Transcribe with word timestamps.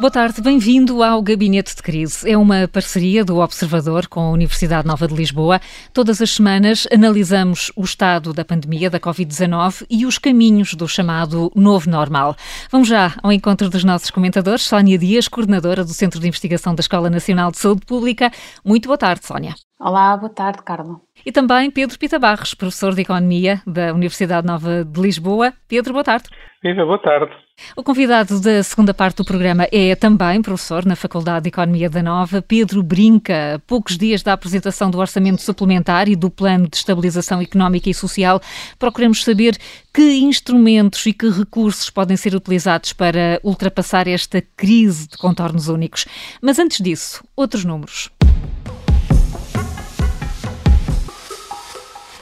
Boa 0.00 0.12
tarde, 0.12 0.40
bem-vindo 0.40 1.02
ao 1.02 1.20
Gabinete 1.20 1.74
de 1.74 1.82
Crise. 1.82 2.30
É 2.30 2.38
uma 2.38 2.68
parceria 2.68 3.24
do 3.24 3.38
Observador 3.38 4.06
com 4.06 4.20
a 4.20 4.30
Universidade 4.30 4.86
Nova 4.86 5.08
de 5.08 5.14
Lisboa. 5.14 5.58
Todas 5.92 6.22
as 6.22 6.30
semanas 6.30 6.86
analisamos 6.94 7.72
o 7.74 7.82
estado 7.82 8.32
da 8.32 8.44
pandemia 8.44 8.88
da 8.88 9.00
Covid-19 9.00 9.84
e 9.90 10.06
os 10.06 10.16
caminhos 10.16 10.74
do 10.74 10.86
chamado 10.86 11.50
novo 11.52 11.90
normal. 11.90 12.36
Vamos 12.70 12.86
já 12.86 13.16
ao 13.20 13.32
encontro 13.32 13.68
dos 13.68 13.82
nossos 13.82 14.12
comentadores. 14.12 14.62
Sónia 14.62 14.96
Dias, 14.96 15.26
coordenadora 15.26 15.82
do 15.82 15.90
Centro 15.90 16.20
de 16.20 16.28
Investigação 16.28 16.76
da 16.76 16.80
Escola 16.80 17.10
Nacional 17.10 17.50
de 17.50 17.58
Saúde 17.58 17.84
Pública. 17.84 18.30
Muito 18.64 18.86
boa 18.86 18.98
tarde, 18.98 19.26
Sónia. 19.26 19.56
Olá, 19.80 20.16
boa 20.16 20.30
tarde, 20.30 20.62
Carla. 20.62 21.00
E 21.26 21.32
também 21.32 21.72
Pedro 21.72 21.98
Pita 21.98 22.20
Barros, 22.20 22.54
professor 22.54 22.94
de 22.94 23.02
Economia 23.02 23.60
da 23.66 23.92
Universidade 23.92 24.46
Nova 24.46 24.84
de 24.84 25.00
Lisboa. 25.00 25.52
Pedro, 25.66 25.92
boa 25.92 26.04
tarde. 26.04 26.28
Viva, 26.62 26.84
boa 26.84 27.02
tarde. 27.02 27.47
O 27.76 27.82
convidado 27.82 28.40
da 28.40 28.62
segunda 28.62 28.92
parte 28.92 29.16
do 29.16 29.24
programa 29.24 29.66
é 29.70 29.94
também 29.94 30.42
professor 30.42 30.84
na 30.84 30.96
Faculdade 30.96 31.44
de 31.44 31.48
Economia 31.48 31.88
da 31.88 32.02
Nova, 32.02 32.42
Pedro 32.42 32.82
Brinca. 32.82 33.62
Poucos 33.66 33.96
dias 33.96 34.22
da 34.22 34.32
apresentação 34.32 34.90
do 34.90 34.98
Orçamento 34.98 35.42
Suplementar 35.42 36.08
e 36.08 36.16
do 36.16 36.30
Plano 36.30 36.68
de 36.68 36.76
Estabilização 36.76 37.40
Económica 37.40 37.90
e 37.90 37.94
Social, 37.94 38.40
procuramos 38.78 39.22
saber 39.22 39.56
que 39.92 40.18
instrumentos 40.18 41.04
e 41.06 41.12
que 41.12 41.28
recursos 41.28 41.90
podem 41.90 42.16
ser 42.16 42.34
utilizados 42.34 42.92
para 42.92 43.40
ultrapassar 43.42 44.06
esta 44.06 44.42
crise 44.56 45.08
de 45.08 45.16
contornos 45.16 45.68
únicos. 45.68 46.06
Mas 46.40 46.58
antes 46.58 46.78
disso, 46.82 47.24
outros 47.36 47.64
números. 47.64 48.10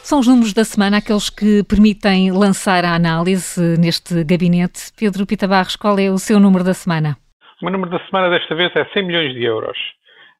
São 0.07 0.21
os 0.21 0.29
números 0.29 0.55
da 0.55 0.63
semana 0.63 0.99
aqueles 0.99 1.29
que 1.29 1.65
permitem 1.65 2.31
lançar 2.31 2.85
a 2.85 2.95
análise 2.95 3.61
neste 3.77 4.23
gabinete. 4.23 4.93
Pedro 4.97 5.27
Pita 5.27 5.49
Barros, 5.49 5.75
qual 5.75 5.99
é 5.99 6.09
o 6.09 6.17
seu 6.17 6.39
número 6.39 6.63
da 6.63 6.75
semana? 6.75 7.17
O 7.61 7.65
meu 7.65 7.73
número 7.73 7.91
da 7.91 7.99
semana 8.07 8.31
desta 8.31 8.55
vez 8.55 8.71
é 8.77 8.85
100 8.85 9.03
milhões 9.03 9.35
de 9.35 9.43
euros. 9.43 9.77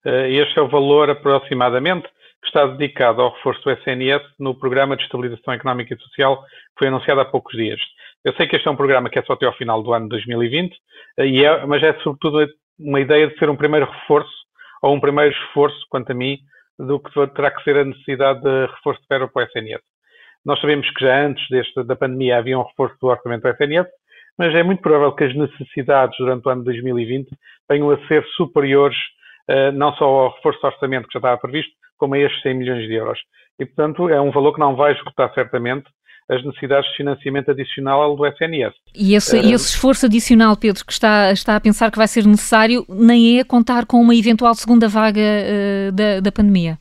Eh, 0.05 0.35
este 0.35 0.57
é 0.61 0.63
o 0.63 0.69
valor 0.69 1.11
aproximadamente 1.11 2.07
que 2.41 2.47
está 2.47 2.65
dedicado 2.65 3.21
ao 3.21 3.35
reforço 3.35 3.61
do 3.65 3.73
SNS 3.73 4.23
no 4.39 4.55
Programa 4.55 4.97
de 4.97 5.03
Estabilização 5.03 5.55
Económica 5.55 5.95
e 5.95 5.99
Social 5.99 6.45
que 6.45 6.79
foi 6.79 6.87
anunciado 6.87 7.23
há 7.23 7.25
poucos 7.25 7.57
dias. 7.57 7.81
Eu 8.25 8.35
sei 8.35 8.47
que 8.47 8.55
este 8.55 8.69
é 8.69 8.71
um 8.71 8.77
programa 8.77 9.11
que 9.11 9.19
é 9.19 9.23
só 9.25 9.33
até 9.33 9.47
ao 9.47 9.57
final 9.57 9.83
do 9.83 9.93
ano 9.93 10.05
de 10.05 10.11
2020, 10.11 10.77
eh, 11.19 11.43
é, 11.43 11.67
mas 11.67 11.83
é 11.83 11.93
sobretudo 12.05 12.47
uma 12.79 13.01
ideia 13.01 13.27
de 13.27 13.37
ser 13.37 13.51
um 13.51 13.57
primeiro 13.57 13.91
reforço 13.91 14.31
ou 14.81 14.95
um 14.95 15.01
primeiro 15.01 15.35
esforço, 15.35 15.85
quanto 15.91 16.13
a 16.13 16.15
mim, 16.15 16.39
do 16.79 17.01
que 17.01 17.11
terá 17.35 17.51
que 17.51 17.63
ser 17.65 17.77
a 17.77 17.85
necessidade 17.85 18.41
de 18.43 18.67
reforço 18.67 19.01
de 19.01 19.07
verba 19.09 19.29
para 19.29 19.45
o 19.45 19.47
SNS. 19.47 19.83
Nós 20.45 20.61
sabemos 20.61 20.89
que 20.91 21.05
já 21.05 21.27
antes 21.27 21.49
deste, 21.49 21.83
da 21.85 21.97
pandemia 21.97 22.39
havia 22.39 22.59
um 22.59 22.63
reforço 22.63 22.97
do 23.01 23.09
orçamento 23.09 23.43
do 23.43 23.49
SNS, 23.49 23.89
mas 24.39 24.55
é 24.55 24.63
muito 24.63 24.83
provável 24.83 25.13
que 25.13 25.25
as 25.25 25.35
necessidades 25.35 26.17
durante 26.19 26.47
o 26.47 26.51
ano 26.51 26.61
de 26.61 26.67
2020 26.67 27.29
venham 27.69 27.91
a 27.91 28.07
ser 28.07 28.25
superiores 28.37 28.97
uh, 29.51 29.73
não 29.73 29.93
só 29.95 30.05
ao 30.05 30.35
reforço 30.35 30.61
do 30.61 30.67
orçamento 30.67 31.09
que 31.09 31.15
já 31.15 31.19
estava 31.19 31.41
previsto, 31.41 31.73
como 31.97 32.15
a 32.15 32.19
estes 32.19 32.43
100 32.43 32.55
milhões 32.55 32.87
de 32.87 32.95
euros. 32.95 33.19
E, 33.59 33.65
portanto, 33.65 34.09
é 34.09 34.21
um 34.21 34.31
valor 34.31 34.53
que 34.53 34.61
não 34.61 34.77
vai 34.77 34.93
esgotar 34.93 35.33
certamente 35.35 35.89
as 36.29 36.45
necessidades 36.45 36.91
de 36.91 36.97
financiamento 36.97 37.51
adicional 37.51 38.17
do 38.17 38.27
SNS. 38.27 38.75
E 38.95 39.15
esse, 39.15 39.37
uh, 39.37 39.41
esse, 39.41 39.69
esforço 39.71 40.07
adicional, 40.07 40.57
Pedro, 40.57 40.85
que 40.85 40.93
está, 40.93 41.31
está 41.33 41.57
a 41.57 41.61
pensar 41.61 41.91
que 41.91 41.99
vai 41.99 42.09
ser 42.09 42.27
necessário, 42.27 42.85
nem 42.89 43.39
é 43.39 43.45
contar 43.45 43.87
com 43.87 43.99
uma 43.99 44.15
eventual 44.15 44.55
segunda 44.55 44.89
vaga 44.89 45.21
uh, 45.21 45.93
da, 45.93 46.21
da 46.21 46.33
pandemia? 46.33 46.79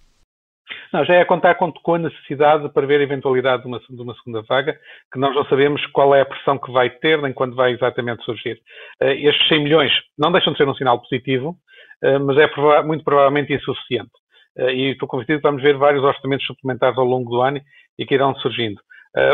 Não, 0.92 1.06
já 1.06 1.16
é 1.16 1.26
contar 1.26 1.56
com, 1.56 1.72
com 1.72 1.96
a 1.96 2.00
necessidade 2.00 2.64
de 2.64 2.70
prever 2.70 3.00
a 3.00 3.04
eventualidade 3.04 3.64
de 3.64 3.68
uma, 3.68 3.80
de 3.80 4.02
uma, 4.02 4.16
segunda 4.16 4.42
vaga, 4.44 4.80
que 5.12 5.20
nós 5.20 5.36
não 5.36 5.46
sabemos 5.46 5.86
qual 5.88 6.16
é 6.16 6.22
a 6.22 6.26
pressão 6.26 6.58
que 6.58 6.72
vai 6.72 6.90
ter, 6.90 7.22
nem 7.22 7.34
quando 7.34 7.56
vai 7.56 7.74
exatamente 7.74 8.24
surgir. 8.24 8.60
Uh, 9.02 9.10
estes 9.10 9.48
100 9.48 9.64
milhões 9.64 9.92
não 10.18 10.32
deixam 10.32 10.54
de 10.54 10.58
ser 10.58 10.68
um 10.68 10.76
sinal 10.76 11.00
positivo, 11.00 11.56
uh, 12.04 12.20
mas 12.22 12.38
é 12.38 12.48
prova 12.48 12.82
muito 12.82 13.04
provavelmente 13.04 13.54
insuficiente. 13.54 14.12
E 14.58 14.92
estou 14.92 15.06
convencido 15.06 15.40
que 15.40 15.44
vamos 15.44 15.62
ver 15.62 15.76
vários 15.76 16.02
orçamentos 16.02 16.48
suplementares 16.48 16.98
ao 16.98 17.04
longo 17.04 17.30
do 17.30 17.42
ano 17.42 17.60
e 18.00 18.06
que 18.06 18.14
irão 18.14 18.34
surgindo. 18.36 18.80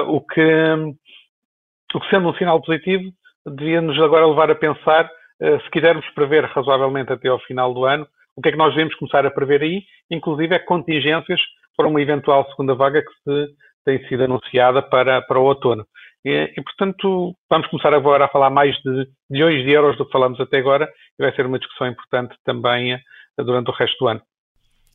O, 0.08 0.22
que, 0.22 0.74
o 1.96 2.00
que, 2.00 2.10
sendo 2.10 2.30
um 2.30 2.36
sinal 2.36 2.62
positivo, 2.62 3.12
devia-nos 3.46 4.00
agora 4.02 4.28
levar 4.28 4.52
a 4.52 4.56
pensar, 4.56 5.10
se 5.40 5.70
quisermos 5.72 6.08
prever 6.12 6.46
razoavelmente 6.46 7.12
até 7.12 7.28
ao 7.28 7.40
final 7.40 7.74
do 7.74 7.86
ano, 7.86 8.08
o 8.36 8.42
que 8.42 8.50
é 8.50 8.52
que 8.52 8.58
nós 8.58 8.74
devemos 8.74 8.96
começar 8.96 9.26
a 9.26 9.32
prever 9.32 9.62
aí, 9.62 9.84
inclusive 10.10 10.56
é 10.56 10.60
contingências 10.60 11.42
para 11.76 11.88
uma 11.88 12.02
eventual 12.02 12.48
segunda 12.50 12.76
vaga 12.76 13.02
que 13.02 13.12
se 13.24 13.54
tem 13.84 14.08
sido 14.08 14.24
anunciada 14.24 14.82
para, 14.82 15.22
para 15.22 15.40
o 15.40 15.44
outono. 15.44 15.86
E, 16.24 16.54
e, 16.56 16.64
portanto, 16.64 17.36
vamos 17.50 17.68
começar 17.68 17.94
agora 17.94 18.26
a 18.26 18.30
falar 18.30 18.50
mais 18.50 18.76
de 18.78 19.08
milhões 19.30 19.64
de 19.64 19.72
euros 19.72 19.98
do 19.98 20.06
que 20.06 20.12
falamos 20.12 20.40
até 20.40 20.60
agora 20.60 20.88
e 21.20 21.24
vai 21.24 21.34
ser 21.36 21.46
uma 21.46 21.58
discussão 21.58 21.88
importante 21.88 22.36
também 22.46 22.94
eh, 22.94 23.00
durante 23.38 23.72
o 23.72 23.74
resto 23.74 23.98
do 24.00 24.08
ano. 24.08 24.22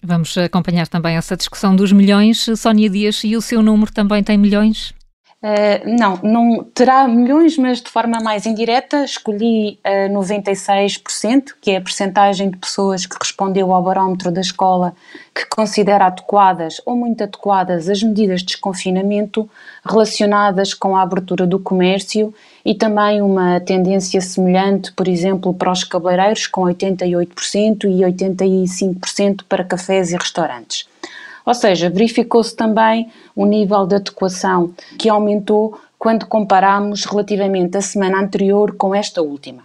Vamos 0.03 0.37
acompanhar 0.39 0.87
também 0.87 1.17
essa 1.17 1.37
discussão 1.37 1.75
dos 1.75 1.93
milhões. 1.93 2.47
Sónia 2.57 2.89
Dias, 2.89 3.25
e 3.25 3.37
o 3.37 3.43
seu 3.43 3.63
número 3.63 3.93
também 3.93 4.23
tem 4.23 4.37
milhões? 4.39 4.93
Uh, 5.43 5.99
não, 5.99 6.19
não 6.23 6.65
terá 6.65 7.07
milhões, 7.07 7.59
mas 7.59 7.83
de 7.83 7.91
forma 7.91 8.19
mais 8.21 8.47
indireta. 8.47 9.05
Escolhi 9.05 9.79
uh, 9.85 10.13
96%, 10.13 11.55
que 11.61 11.73
é 11.73 11.77
a 11.77 11.81
percentagem 11.81 12.51
de 12.51 12.57
pessoas 12.57 13.05
que 13.05 13.17
respondeu 13.21 13.73
ao 13.73 13.83
barómetro 13.83 14.33
da 14.33 14.41
escola 14.41 14.95
que 15.35 15.45
considera 15.47 16.07
adequadas 16.07 16.81
ou 16.87 16.97
muito 16.97 17.23
adequadas 17.23 17.89
as 17.89 18.03
medidas 18.03 18.41
de 18.41 18.47
desconfinamento 18.47 19.49
relacionadas 19.85 20.73
com 20.73 20.97
a 20.97 21.03
abertura 21.03 21.47
do 21.47 21.59
comércio 21.59 22.35
e 22.65 22.75
também 22.75 23.21
uma 23.21 23.61
tendência 23.61 24.21
semelhante, 24.23 24.91
por 24.93 25.07
exemplo, 25.07 25.53
para 25.53 25.71
os 25.71 25.85
cabeleireiros, 25.85 26.47
com 26.47 26.63
88% 26.63 27.85
e 27.85 28.01
85% 28.01 29.43
para 29.47 29.63
cafés 29.63 30.11
e 30.13 30.17
restaurantes. 30.17 30.89
Ou 31.47 31.55
seja, 31.55 31.89
verificou-se 31.89 32.55
também 32.55 33.11
o 33.35 33.47
nível 33.47 33.87
de 33.87 33.95
adequação 33.95 34.75
que 34.99 35.09
aumentou 35.09 35.81
quando 35.97 36.27
comparamos 36.27 37.05
relativamente 37.05 37.79
a 37.79 37.81
semana 37.81 38.21
anterior 38.21 38.75
com 38.77 38.93
esta 38.93 39.23
última. 39.23 39.63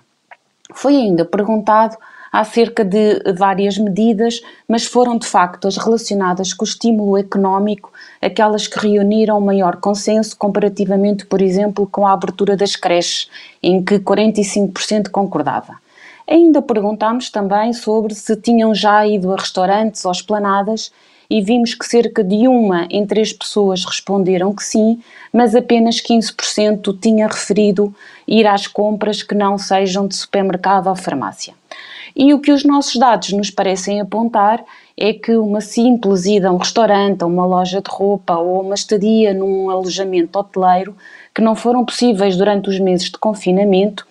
Foi 0.74 0.96
ainda 0.96 1.25
perguntado 1.25 1.97
acerca 2.31 2.86
de 2.86 3.22
várias 3.34 3.78
medidas, 3.78 4.42
mas 4.66 4.86
foram 4.86 5.18
de 5.18 5.28
facto 5.28 5.68
as 5.68 5.75
relacionadas 5.75 6.53
com 6.53 6.64
o 6.64 6.68
estímulo 6.68 7.18
económico 7.18 7.92
aquelas 8.22 8.68
que 8.68 8.80
reuniram 8.80 9.42
maior 9.42 9.78
consenso 9.78 10.38
comparativamente, 10.38 11.25
por 11.25 11.42
exemplo, 11.42 11.86
com 11.86 12.08
a 12.08 12.13
abertura 12.13 12.56
das 12.56 12.75
creches, 12.75 13.30
em 13.62 13.84
que 13.84 14.00
45% 14.00 15.09
concordava. 15.09 15.75
Ainda 16.30 16.62
perguntámos 16.62 17.30
também 17.30 17.74
sobre 17.74 18.16
se 18.16 18.38
tinham 18.38 18.74
já 18.74 19.06
ido 19.06 19.34
a 19.34 19.36
restaurantes 19.36 20.06
ou 20.06 20.12
esplanadas 20.12 20.92
e 21.31 21.42
vimos 21.42 21.74
que 21.74 21.86
cerca 21.86 22.22
de 22.22 22.46
uma 22.46 22.88
em 22.90 23.06
três 23.06 23.31
pessoas 23.31 23.86
responderam 23.86 24.53
que 24.53 24.66
sim, 24.66 25.00
mas 25.31 25.56
apenas 25.56 26.02
15% 26.02 27.00
tinha 27.00 27.25
referido 27.25 27.96
ir 28.28 28.46
às 28.46 28.68
compras 28.68 29.24
que 29.24 29.34
não 29.34 29.58
sejam 29.58 30.06
de 30.06 30.14
supermercado 30.14 30.88
ou 30.88 30.96
farmácia. 30.96 31.53
E 32.14 32.34
o 32.34 32.40
que 32.40 32.52
os 32.52 32.66
nossos 32.66 32.97
dados 32.97 33.31
nos 33.31 33.50
parecem 33.50 34.02
apontar 34.02 34.62
é 34.97 35.14
que 35.14 35.38
uma 35.38 35.62
simples 35.62 36.25
ida 36.25 36.50
a 36.50 36.52
um 36.52 36.58
restaurante, 36.58 37.24
a 37.24 37.28
uma 37.28 37.46
loja 37.46 37.80
de 37.80 37.90
roupa 37.90 38.36
ou 38.36 38.63
uma 38.63 38.75
estadia 38.75 39.34
num 39.34 39.69
alojamento 39.69 40.38
hoteleiro 40.38 40.94
que 41.34 41.42
não 41.42 41.56
foram 41.56 41.86
possíveis 41.86 42.36
durante 42.36 42.69
os 42.69 42.78
meses 42.78 43.09
de 43.09 43.18
confinamento, 43.18 44.06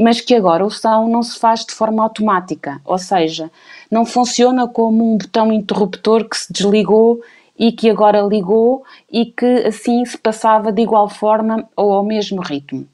mas 0.00 0.20
que 0.20 0.34
agora 0.34 0.64
o 0.64 0.70
são, 0.70 1.08
não 1.08 1.22
se 1.22 1.38
faz 1.38 1.64
de 1.64 1.72
forma 1.72 2.02
automática, 2.02 2.80
ou 2.84 2.98
seja, 2.98 3.50
não 3.90 4.06
funciona 4.06 4.66
como 4.66 5.12
um 5.12 5.18
botão 5.18 5.52
interruptor 5.52 6.28
que 6.28 6.36
se 6.36 6.52
desligou 6.52 7.20
e 7.58 7.72
que 7.72 7.90
agora 7.90 8.20
ligou 8.22 8.84
e 9.10 9.26
que 9.26 9.66
assim 9.66 10.04
se 10.04 10.16
passava 10.16 10.72
de 10.72 10.82
igual 10.82 11.08
forma 11.08 11.68
ou 11.76 11.92
ao 11.92 12.04
mesmo 12.04 12.40
ritmo. 12.42 12.86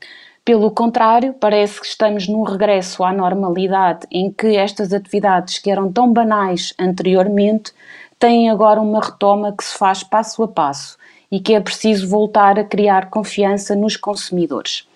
Pelo 0.44 0.72
contrário, 0.72 1.34
parece 1.34 1.80
que 1.80 1.86
estamos 1.86 2.26
num 2.26 2.42
regresso 2.42 3.04
à 3.04 3.12
normalidade 3.12 4.06
em 4.10 4.30
que 4.30 4.56
estas 4.56 4.92
atividades 4.92 5.58
que 5.58 5.70
eram 5.70 5.92
tão 5.92 6.12
banais 6.12 6.74
anteriormente 6.78 7.72
têm 8.18 8.50
agora 8.50 8.80
uma 8.80 9.00
retoma 9.00 9.54
que 9.56 9.62
se 9.62 9.78
faz 9.78 10.02
passo 10.02 10.42
a 10.42 10.48
passo 10.48 10.98
e 11.30 11.38
que 11.38 11.54
é 11.54 11.60
preciso 11.60 12.08
voltar 12.08 12.58
a 12.58 12.64
criar 12.64 13.08
confiança 13.08 13.76
nos 13.76 13.96
consumidores. 13.96 14.86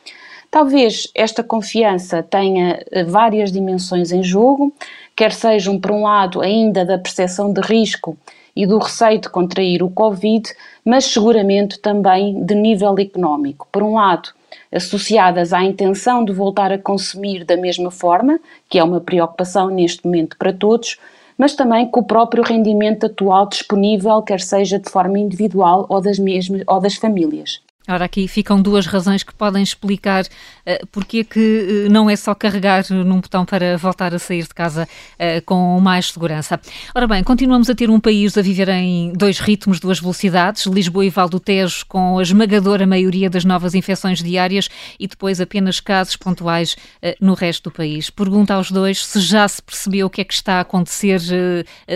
Talvez 0.51 1.09
esta 1.15 1.43
confiança 1.43 2.23
tenha 2.23 2.83
eh, 2.91 3.05
várias 3.05 3.53
dimensões 3.53 4.13
em 4.13 4.23
jogo, 4.23 4.73
quer 5.15 5.33
sejam, 5.33 5.79
por 5.79 5.91
um 5.91 6.03
lado, 6.03 6.41
ainda 6.41 6.85
da 6.85 6.99
percepção 6.99 7.53
de 7.53 7.61
risco 7.61 8.17
e 8.55 8.67
do 8.67 8.79
receio 8.79 9.21
de 9.21 9.29
contrair 9.29 9.83
o 9.83 9.91
Covid, 9.91 10.49
mas 10.85 11.05
seguramente 11.05 11.79
também 11.79 12.43
de 12.45 12.55
nível 12.55 12.95
económico. 12.99 13.69
Por 13.71 13.83
um 13.83 13.95
lado, 13.95 14.31
associadas 14.73 15.53
à 15.53 15.63
intenção 15.63 16.25
de 16.25 16.33
voltar 16.33 16.73
a 16.73 16.79
consumir 16.79 17.45
da 17.45 17.57
mesma 17.57 17.91
forma, 17.91 18.41
que 18.69 18.79
é 18.79 18.85
uma 18.85 19.01
preocupação 19.01 19.69
neste 19.69 20.05
momento 20.07 20.37
para 20.39 20.53
todos, 20.53 20.97
mas 21.37 21.55
também 21.55 21.87
com 21.87 22.01
o 22.01 22.07
próprio 22.07 22.43
rendimento 22.43 23.07
atual 23.07 23.47
disponível, 23.47 24.23
quer 24.23 24.41
seja 24.41 24.79
de 24.79 24.89
forma 24.89 25.19
individual 25.19 25.85
ou 25.89 26.01
das, 26.01 26.19
mesmas, 26.19 26.63
ou 26.67 26.81
das 26.81 26.95
famílias. 26.95 27.61
Ora, 27.89 28.05
aqui 28.05 28.27
ficam 28.27 28.61
duas 28.61 28.85
razões 28.85 29.23
que 29.23 29.33
podem 29.33 29.63
explicar 29.63 30.25
uh, 30.25 30.87
porque 30.91 31.19
é 31.19 31.25
que 31.25 31.87
uh, 31.87 31.93
não 31.93 32.11
é 32.11 32.17
só 32.17 32.35
carregar 32.35 32.83
num 32.91 33.21
botão 33.21 33.45
para 33.45 33.77
voltar 33.77 34.13
a 34.13 34.19
sair 34.19 34.43
de 34.43 34.53
casa 34.53 34.89
uh, 35.15 35.45
com 35.45 35.79
mais 35.81 36.11
segurança. 36.11 36.61
Ora 36.95 37.07
bem, 37.07 37.23
continuamos 37.23 37.71
a 37.71 37.77
ter 37.77 37.89
um 37.89 38.01
país 38.01 38.37
a 38.37 38.43
viver 38.43 38.69
em 38.71 39.13
dois 39.13 39.39
ritmos, 39.39 39.79
duas 39.79 40.01
velocidades, 40.01 40.67
Lisboa 40.67 41.05
e 41.05 41.11
Val 41.11 41.29
do 41.29 41.39
Tejo 41.39 41.87
com 41.87 42.19
a 42.19 42.23
esmagadora 42.23 42.87
maioria 42.89 43.31
das 43.31 43.45
novas 43.45 43.73
infecções 43.75 44.21
diárias 44.21 44.69
e 44.99 45.07
depois 45.07 45.41
apenas 45.41 45.79
casos 45.79 46.17
pontuais 46.17 46.77
no 47.21 47.35
resto 47.35 47.71
do 47.71 47.75
país. 47.75 48.11
Pergunta 48.11 48.55
aos 48.55 48.71
dois 48.71 49.05
se 49.05 49.21
já 49.21 49.47
se 49.47 49.63
percebeu 49.63 50.07
o 50.07 50.11
que 50.11 50.21
é 50.21 50.25
que 50.25 50.35
está 50.35 50.55
a 50.55 50.61
acontecer 50.61 51.21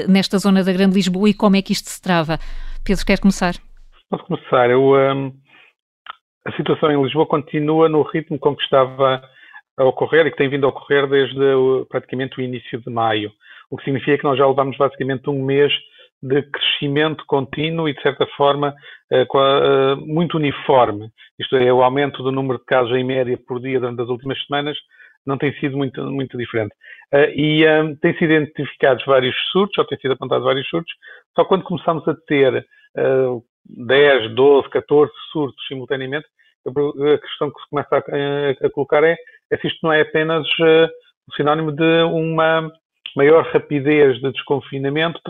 nesta 0.09 0.39
zona 0.39 0.63
da 0.63 0.73
Grande 0.73 0.95
Lisboa 0.95 1.29
e 1.29 1.35
como 1.35 1.57
é 1.57 1.63
que 1.63 1.73
isto 1.73 1.91
se 1.91 2.01
trava. 2.01 2.39
Pedro, 2.85 3.05
quer 3.05 3.19
começar? 3.19 3.57
Posso 4.09 4.25
começar. 4.25 4.71
Eu... 4.71 4.93
Um 4.93 5.33
a 6.47 6.53
situação 6.53 6.91
em 6.91 7.03
Lisboa 7.03 7.27
continua 7.27 7.89
no 7.89 8.03
ritmo 8.03 8.39
com 8.39 8.57
que 8.57 8.63
estava 8.63 9.23
a 9.77 9.85
ocorrer 9.85 10.27
e 10.27 10.31
que 10.31 10.37
tem 10.37 10.49
vindo 10.49 10.67
a 10.67 10.71
ocorrer 10.71 11.07
desde 11.07 11.37
praticamente 11.89 12.39
o 12.39 12.43
início 12.43 12.81
de 12.81 12.91
maio, 12.91 13.31
o 13.71 13.77
que 13.77 13.85
significa 13.85 14.19
que 14.19 14.25
nós 14.25 14.39
já 14.39 14.47
levamos 14.47 14.77
basicamente 14.77 15.29
um 15.31 15.45
mês 15.45 15.73
de 16.23 16.43
crescimento 16.43 17.25
contínuo 17.27 17.89
e, 17.89 17.95
de 17.95 18.03
certa 18.03 18.27
forma, 18.37 18.75
eh, 19.11 19.23
eh, 19.23 19.95
muito 19.97 20.37
uniforme. 20.37 21.11
Isto 21.39 21.57
é, 21.57 21.73
o 21.73 21.83
aumento 21.83 22.23
do 22.23 22.31
número 22.31 22.59
de 22.59 22.65
casos 22.67 22.95
em 22.95 23.05
média 23.05 23.39
por 23.49 23.59
dia 23.59 23.81
durante 23.81 24.03
as 24.03 24.09
últimas 24.09 24.39
semanas 24.45 24.77
não 25.27 25.39
tem 25.39 25.53
sido 25.55 25.77
muito, 25.77 26.03
muito 26.11 26.37
diferente. 26.37 26.75
Eh, 27.13 27.33
e 27.35 27.69
um, 27.69 27.97
têm 27.97 28.17
sido 28.19 28.33
identificados 28.33 29.05
vários 29.07 29.35
surtos, 29.51 29.79
ou 29.79 29.85
têm 29.87 29.99
sido 29.99 30.13
apontados 30.13 30.45
vários 30.45 30.69
surtos, 30.69 30.93
só 31.35 31.45
quando 31.45 31.65
começamos 31.65 32.07
a 32.07 32.15
ter 32.27 32.67
uh, 32.97 33.43
10, 33.67 34.35
12, 34.35 34.69
14 34.71 35.13
surtos 35.33 35.67
simultaneamente, 35.67 36.27
a 36.67 37.19
questão 37.19 37.51
que 37.51 37.61
se 37.61 37.71
começa 37.71 37.97
a, 37.97 38.67
a 38.67 38.71
colocar 38.71 39.03
é, 39.05 39.17
é, 39.51 39.57
se 39.57 39.67
isto 39.67 39.79
não 39.83 39.93
é 39.93 40.03
apenas 40.03 40.47
uh, 40.61 40.89
sinónimo 41.37 41.73
de 41.73 42.03
uma 42.03 42.71
maior 43.17 43.45
rapidez 43.47 44.21
de 44.21 44.31
desconfinamento, 44.33 45.21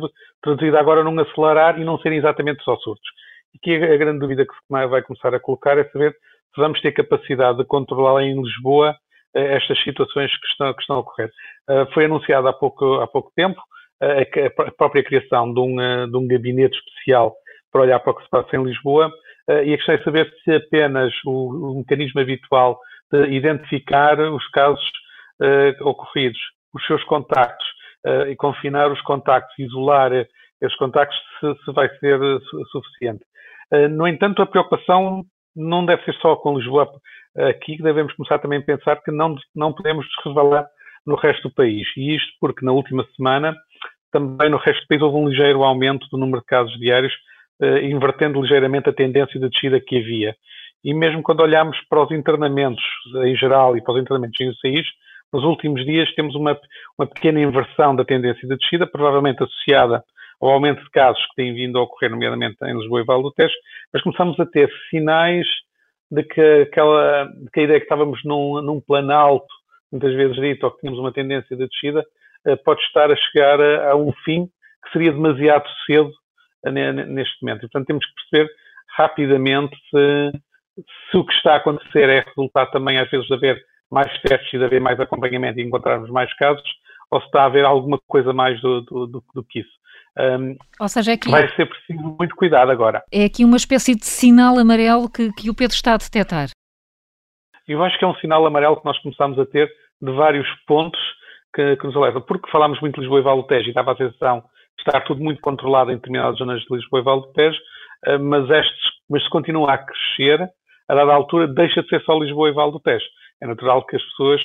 traduzida 0.43 0.79
agora 0.81 1.05
num 1.05 1.19
acelerar 1.21 1.81
e 1.81 1.85
não 1.85 1.99
serem 1.99 2.19
exatamente 2.19 2.63
só 2.65 2.77
surtos. 2.77 3.09
E 3.55 3.59
que 3.59 3.75
a, 3.77 3.95
a 3.95 3.97
grande 3.97 4.19
dúvida 4.19 4.45
que 4.45 4.53
se 4.53 4.87
vai 4.89 5.03
começar 5.03 5.35
a 5.35 5.41
colocar 5.41 5.79
é 5.79 5.85
saber 5.85 6.13
se 6.13 6.61
vamos 6.61 6.81
ter 6.81 6.93
capacidade 6.93 7.59
de 7.59 7.65
controlar 7.65 8.23
em 8.23 8.41
Lisboa 8.41 8.91
uh, 9.37 9.39
estas 9.39 9.81
situações 9.83 10.31
que 10.37 10.47
estão, 10.49 10.75
que 10.75 10.81
estão 10.81 10.97
a 10.97 11.01
ocorrer. 11.01 11.31
Uh, 11.69 11.93
foi 11.95 12.07
anunciado 12.07 12.49
há 12.49 12.53
pouco, 12.53 12.95
há 12.95 13.07
pouco 13.07 13.33
tempo 13.37 13.61
a 14.03 14.71
própria 14.73 15.05
criação 15.05 15.53
de 15.53 15.61
um, 15.61 15.77
de 16.11 16.17
um 16.17 16.27
gabinete 16.27 16.75
especial 16.79 17.37
para 17.71 17.83
olhar 17.83 18.01
para 18.01 18.13
o 18.13 18.15
que 18.15 18.25
se 18.25 18.31
passa 18.31 18.57
em 18.57 18.65
Lisboa 18.65 19.09
uh, 19.49 19.63
e 19.65 19.75
a 19.75 19.77
questão 19.77 19.95
é 19.95 20.03
saber 20.03 20.33
se 20.45 20.55
apenas 20.55 21.13
o, 21.25 21.73
o 21.73 21.79
mecanismo 21.79 22.21
habitual 22.21 22.79
de 23.13 23.25
identificar 23.31 24.19
os 24.21 24.47
casos 24.51 24.85
uh, 25.41 25.89
ocorridos, 25.89 26.41
os 26.75 26.87
seus 26.87 27.03
contactos 27.05 27.67
uh, 28.07 28.29
e 28.29 28.37
confinar 28.37 28.91
os 28.91 29.01
contactos, 29.03 29.59
isolar 29.59 30.13
esses 30.13 30.77
contactos 30.77 31.19
se, 31.41 31.65
se 31.65 31.73
vai 31.73 31.89
ser 31.99 32.19
suficiente. 32.71 33.25
no 33.93 34.07
entanto, 34.07 34.43
a 34.43 34.47
preocupação 34.47 35.25
não 35.57 35.87
deve 35.87 36.05
ser 36.05 36.15
só 36.17 36.37
com 36.37 36.59
Lisboa. 36.59 36.87
Aqui 37.49 37.79
devemos 37.81 38.13
começar 38.13 38.39
também 38.41 38.59
a 38.59 38.63
pensar 38.63 38.97
que 39.03 39.11
não, 39.11 39.37
não 39.57 39.73
podemos 39.73 40.07
resvalar 40.23 40.67
no 41.07 41.17
resto 41.17 41.49
do 41.49 41.55
país. 41.55 41.87
E 41.97 42.15
isto 42.15 42.31
porque 42.39 42.63
na 42.63 42.73
última 42.73 43.07
semana 43.17 43.57
também 44.13 44.51
no 44.51 44.57
resto 44.57 44.83
do 44.83 44.89
país 44.89 45.03
houve 45.03 45.17
um 45.17 45.29
ligeiro 45.29 45.63
aumento 45.63 46.07
do 46.11 46.19
número 46.19 46.41
de 46.41 46.47
casos 46.47 46.77
diários 46.79 47.13
uh, 47.13 47.19
invertendo 47.83 48.41
ligeiramente 48.41 48.89
a 48.89 48.93
tendência 48.93 49.39
de 49.39 49.49
descida 49.49 49.81
que 49.81 49.99
havia. 49.99 50.35
E 50.83 50.95
mesmo 50.95 51.23
quando 51.23 51.41
olhamos 51.41 51.79
para 51.89 52.03
os 52.03 52.11
internamentos 52.11 52.83
em 53.25 53.37
geral 53.37 53.77
e 53.77 53.83
para 53.83 53.95
os 53.95 54.01
internamentos 54.01 54.41
em 54.41 54.49
UCIs, 54.49 54.87
nos 55.33 55.45
últimos 55.45 55.85
dias 55.85 56.13
temos 56.15 56.35
uma, 56.35 56.59
uma 56.99 57.07
pequena 57.07 57.41
inversão 57.41 57.95
da 57.95 58.05
tendência 58.05 58.49
de 58.49 58.57
descida, 58.57 58.87
provavelmente 58.87 59.43
associada 59.43 60.03
ao 60.41 60.51
aumento 60.51 60.83
de 60.83 60.91
casos 60.91 61.23
que 61.27 61.37
têm 61.37 61.55
vindo 61.55 61.79
a 61.79 61.83
ocorrer, 61.83 62.11
nomeadamente 62.11 62.57
em 62.63 62.77
Lisboa 62.77 63.03
e 63.03 63.05
Vale 63.05 63.23
do 63.23 63.33
Tejo, 63.33 63.55
mas 63.93 64.03
começamos 64.03 64.41
a 64.41 64.47
ter 64.47 64.71
sinais 64.89 65.47
de 66.11 66.25
que, 66.25 66.41
aquela, 66.63 67.25
de 67.25 67.51
que 67.53 67.61
a 67.61 67.63
ideia 67.63 67.79
que 67.79 67.85
estávamos 67.85 68.19
num, 68.25 68.61
num 68.63 68.81
plano 68.81 69.13
alto, 69.13 69.47
muitas 69.93 70.15
vezes 70.15 70.37
dito, 70.37 70.65
ou 70.65 70.73
que 70.73 70.81
tínhamos 70.81 70.99
uma 70.99 71.13
tendência 71.13 71.57
de 71.57 71.67
descida, 71.67 72.05
uh, 72.47 72.57
pode 72.65 72.81
estar 72.83 73.11
a 73.11 73.17
chegar 73.17 73.61
a, 73.61 73.91
a, 73.91 73.97
um 73.97 74.13
fim 74.25 74.47
que 74.85 74.93
seria 74.93 75.13
demasiado 75.13 75.69
cedo 75.87 76.11
neste 76.65 77.43
momento. 77.43 77.59
E, 77.59 77.69
portanto, 77.69 77.87
temos 77.87 78.07
que 78.07 78.13
perceber 78.15 78.53
rapidamente 78.97 79.77
se, 79.91 80.33
se 81.11 81.17
o 81.17 81.25
que 81.25 81.33
está 81.35 81.55
a 81.55 81.57
acontecer 81.57 82.09
é 82.09 82.21
resultado 82.21 82.71
também, 82.71 82.99
às 82.99 83.11
vezes, 83.11 83.27
de 83.27 83.35
haver 83.35 83.63
mais 83.91 84.11
testes 84.23 84.53
e 84.53 84.59
de 84.59 84.65
haver 84.65 84.81
mais 84.81 84.99
acompanhamento 85.01 85.59
e 85.59 85.63
encontrarmos 85.63 86.11
mais 86.11 86.33
casos, 86.37 86.63
ou 87.11 87.21
se 87.21 87.27
está 87.27 87.43
a 87.43 87.47
haver 87.47 87.65
alguma 87.65 87.99
coisa 88.07 88.33
mais 88.33 88.61
do, 88.61 88.83
do, 88.83 89.07
do, 89.07 89.25
do 89.35 89.45
que 89.45 89.61
isso. 89.61 89.81
Um, 90.19 90.57
ou 90.79 90.89
seja, 90.89 91.13
é 91.13 91.17
que 91.17 91.31
vai 91.31 91.49
ser 91.55 91.67
preciso 91.67 92.17
muito 92.19 92.35
cuidado 92.35 92.71
agora. 92.71 93.03
É 93.13 93.25
aqui 93.25 93.45
uma 93.45 93.57
espécie 93.57 93.95
de 93.95 94.05
sinal 94.05 94.59
amarelo 94.59 95.11
que, 95.11 95.33
que 95.33 95.51
o 95.51 95.55
Pedro 95.55 95.75
está 95.75 95.95
a 95.95 95.97
detectar. 95.97 96.49
Eu 97.67 97.83
acho 97.85 97.99
que 97.99 98.05
é 98.05 98.09
um 98.09 98.17
sinal 98.17 98.45
amarelo 98.45 98.77
que 98.77 98.85
nós 98.85 98.99
começamos 99.01 99.39
a 99.39 99.47
ter 99.47 99.71
de 100.03 100.13
vários 100.13 100.49
pontos 100.67 101.01
que, 101.55 101.77
que 101.77 101.87
nos 101.87 101.97
alertam. 101.97 102.23
Porque 102.23 102.51
falámos 102.51 102.81
muito 102.81 102.97
de 102.97 103.01
Lisboa 103.03 103.21
e 103.21 103.23
Vale 103.23 103.43
do 103.43 103.47
Tejo 103.47 103.71
e 103.71 103.73
dava 103.73 103.93
a 103.93 103.97
sensação 103.97 104.43
está 104.81 105.01
tudo 105.01 105.23
muito 105.23 105.41
controlado 105.41 105.91
em 105.91 105.97
determinadas 105.97 106.39
zonas 106.39 106.61
de 106.63 106.75
Lisboa 106.75 107.01
e 107.01 107.05
Val 107.05 107.21
do 107.21 107.33
Tejo, 107.33 107.59
eh, 108.07 108.19
mas, 108.19 108.49
estes, 108.51 108.91
mas 109.09 109.23
se 109.23 109.31
continua 109.31 109.75
a 109.75 109.79
crescer, 109.79 110.49
a 110.89 110.95
dada 110.95 111.13
altura 111.13 111.47
deixa 111.47 111.83
de 111.83 111.89
ser 111.89 112.03
só 112.03 112.19
Lisboa 112.19 112.49
e 112.49 112.53
Val 112.53 112.73
do 112.73 112.81
Tejo. 112.81 113.05
É 113.43 113.47
natural 113.47 113.85
que 113.87 113.97
as 113.97 114.03
pessoas 114.03 114.43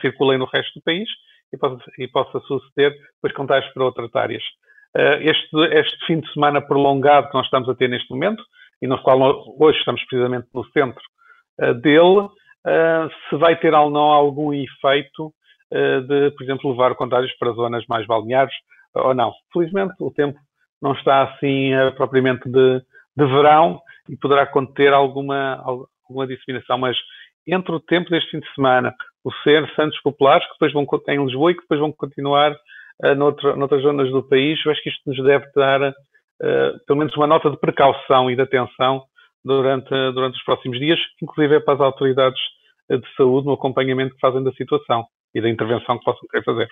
circulem 0.00 0.38
no 0.38 0.46
resto 0.46 0.78
do 0.78 0.82
país 0.82 1.08
e 1.52 1.56
possa, 1.56 1.84
e 1.98 2.08
possa 2.08 2.40
suceder 2.40 2.92
depois 3.14 3.32
contágios 3.34 3.72
para 3.72 3.84
outras 3.84 4.14
áreas. 4.14 4.42
Eh, 4.96 5.30
este, 5.30 5.56
este 5.72 6.06
fim 6.06 6.20
de 6.20 6.32
semana 6.32 6.60
prolongado 6.60 7.28
que 7.28 7.34
nós 7.34 7.46
estamos 7.46 7.68
a 7.68 7.74
ter 7.74 7.88
neste 7.88 8.10
momento, 8.10 8.42
e 8.82 8.86
no 8.86 9.00
qual 9.02 9.18
hoje 9.58 9.78
estamos 9.78 10.02
precisamente 10.04 10.48
no 10.54 10.64
centro 10.70 11.02
eh, 11.60 11.74
dele, 11.74 12.28
se 13.28 13.36
vai 13.36 13.56
ter 13.56 13.74
ou 13.74 13.90
não 13.90 14.10
algum 14.10 14.54
efeito 14.54 15.34
de, 15.70 16.30
por 16.30 16.42
exemplo, 16.42 16.70
levar 16.70 16.94
contágios 16.94 17.36
para 17.36 17.52
zonas 17.52 17.84
mais 17.86 18.06
balneares, 18.06 18.54
ou 18.94 19.14
não. 19.14 19.32
Felizmente 19.52 19.94
o 20.00 20.10
tempo 20.10 20.38
não 20.80 20.92
está 20.92 21.22
assim 21.22 21.74
uh, 21.74 21.92
propriamente 21.94 22.48
de, 22.48 22.80
de 23.16 23.26
verão 23.26 23.80
e 24.08 24.16
poderá 24.16 24.46
conter 24.46 24.92
alguma, 24.92 25.62
alguma 26.06 26.26
disseminação, 26.26 26.78
mas 26.78 26.96
entre 27.46 27.74
o 27.74 27.80
tempo 27.80 28.10
deste 28.10 28.30
fim 28.30 28.40
de 28.40 28.54
semana, 28.54 28.94
o 29.24 29.32
ser 29.42 29.68
Santos 29.74 30.00
Populares, 30.02 30.46
que 30.46 30.52
depois 30.54 30.72
vão 30.72 30.86
em 31.08 31.24
Lisboa 31.24 31.50
e 31.50 31.54
que 31.54 31.62
depois 31.62 31.80
vão 31.80 31.92
continuar 31.92 32.52
uh, 32.52 33.14
noutra, 33.14 33.56
noutras 33.56 33.82
zonas 33.82 34.10
do 34.10 34.22
país, 34.22 34.58
eu 34.64 34.72
acho 34.72 34.82
que 34.82 34.90
isto 34.90 35.02
nos 35.06 35.22
deve 35.24 35.46
dar 35.54 35.90
uh, 35.90 36.84
pelo 36.86 36.98
menos 36.98 37.16
uma 37.16 37.26
nota 37.26 37.50
de 37.50 37.58
precaução 37.58 38.30
e 38.30 38.36
de 38.36 38.42
atenção 38.42 39.02
durante, 39.44 39.90
durante 40.12 40.36
os 40.36 40.44
próximos 40.44 40.78
dias, 40.78 40.98
inclusive 41.22 41.60
para 41.60 41.74
as 41.74 41.80
autoridades 41.80 42.40
de 42.90 43.16
saúde 43.16 43.46
no 43.46 43.54
acompanhamento 43.54 44.14
que 44.14 44.20
fazem 44.20 44.42
da 44.42 44.52
situação 44.52 45.06
e 45.34 45.40
da 45.40 45.48
intervenção 45.48 45.98
que 45.98 46.04
possam 46.04 46.28
querer 46.30 46.44
fazer. 46.44 46.68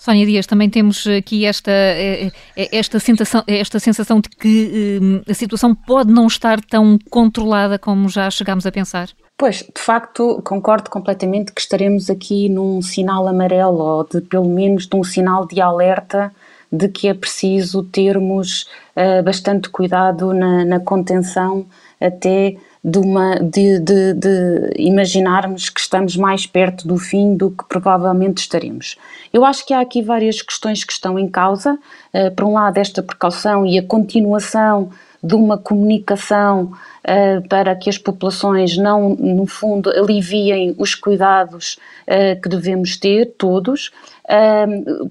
Sónia 0.00 0.24
Dias, 0.24 0.46
também 0.46 0.70
temos 0.70 1.06
aqui 1.06 1.44
esta, 1.44 1.70
eh, 1.70 2.32
eh, 2.56 2.68
esta, 2.72 2.98
sensação, 2.98 3.44
esta 3.46 3.78
sensação 3.78 4.18
de 4.18 4.30
que 4.30 4.98
eh, 5.26 5.30
a 5.30 5.34
situação 5.34 5.74
pode 5.74 6.10
não 6.10 6.26
estar 6.26 6.58
tão 6.58 6.98
controlada 7.10 7.78
como 7.78 8.08
já 8.08 8.30
chegámos 8.30 8.64
a 8.64 8.72
pensar. 8.72 9.10
Pois, 9.36 9.56
de 9.58 9.78
facto, 9.78 10.40
concordo 10.42 10.88
completamente 10.88 11.52
que 11.52 11.60
estaremos 11.60 12.08
aqui 12.08 12.48
num 12.48 12.80
sinal 12.80 13.28
amarelo, 13.28 13.78
ou 13.78 14.04
de 14.04 14.22
pelo 14.22 14.48
menos 14.48 14.86
de 14.86 14.96
um 14.96 15.04
sinal 15.04 15.46
de 15.46 15.60
alerta 15.60 16.32
de 16.72 16.88
que 16.88 17.06
é 17.06 17.12
preciso 17.12 17.82
termos 17.82 18.66
uh, 18.96 19.22
bastante 19.22 19.68
cuidado 19.68 20.32
na, 20.32 20.64
na 20.64 20.80
contenção 20.80 21.66
até 22.00 22.56
de, 22.82 22.98
uma, 22.98 23.36
de, 23.36 23.78
de, 23.78 24.14
de, 24.14 24.72
imaginarmos 24.76 25.68
que 25.68 25.80
estamos 25.80 26.16
mais 26.16 26.46
perto 26.46 26.88
do 26.88 26.96
fim 26.96 27.36
do 27.36 27.50
que 27.50 27.64
provavelmente 27.68 28.38
estaremos. 28.38 28.96
Eu 29.32 29.44
acho 29.44 29.66
que 29.66 29.74
há 29.74 29.80
aqui 29.80 30.02
várias 30.02 30.40
questões 30.40 30.82
que 30.82 30.92
estão 30.92 31.18
em 31.18 31.28
causa. 31.28 31.78
Uh, 32.12 32.34
por 32.34 32.46
um 32.46 32.54
lado, 32.54 32.78
esta 32.78 33.02
precaução 33.02 33.66
e 33.66 33.78
a 33.78 33.82
continuação 33.82 34.90
de 35.22 35.34
uma 35.34 35.58
comunicação 35.58 36.72
uh, 37.04 37.48
para 37.48 37.76
que 37.76 37.90
as 37.90 37.98
populações 37.98 38.76
não, 38.76 39.10
no 39.10 39.46
fundo, 39.46 39.90
aliviem 39.90 40.74
os 40.78 40.94
cuidados 40.94 41.78
uh, 42.06 42.40
que 42.40 42.48
devemos 42.48 42.96
ter, 42.96 43.34
todos. 43.38 43.90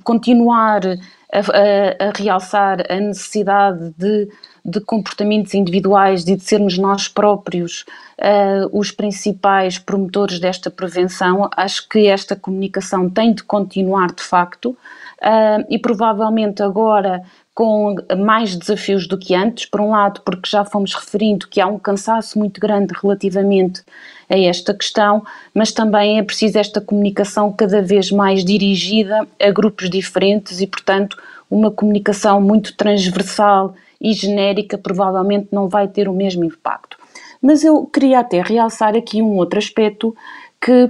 continuar 0.03 0.81
a, 0.85 1.39
a, 1.39 2.07
a 2.07 2.11
realçar 2.15 2.83
a 2.89 2.95
necessidade 2.95 3.93
de 3.97 4.29
de 4.69 4.79
comportamentos 4.81 5.53
individuais 5.53 6.27
e 6.27 6.35
de 6.35 6.43
sermos 6.43 6.77
nós 6.77 7.07
próprios 7.07 7.85
uh, 8.19 8.77
os 8.77 8.91
principais 8.91 9.79
promotores 9.79 10.39
desta 10.39 10.69
prevenção, 10.69 11.49
acho 11.55 11.87
que 11.87 12.07
esta 12.07 12.35
comunicação 12.35 13.09
tem 13.09 13.33
de 13.33 13.43
continuar 13.43 14.13
de 14.13 14.21
facto 14.21 14.71
uh, 14.71 15.65
e 15.69 15.79
provavelmente 15.79 16.61
agora 16.61 17.21
com 17.59 17.93
mais 18.17 18.55
desafios 18.55 19.05
do 19.05 19.17
que 19.17 19.35
antes, 19.35 19.65
por 19.65 19.81
um 19.81 19.89
lado, 19.89 20.21
porque 20.21 20.49
já 20.49 20.63
fomos 20.63 20.93
referindo 20.93 21.45
que 21.45 21.59
há 21.59 21.67
um 21.67 21.77
cansaço 21.77 22.39
muito 22.39 22.57
grande 22.57 22.93
relativamente 22.93 23.81
a 24.29 24.39
esta 24.39 24.73
questão, 24.73 25.21
mas 25.53 25.73
também 25.73 26.19
é 26.19 26.23
preciso 26.23 26.57
esta 26.57 26.79
comunicação 26.79 27.51
cada 27.51 27.81
vez 27.81 28.13
mais 28.13 28.45
dirigida 28.45 29.27
a 29.37 29.51
grupos 29.51 29.89
diferentes 29.89 30.61
e, 30.61 30.67
portanto, 30.67 31.17
uma 31.51 31.69
comunicação 31.69 32.39
muito 32.39 32.77
transversal 32.77 33.75
e 33.99 34.13
genérica 34.13 34.77
provavelmente 34.77 35.49
não 35.51 35.67
vai 35.67 35.85
ter 35.89 36.07
o 36.07 36.13
mesmo 36.13 36.45
impacto. 36.45 36.97
Mas 37.41 37.65
eu 37.65 37.85
queria 37.87 38.21
até 38.21 38.41
realçar 38.41 38.95
aqui 38.95 39.21
um 39.21 39.35
outro 39.35 39.59
aspecto 39.59 40.15
que 40.61 40.89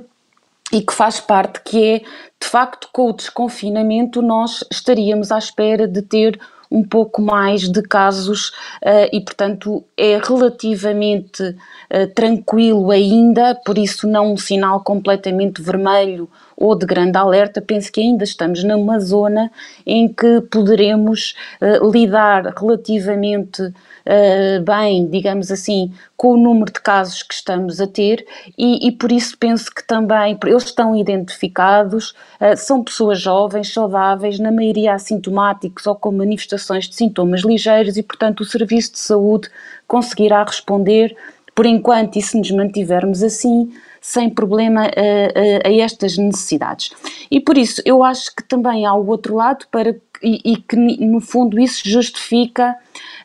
e 0.72 0.82
que 0.82 0.94
faz 0.94 1.20
parte, 1.20 1.62
que 1.64 1.84
é, 1.84 2.00
de 2.00 2.48
facto, 2.48 2.90
com 2.94 3.10
o 3.10 3.14
desconfinamento 3.14 4.22
nós 4.22 4.64
estaríamos 4.72 5.32
à 5.32 5.40
espera 5.40 5.88
de 5.88 6.04
ter 6.04 6.40
um 6.72 6.84
pouco 6.84 7.22
mais 7.22 7.68
de 7.68 7.82
casos 7.82 8.50
uh, 8.84 9.10
e, 9.12 9.20
portanto, 9.22 9.84
é 9.98 10.18
relativamente 10.18 11.44
uh, 11.44 12.08
tranquilo 12.14 12.92
ainda, 12.92 13.56
por 13.66 13.78
isso 13.78 14.08
não 14.08 14.34
um 14.34 14.38
sinal 14.38 14.84
completamente 14.84 15.62
vermelho 15.62 16.30
ou 16.56 16.78
de 16.78 16.86
grande 16.86 17.18
alerta. 17.18 17.62
Penso 17.62 17.92
que 17.92 18.02
ainda 18.02 18.24
estamos 18.24 18.64
numa 18.64 19.00
zona 19.00 19.52
em 19.86 20.08
que 20.08 20.42
poderemos 20.42 21.34
uh, 21.62 21.90
lidar 21.90 22.54
relativamente 22.56 23.74
uh, 24.10 24.64
bem, 24.64 25.08
digamos 25.08 25.52
assim, 25.52 25.94
com 26.18 26.34
o 26.34 26.38
número 26.38 26.74
de 26.74 26.82
casos 26.82 27.22
que 27.22 27.34
estamos 27.34 27.80
a 27.80 27.86
ter 27.86 28.26
e, 28.58 28.88
e 28.88 28.92
por 28.92 29.12
isso 29.12 29.38
penso 29.38 29.74
que 29.74 29.86
também 29.86 30.38
eles 30.46 30.64
estão 30.64 30.96
identificados, 30.96 32.12
uh, 32.42 32.58
são 32.58 32.84
pessoas 32.84 33.22
jovens, 33.22 33.72
saudáveis, 33.72 34.40
na 34.40 34.52
maioria 34.52 34.94
assintomáticos 34.94 35.86
ou 35.86 35.96
com 35.96 36.12
manifestações 36.12 36.90
de 36.90 36.96
sintomas 36.96 37.42
ligeiros 37.42 37.96
e, 37.96 38.04
portanto, 38.04 38.42
o 38.42 38.46
Serviço 38.46 38.94
de 38.94 39.00
Saúde 39.00 39.50
conseguirá 39.88 40.44
responder, 40.44 41.16
por 41.54 41.66
enquanto, 41.66 42.18
e 42.18 42.22
se 42.22 42.38
nos 42.38 42.50
mantivermos 42.52 43.22
assim, 43.22 43.72
sem 44.02 44.30
problema 44.30 44.84
a, 44.84 44.88
a, 44.88 45.68
a, 45.68 45.74
estas 45.74 46.18
necessidades. 46.18 46.92
E 47.30 47.40
por 47.40 47.58
isso 47.58 47.82
eu 47.86 48.04
acho 48.04 48.34
que 48.36 48.44
também 48.44 48.86
há 48.86 48.94
o 48.94 49.08
outro 49.08 49.36
lado 49.36 49.66
para 49.70 49.96
e, 50.22 50.54
e 50.54 50.58
que 50.58 50.76
no 50.76 51.20
fundo 51.22 51.60
isso 51.60 51.82
justifica 51.86 52.76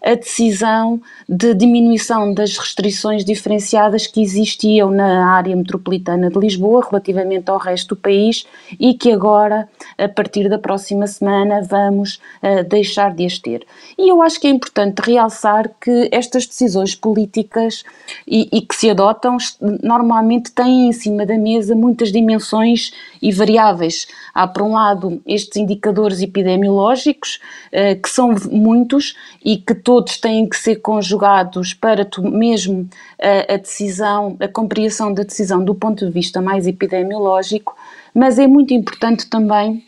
a 0.04 0.14
decisão 0.14 1.00
de 1.26 1.54
diminuição 1.54 2.34
das 2.34 2.58
restrições 2.58 3.24
diferenciadas 3.24 4.06
que 4.06 4.20
existiam 4.20 4.90
na 4.90 5.34
área 5.34 5.56
metropolitana 5.56 6.28
de 6.28 6.38
Lisboa 6.38 6.86
relativamente 6.88 7.50
ao 7.50 7.56
resto 7.56 7.94
do 7.94 8.00
país 8.00 8.46
e 8.78 8.92
que 8.92 9.10
agora, 9.10 9.66
a 9.96 10.08
partir 10.08 10.48
da 10.50 10.58
próxima 10.58 11.06
semana, 11.06 11.62
vamos 11.62 12.20
uh, 12.42 12.62
deixar 12.68 13.14
de 13.14 13.24
as 13.24 13.38
ter. 13.38 13.66
E 13.96 14.10
eu 14.10 14.20
acho 14.20 14.38
que 14.38 14.46
é 14.46 14.50
importante 14.50 15.00
realçar 15.00 15.70
que 15.80 16.08
estas 16.12 16.46
decisões 16.46 16.94
políticas 16.94 17.82
e, 18.26 18.48
e 18.52 18.60
que 18.60 18.74
se 18.74 18.90
adotam 18.90 19.38
normalmente 19.82 20.52
têm 20.52 20.88
em 20.88 20.92
cima 20.92 21.24
da 21.24 21.38
mesa 21.38 21.74
muitas 21.74 22.12
dimensões 22.12 22.92
e 23.24 23.32
variáveis. 23.32 24.06
Há, 24.34 24.46
por 24.46 24.60
um 24.60 24.74
lado, 24.74 25.22
estes 25.26 25.56
indicadores 25.56 26.20
epidemiológicos, 26.20 27.40
uh, 27.72 27.98
que 28.00 28.10
são 28.10 28.34
muitos 28.50 29.16
e 29.42 29.56
que 29.56 29.74
todos 29.74 30.18
têm 30.18 30.46
que 30.46 30.58
ser 30.58 30.76
conjugados 30.76 31.72
para 31.72 32.04
tu, 32.04 32.22
mesmo 32.22 32.86
a, 33.18 33.54
a 33.54 33.56
decisão, 33.56 34.36
a 34.38 34.46
compreensão 34.46 35.14
da 35.14 35.22
decisão 35.22 35.64
do 35.64 35.74
ponto 35.74 36.04
de 36.04 36.12
vista 36.12 36.42
mais 36.42 36.66
epidemiológico, 36.66 37.74
mas 38.14 38.38
é 38.38 38.46
muito 38.46 38.74
importante 38.74 39.26
também 39.26 39.82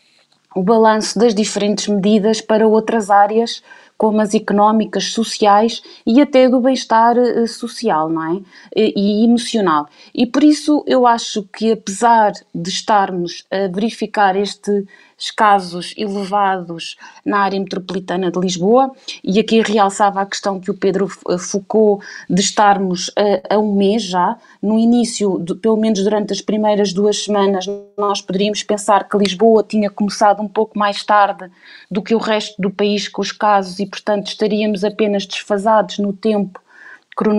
o 0.55 0.63
balanço 0.63 1.19
das 1.19 1.35
diferentes 1.35 1.87
medidas 1.89 2.41
para 2.41 2.67
outras 2.67 3.11
áreas, 3.11 3.63
como 3.97 4.21
as 4.21 4.35
económicas, 4.35 5.13
sociais 5.13 5.83
e 6.07 6.21
até 6.21 6.49
do 6.49 6.61
bem-estar 6.61 7.17
eh, 7.17 7.47
social 7.47 8.09
não 8.09 8.37
é? 8.37 8.43
e 8.77 9.25
emocional. 9.25 9.89
E 10.15 10.27
por 10.27 10.43
isso 10.45 10.85
eu 10.87 11.07
acho 11.07 11.43
que, 11.45 11.73
apesar 11.73 12.33
de 12.55 12.69
estarmos 12.69 13.45
a 13.51 13.69
verificar 13.69 14.37
este 14.37 14.87
casos 15.31 15.95
elevados 15.97 16.97
na 17.25 17.41
área 17.41 17.59
metropolitana 17.59 18.31
de 18.31 18.39
Lisboa, 18.39 18.93
e 19.25 19.41
aqui 19.41 19.63
realçava 19.63 20.21
a 20.21 20.27
questão 20.27 20.61
que 20.61 20.71
o 20.71 20.75
Pedro 20.75 21.09
eh, 21.29 21.39
focou 21.39 22.01
de 22.29 22.41
estarmos 22.41 23.11
a, 23.17 23.55
a 23.55 23.59
um 23.59 23.75
mês 23.75 24.03
já. 24.03 24.37
No 24.63 24.79
início, 24.79 25.39
de, 25.39 25.55
pelo 25.55 25.77
menos 25.77 26.03
durante 26.03 26.33
as 26.33 26.41
primeiras 26.41 26.93
duas 26.93 27.25
semanas, 27.25 27.67
nós 27.97 28.21
poderíamos 28.21 28.63
pensar 28.63 29.09
que 29.09 29.17
Lisboa 29.17 29.63
tinha 29.63 29.89
começado 29.89 30.43
um 30.43 30.49
pouco 30.49 30.79
mais 30.79 31.03
tarde 31.03 31.51
do 31.91 32.03
que 32.03 32.15
o 32.15 32.19
resto 32.19 32.61
do 32.61 32.71
país 32.71 33.09
com 33.09 33.23
os 33.23 33.33
casos 33.33 33.79
e, 33.79 33.87
portanto, 33.87 34.27
estaríamos 34.27 34.85
apenas 34.85 35.27
desfasados 35.27 35.99
no 35.99 36.13
tempo 36.13 36.61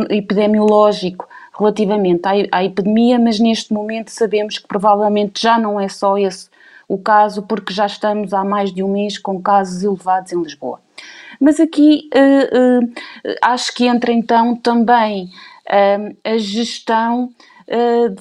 epidemiológico 0.09 1.27
relativamente 1.57 2.21
à, 2.25 2.31
à, 2.57 2.63
epidemia, 2.63 3.19
mas 3.19 3.39
neste 3.39 3.73
momento 3.73 4.09
sabemos 4.09 4.57
que 4.57 4.67
provavelmente 4.67 5.41
já 5.41 5.59
não 5.59 5.79
é 5.79 5.87
só 5.87 6.17
esse 6.17 6.49
o 6.87 6.97
caso, 6.97 7.41
porque 7.43 7.73
já 7.73 7.85
estamos 7.85 8.33
há 8.33 8.43
mais 8.43 8.73
de 8.73 8.81
um 8.81 8.91
mês 8.91 9.17
com 9.17 9.41
casos 9.41 9.83
elevados 9.83 10.31
em 10.31 10.41
Lisboa. 10.41 10.79
Mas 11.39 11.59
aqui 11.59 12.09
uh, 12.15 12.85
uh, 12.85 13.35
acho 13.43 13.73
que 13.73 13.85
entra 13.85 14.11
então 14.11 14.55
também 14.55 15.25
uh, 15.69 16.17
a 16.23 16.37
gestão 16.37 17.29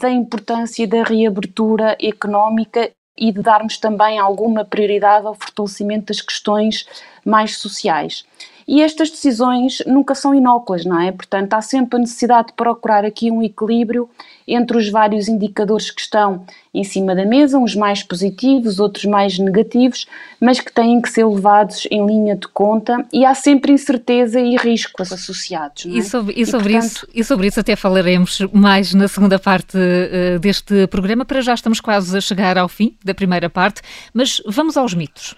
da 0.01 0.11
importância 0.11 0.89
da 0.89 1.05
reabertura 1.05 1.97
económica 2.03 2.91
e 3.17 3.31
de 3.31 3.41
darmos 3.41 3.79
também 3.79 4.19
alguma 4.19 4.65
prioridade 4.65 5.25
ao 5.25 5.37
fortalecimento 5.37 6.07
das 6.07 6.21
questões 6.21 6.85
mais 7.25 7.57
sociais. 7.57 8.25
E 8.69 8.83
estas 8.83 9.11
decisões 9.11 9.83
nunca 9.87 10.15
são 10.15 10.35
inócuas, 10.35 10.85
não 10.85 11.01
é? 11.01 11.13
Portanto, 11.13 11.55
há 11.55 11.63
sempre 11.63 11.97
a 11.97 12.01
necessidade 12.01 12.49
de 12.49 12.55
procurar 12.55 13.05
aqui 13.05 13.31
um 13.31 13.41
equilíbrio 13.43 14.09
entre 14.47 14.77
os 14.77 14.89
vários 14.89 15.29
indicadores 15.29 15.91
que 15.91 16.01
estão 16.01 16.45
em 16.75 16.83
cima 16.85 17.15
da 17.15 17.25
mesa, 17.25 17.59
uns 17.59 17.75
mais 17.75 18.03
positivos, 18.03 18.79
outros 18.81 19.05
mais 19.05 19.39
negativos, 19.39 20.07
mas 20.41 20.61
que 20.61 20.73
têm 20.73 21.01
que 21.01 21.09
ser 21.09 21.25
levados 21.25 21.87
em 21.91 22.05
linha 22.05 22.37
de 22.37 22.49
conta 22.49 23.07
e 23.13 23.25
há 23.25 23.35
sempre 23.35 23.73
incerteza 23.73 24.41
e 24.41 24.57
riscos 24.57 25.13
associados. 25.13 25.87
É? 25.87 25.89
E 25.89 26.03
sobre, 26.03 26.35
e, 26.37 26.45
sobre 26.45 26.71
e, 26.71 26.73
portanto... 26.73 26.93
isso, 26.93 27.09
e 27.15 27.25
sobre 27.25 27.47
isso 27.47 27.61
até 27.61 27.77
falaremos 27.77 28.41
mais 28.53 28.93
na 28.95 29.09
segunda 29.09 29.39
parte 29.39 29.77
uh, 29.77 30.39
deste 30.41 30.87
programa. 30.89 31.25
Para 31.25 31.41
já 31.41 31.55
estamos 31.55 31.81
quase 31.81 32.17
a 32.17 32.21
chegar 32.21 32.59
ao 32.59 32.69
fim 32.69 32.97
da 33.05 33.15
primeira 33.15 33.49
parte, 33.49 33.81
mas 34.13 34.43
vamos 34.47 34.77
aos 34.77 34.93
mitos. 34.93 35.35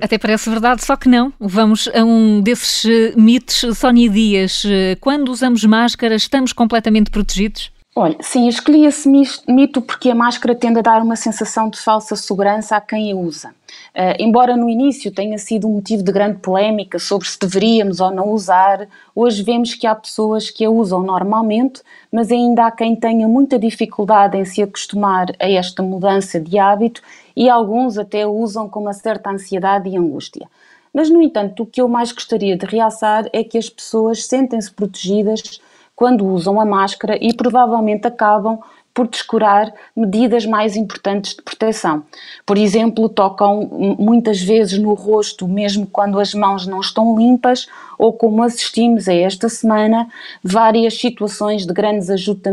Até 0.00 0.16
parece 0.18 0.48
verdade, 0.48 0.84
só 0.84 0.96
que 0.96 1.08
não. 1.08 1.32
Vamos 1.40 1.88
a 1.88 2.04
um 2.04 2.40
desses 2.40 2.84
eh, 2.84 3.12
mitos. 3.16 3.64
Sónia 3.76 4.08
Dias, 4.08 4.64
eh, 4.64 4.96
quando 5.00 5.30
usamos 5.30 5.64
máscara, 5.64 6.14
estamos 6.14 6.52
completamente 6.52 7.10
protegidos? 7.10 7.72
Olha, 8.00 8.16
sim, 8.20 8.46
escolhi 8.46 8.84
esse 8.84 9.08
mito 9.48 9.82
porque 9.82 10.08
a 10.08 10.14
máscara 10.14 10.54
tende 10.54 10.78
a 10.78 10.82
dar 10.82 11.02
uma 11.02 11.16
sensação 11.16 11.68
de 11.68 11.80
falsa 11.80 12.14
segurança 12.14 12.76
a 12.76 12.80
quem 12.80 13.10
a 13.10 13.16
usa. 13.16 13.48
Uh, 13.48 14.14
embora 14.20 14.56
no 14.56 14.70
início 14.70 15.10
tenha 15.10 15.36
sido 15.36 15.66
um 15.66 15.72
motivo 15.72 16.04
de 16.04 16.12
grande 16.12 16.38
polémica 16.38 17.00
sobre 17.00 17.26
se 17.26 17.36
deveríamos 17.36 17.98
ou 17.98 18.12
não 18.12 18.30
usar, 18.30 18.86
hoje 19.16 19.42
vemos 19.42 19.74
que 19.74 19.84
há 19.84 19.96
pessoas 19.96 20.48
que 20.48 20.64
a 20.64 20.70
usam 20.70 21.02
normalmente, 21.02 21.82
mas 22.12 22.30
ainda 22.30 22.66
há 22.66 22.70
quem 22.70 22.94
tenha 22.94 23.26
muita 23.26 23.58
dificuldade 23.58 24.38
em 24.38 24.44
se 24.44 24.62
acostumar 24.62 25.32
a 25.40 25.50
esta 25.50 25.82
mudança 25.82 26.38
de 26.38 26.56
hábito 26.56 27.02
e 27.34 27.50
alguns 27.50 27.98
até 27.98 28.22
a 28.22 28.28
usam 28.28 28.68
com 28.68 28.78
uma 28.78 28.92
certa 28.92 29.28
ansiedade 29.28 29.88
e 29.88 29.96
angústia. 29.96 30.46
Mas, 30.94 31.10
no 31.10 31.20
entanto, 31.20 31.64
o 31.64 31.66
que 31.66 31.80
eu 31.80 31.88
mais 31.88 32.12
gostaria 32.12 32.56
de 32.56 32.64
realçar 32.64 33.28
é 33.32 33.42
que 33.42 33.58
as 33.58 33.68
pessoas 33.68 34.24
sentem-se 34.24 34.70
protegidas 34.70 35.60
quando 35.98 36.24
usam 36.28 36.60
a 36.60 36.64
máscara 36.64 37.18
e 37.20 37.34
provavelmente 37.34 38.06
acabam 38.06 38.60
por 38.94 39.08
descurar 39.08 39.74
medidas 39.96 40.46
mais 40.46 40.76
importantes 40.76 41.34
de 41.34 41.42
proteção. 41.42 42.04
Por 42.46 42.56
exemplo, 42.56 43.08
tocam 43.08 43.68
muitas 43.98 44.40
vezes 44.40 44.78
no 44.78 44.94
rosto, 44.94 45.48
mesmo 45.48 45.88
quando 45.88 46.20
as 46.20 46.32
mãos 46.34 46.68
não 46.68 46.80
estão 46.80 47.18
limpas, 47.18 47.66
ou 47.98 48.12
como 48.12 48.44
assistimos 48.44 49.08
a 49.08 49.12
esta 49.12 49.48
semana, 49.48 50.06
várias 50.40 50.96
situações 51.00 51.66
de 51.66 51.72
grandes 51.72 52.08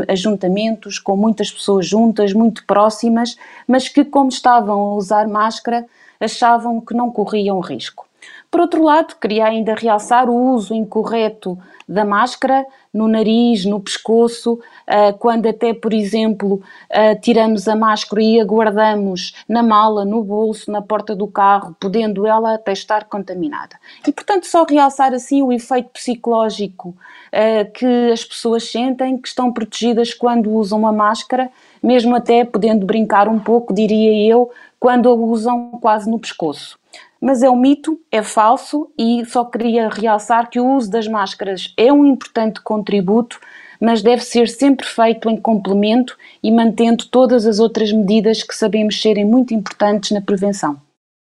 ajuntamentos, 0.07 0.97
com 0.97 1.15
muitas 1.15 1.51
pessoas 1.51 1.87
juntas, 1.87 2.33
muito 2.33 2.65
próximas, 2.65 3.37
mas 3.67 3.87
que, 3.87 4.03
como 4.03 4.29
estavam 4.29 4.79
a 4.79 4.95
usar 4.95 5.27
máscara, 5.27 5.85
achavam 6.19 6.81
que 6.81 6.95
não 6.95 7.11
corriam 7.11 7.59
risco. 7.59 8.07
Por 8.49 8.61
outro 8.61 8.81
lado, 8.83 9.15
queria 9.21 9.45
ainda 9.45 9.75
realçar 9.75 10.29
o 10.29 10.53
uso 10.53 10.73
incorreto 10.73 11.59
da 11.87 12.03
máscara 12.03 12.65
no 12.95 13.09
nariz, 13.09 13.65
no 13.65 13.81
pescoço, 13.81 14.57
ah, 14.87 15.11
quando 15.11 15.47
até, 15.47 15.73
por 15.73 15.93
exemplo, 15.93 16.61
ah, 16.89 17.13
tiramos 17.13 17.67
a 17.67 17.75
máscara 17.75 18.21
e 18.23 18.39
a 18.39 18.45
guardamos 18.45 19.35
na 19.49 19.61
mala, 19.61 20.05
no 20.05 20.23
bolso, 20.23 20.71
na 20.71 20.81
porta 20.81 21.13
do 21.13 21.27
carro, 21.27 21.75
podendo 21.77 22.25
ela 22.25 22.55
até 22.55 22.71
estar 22.71 23.03
contaminada. 23.03 23.75
E, 24.07 24.13
portanto, 24.13 24.47
só 24.47 24.63
realçar 24.63 25.13
assim 25.13 25.41
o 25.41 25.51
efeito 25.51 25.89
psicológico 25.89 26.95
ah, 27.33 27.65
que 27.65 28.11
as 28.13 28.23
pessoas 28.23 28.71
sentem, 28.71 29.17
que 29.17 29.27
estão 29.27 29.51
protegidas 29.51 30.13
quando 30.13 30.49
usam 30.49 30.87
a 30.87 30.93
máscara, 30.93 31.51
mesmo 31.83 32.15
até 32.15 32.45
podendo 32.45 32.85
brincar 32.85 33.27
um 33.27 33.39
pouco, 33.39 33.73
diria 33.73 34.31
eu, 34.31 34.49
quando 34.79 35.09
a 35.09 35.13
usam 35.13 35.71
quase 35.81 36.09
no 36.09 36.17
pescoço. 36.17 36.79
Mas 37.25 37.41
é 37.41 37.49
um 37.49 37.59
mito, 37.59 37.99
é 38.11 38.21
falso 38.21 38.87
e 38.95 39.25
só 39.25 39.43
queria 39.43 39.89
realçar 39.89 40.47
que 40.47 40.59
o 40.59 40.75
uso 40.75 40.91
das 40.91 41.07
máscaras 41.07 41.73
é 41.75 41.91
um 41.91 42.05
importante 42.05 42.61
contributo, 42.61 43.39
mas 43.81 44.03
deve 44.03 44.21
ser 44.21 44.47
sempre 44.47 44.85
feito 44.85 45.27
em 45.27 45.35
complemento 45.35 46.15
e 46.43 46.51
mantendo 46.51 47.03
todas 47.09 47.47
as 47.47 47.59
outras 47.59 47.91
medidas 47.91 48.43
que 48.43 48.53
sabemos 48.53 49.01
serem 49.01 49.25
muito 49.25 49.55
importantes 49.55 50.11
na 50.11 50.21
prevenção. 50.21 50.79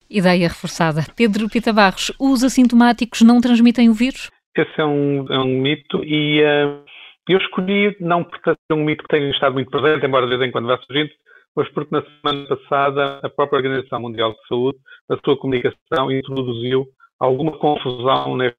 Ideia 0.09 0.47
reforçada. 0.47 1.05
Pedro 1.17 1.49
Pita 1.49 1.73
Barros, 1.73 2.13
os 2.17 2.45
assintomáticos 2.45 3.21
não 3.21 3.41
transmitem 3.41 3.89
o 3.89 3.93
vírus? 3.93 4.31
Esse 4.55 4.79
é 4.79 4.85
um, 4.85 5.25
é 5.29 5.37
um 5.37 5.61
mito 5.61 6.01
e 6.05 6.41
uh, 6.41 6.81
eu 7.27 7.39
escolhi, 7.39 7.93
não 7.99 8.23
porque 8.23 8.51
é 8.51 8.73
um 8.73 8.85
mito 8.85 9.03
que 9.03 9.09
tenha 9.09 9.29
estado 9.31 9.51
muito 9.51 9.69
presente, 9.69 10.05
embora 10.05 10.25
de 10.25 10.37
vez 10.37 10.47
em 10.47 10.51
quando 10.53 10.67
vá 10.67 10.77
surgindo, 10.77 11.09
mas 11.55 11.69
porque 11.69 11.93
na 11.93 12.03
semana 12.03 12.47
passada 12.47 13.19
a 13.23 13.29
própria 13.29 13.57
Organização 13.57 14.01
Mundial 14.01 14.33
de 14.33 14.47
Saúde, 14.47 14.77
na 15.09 15.17
sua 15.23 15.37
comunicação, 15.37 16.11
introduziu 16.11 16.85
alguma 17.19 17.57
confusão 17.57 18.37
neste 18.37 18.57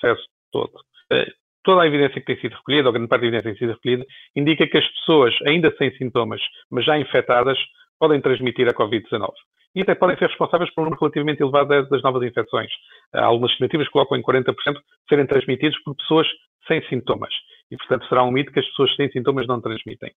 processo 0.00 0.26
todo. 0.50 0.72
Uh, 1.12 1.30
toda 1.62 1.82
a 1.82 1.86
evidência 1.86 2.20
que 2.20 2.26
tem 2.26 2.40
sido 2.40 2.56
recolhida, 2.56 2.88
ou 2.88 2.92
grande 2.92 3.08
parte 3.08 3.22
da 3.22 3.28
evidência 3.28 3.52
que 3.52 3.58
tem 3.58 3.68
sido 3.68 3.76
recolhida, 3.76 4.06
indica 4.34 4.66
que 4.66 4.78
as 4.78 4.88
pessoas, 4.88 5.34
ainda 5.46 5.74
sem 5.76 5.96
sintomas, 5.96 6.40
mas 6.70 6.84
já 6.84 6.98
infectadas, 6.98 7.58
podem 7.98 8.20
transmitir 8.20 8.68
a 8.68 8.74
Covid-19 8.74 9.32
e 9.74 9.80
até 9.80 9.94
podem 9.94 10.16
ser 10.18 10.28
responsáveis 10.28 10.72
por 10.74 10.82
um 10.82 10.84
número 10.84 11.00
relativamente 11.00 11.42
elevado 11.42 11.88
das 11.88 12.02
novas 12.02 12.22
infecções. 12.22 12.70
Há 13.14 13.24
algumas 13.24 13.50
estimativas 13.52 13.88
colocam 13.88 14.18
em 14.18 14.22
40% 14.22 14.54
serem 15.08 15.26
transmitidos 15.26 15.80
por 15.82 15.94
pessoas 15.96 16.26
sem 16.66 16.82
sintomas. 16.88 17.32
E, 17.70 17.76
portanto, 17.76 18.06
será 18.08 18.22
um 18.22 18.30
mito 18.30 18.52
que 18.52 18.60
as 18.60 18.66
pessoas 18.66 18.94
sem 18.96 19.10
sintomas 19.10 19.46
não 19.46 19.60
transmitem. 19.60 20.12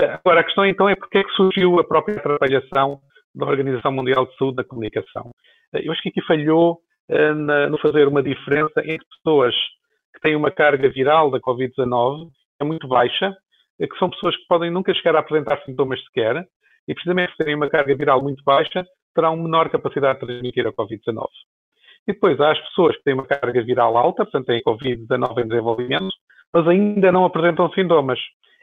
Eh, 0.00 0.18
agora, 0.24 0.40
a 0.40 0.44
questão 0.44 0.64
então 0.64 0.88
é 0.88 0.94
porque 0.94 1.18
é 1.18 1.24
que 1.24 1.32
surgiu 1.32 1.78
a 1.78 1.84
própria 1.84 2.16
atrapalhação 2.16 3.00
da 3.34 3.46
Organização 3.46 3.92
Mundial 3.92 4.26
de 4.26 4.36
Saúde 4.36 4.56
na 4.56 4.64
comunicação. 4.64 5.30
Eh, 5.74 5.86
eu 5.86 5.92
acho 5.92 6.00
que 6.02 6.08
aqui 6.08 6.22
falhou 6.22 6.78
eh, 7.10 7.34
no 7.34 7.78
fazer 7.78 8.08
uma 8.08 8.22
diferença 8.22 8.80
entre 8.80 9.06
pessoas 9.16 9.54
que 10.14 10.20
têm 10.22 10.34
uma 10.34 10.50
carga 10.50 10.88
viral 10.88 11.30
da 11.30 11.38
Covid-19 11.38 12.30
é 12.60 12.64
muito 12.64 12.88
baixa, 12.88 13.34
que 13.78 13.98
são 13.98 14.10
pessoas 14.10 14.36
que 14.36 14.46
podem 14.48 14.70
nunca 14.70 14.92
chegar 14.94 15.16
a 15.16 15.20
apresentar 15.20 15.62
sintomas 15.64 16.02
sequer, 16.04 16.46
e 16.86 16.94
precisamente 16.94 17.34
terem 17.38 17.54
uma 17.54 17.70
carga 17.70 17.94
viral 17.94 18.22
muito 18.22 18.42
baixa, 18.44 18.84
terão 19.14 19.36
menor 19.36 19.70
capacidade 19.70 20.20
de 20.20 20.26
transmitir 20.26 20.66
a 20.66 20.72
Covid-19. 20.72 21.26
E 22.06 22.12
depois 22.12 22.38
há 22.40 22.52
as 22.52 22.60
pessoas 22.60 22.96
que 22.96 23.04
têm 23.04 23.14
uma 23.14 23.26
carga 23.26 23.62
viral 23.62 23.96
alta, 23.96 24.24
portanto 24.24 24.46
têm 24.46 24.60
Covid-19 24.62 25.44
em 25.44 25.48
desenvolvimento, 25.48 26.08
mas 26.52 26.68
ainda 26.68 27.12
não 27.12 27.24
apresentam 27.24 27.70
sintomas. 27.72 28.18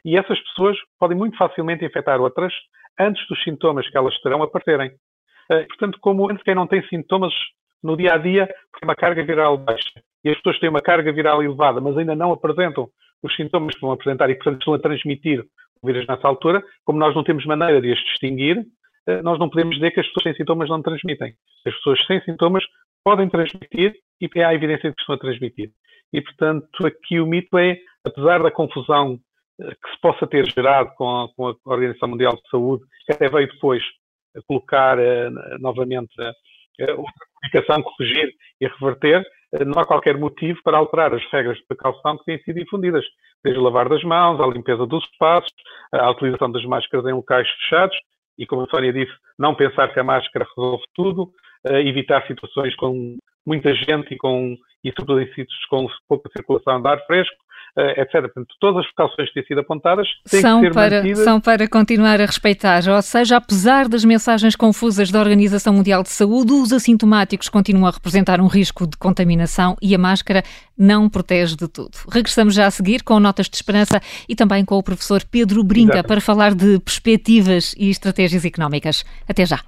E 0.07 0.15
essas 0.15 0.39
pessoas 0.39 0.77
podem 0.97 1.17
muito 1.17 1.35
facilmente 1.35 1.83
infectar 1.83 2.21
outras 2.21 2.53
antes 2.97 3.27
dos 3.27 3.43
sintomas 3.43 3.89
que 3.89 3.97
elas 3.97 4.17
terão 4.21 4.41
aparecerem. 4.41 4.91
Eh, 5.51 5.65
portanto, 5.65 5.97
como 5.99 6.33
quem 6.45 6.55
não 6.55 6.65
tem 6.65 6.81
sintomas 6.87 7.33
no 7.83 7.97
dia 7.97 8.13
a 8.13 8.17
dia, 8.17 8.47
porque 8.71 8.85
uma 8.85 8.95
carga 8.95 9.21
viral 9.21 9.57
baixa, 9.57 10.01
e 10.23 10.29
as 10.29 10.37
pessoas 10.37 10.59
têm 10.59 10.69
uma 10.69 10.79
carga 10.79 11.11
viral 11.11 11.43
elevada, 11.43 11.81
mas 11.81 11.97
ainda 11.97 12.15
não 12.15 12.31
apresentam 12.31 12.87
os 13.21 13.35
sintomas 13.35 13.75
que 13.75 13.81
vão 13.81 13.91
apresentar 13.91 14.29
e, 14.29 14.35
portanto, 14.35 14.59
estão 14.59 14.73
a 14.75 14.79
transmitir 14.79 15.43
o 15.81 15.87
vírus 15.87 16.07
nessa 16.07 16.25
altura, 16.25 16.63
como 16.85 16.97
nós 16.97 17.13
não 17.13 17.25
temos 17.25 17.45
maneira 17.45 17.81
de 17.81 17.91
as 17.91 17.99
distinguir, 17.99 18.65
eh, 19.07 19.21
nós 19.21 19.37
não 19.37 19.49
podemos 19.49 19.75
dizer 19.75 19.91
que 19.91 19.99
as 19.99 20.07
pessoas 20.07 20.23
sem 20.23 20.35
sintomas 20.35 20.69
não 20.69 20.81
transmitem. 20.81 21.33
As 21.65 21.75
pessoas 21.75 22.05
sem 22.05 22.21
sintomas 22.21 22.63
podem 23.03 23.27
transmitir 23.27 23.93
e 24.21 24.41
há 24.41 24.53
evidência 24.53 24.89
de 24.89 24.95
que 24.95 25.01
estão 25.01 25.15
a 25.15 25.19
transmitir. 25.19 25.69
E, 26.13 26.21
portanto, 26.21 26.87
aqui 26.87 27.19
o 27.19 27.27
mito 27.27 27.57
é, 27.57 27.77
apesar 28.05 28.41
da 28.41 28.49
confusão 28.49 29.19
que 29.57 29.91
se 29.91 29.99
possa 30.01 30.27
ter 30.27 30.45
gerado 30.51 30.91
com 30.95 31.23
a, 31.23 31.33
com 31.33 31.47
a 31.47 31.55
Organização 31.65 32.09
Mundial 32.09 32.35
de 32.35 32.49
Saúde, 32.49 32.83
que 33.05 33.13
até 33.13 33.27
veio 33.29 33.47
depois 33.47 33.81
colocar 34.47 34.99
uh, 34.99 35.59
novamente 35.59 36.13
uh, 36.19 36.91
outra 36.91 37.25
comunicação, 37.33 37.83
corrigir 37.83 38.31
e 38.61 38.67
reverter, 38.67 39.21
uh, 39.21 39.65
não 39.65 39.81
há 39.81 39.85
qualquer 39.85 40.17
motivo 40.17 40.59
para 40.63 40.77
alterar 40.77 41.13
as 41.13 41.23
regras 41.31 41.57
de 41.57 41.65
precaução 41.65 42.17
que 42.17 42.25
têm 42.25 42.39
sido 42.43 42.59
difundidas, 42.59 43.05
desde 43.43 43.61
lavar 43.61 43.89
das 43.89 44.03
mãos, 44.03 44.39
a 44.39 44.47
limpeza 44.47 44.85
dos 44.85 45.03
espaços, 45.05 45.51
a 45.91 46.11
utilização 46.11 46.51
das 46.51 46.63
máscaras 46.65 47.05
em 47.05 47.13
locais 47.13 47.49
fechados, 47.49 47.97
e 48.37 48.45
como 48.45 48.63
a 48.63 48.67
Sónia 48.67 48.93
disse, 48.93 49.13
não 49.39 49.55
pensar 49.55 49.91
que 49.91 49.99
a 49.99 50.03
máscara 50.03 50.45
resolve 50.55 50.83
tudo, 50.93 51.31
evitar 51.83 52.25
situações 52.27 52.75
com 52.75 53.17
muita 53.45 53.73
gente 53.73 54.13
e, 54.13 54.17
com, 54.17 54.55
e 54.83 54.91
sobretudo 54.91 55.21
em 55.21 55.33
sítios 55.33 55.65
com 55.69 55.87
pouca 56.07 56.29
circulação 56.35 56.81
de 56.81 56.87
ar 56.87 57.03
fresco, 57.07 57.35
etc. 57.77 58.21
Portanto, 58.21 58.55
todas 58.59 58.79
as 58.79 58.87
precauções 58.87 59.27
que 59.29 59.35
têm 59.35 59.45
sido 59.45 59.59
apontadas 59.61 60.07
têm 60.29 60.41
são 60.41 60.61
que 60.61 60.67
ser 60.67 60.73
para, 60.73 60.97
mantidas. 60.97 61.23
São 61.23 61.39
para 61.39 61.67
continuar 61.67 62.19
a 62.21 62.25
respeitar, 62.25 62.81
ou 62.87 63.01
seja, 63.01 63.37
apesar 63.37 63.87
das 63.87 64.03
mensagens 64.03 64.55
confusas 64.55 65.11
da 65.11 65.19
Organização 65.19 65.73
Mundial 65.73 66.03
de 66.03 66.09
Saúde, 66.09 66.53
os 66.53 66.73
assintomáticos 66.73 67.49
continuam 67.49 67.87
a 67.87 67.91
representar 67.91 68.41
um 68.41 68.47
risco 68.47 68.87
de 68.87 68.97
contaminação 68.97 69.75
e 69.81 69.93
a 69.93 69.97
máscara 69.97 70.43
não 70.77 71.09
protege 71.09 71.55
de 71.55 71.67
tudo. 71.67 71.91
Regressamos 72.11 72.53
já 72.53 72.67
a 72.67 72.71
seguir 72.71 73.03
com 73.03 73.19
notas 73.19 73.47
de 73.49 73.55
esperança 73.55 74.01
e 74.27 74.35
também 74.35 74.65
com 74.65 74.75
o 74.75 74.83
professor 74.83 75.23
Pedro 75.23 75.63
Brinca 75.63 75.93
Exatamente. 75.93 76.07
para 76.07 76.21
falar 76.21 76.53
de 76.53 76.79
perspectivas 76.79 77.73
e 77.77 77.89
estratégias 77.89 78.45
económicas. 78.45 79.03
Até 79.27 79.45
já. 79.45 79.59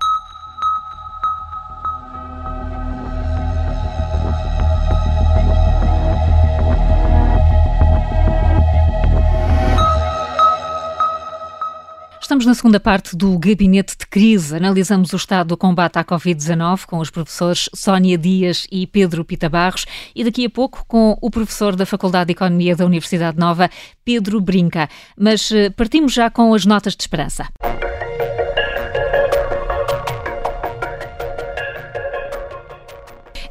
Estamos 12.30 12.46
na 12.46 12.54
segunda 12.54 12.80
parte 12.80 13.16
do 13.16 13.40
Gabinete 13.40 13.98
de 13.98 14.06
Crise. 14.06 14.56
Analisamos 14.56 15.14
o 15.14 15.16
estado 15.16 15.48
do 15.48 15.58
combate 15.58 15.98
à 15.98 16.06
Covid-19 16.06 16.86
com 16.86 17.00
os 17.00 17.10
professores 17.10 17.68
Sónia 17.74 18.20
Dias 18.20 18.68
e 18.72 18.86
Pedro 18.86 19.26
Pita 19.26 19.50
Barros 19.50 19.88
e 20.14 20.24
daqui 20.24 20.46
a 20.46 20.50
pouco 20.52 20.86
com 20.88 21.18
o 21.20 21.32
professor 21.32 21.76
da 21.76 21.88
Faculdade 21.88 22.28
de 22.28 22.34
Economia 22.34 22.76
da 22.76 22.86
Universidade 22.86 23.36
Nova, 23.36 23.68
Pedro 24.06 24.40
Brinca. 24.40 24.88
Mas 25.18 25.52
eh, 25.52 25.72
partimos 25.72 26.14
já 26.14 26.30
com 26.30 26.54
as 26.54 26.68
notas 26.68 26.96
de 26.96 27.02
esperança. 27.02 27.48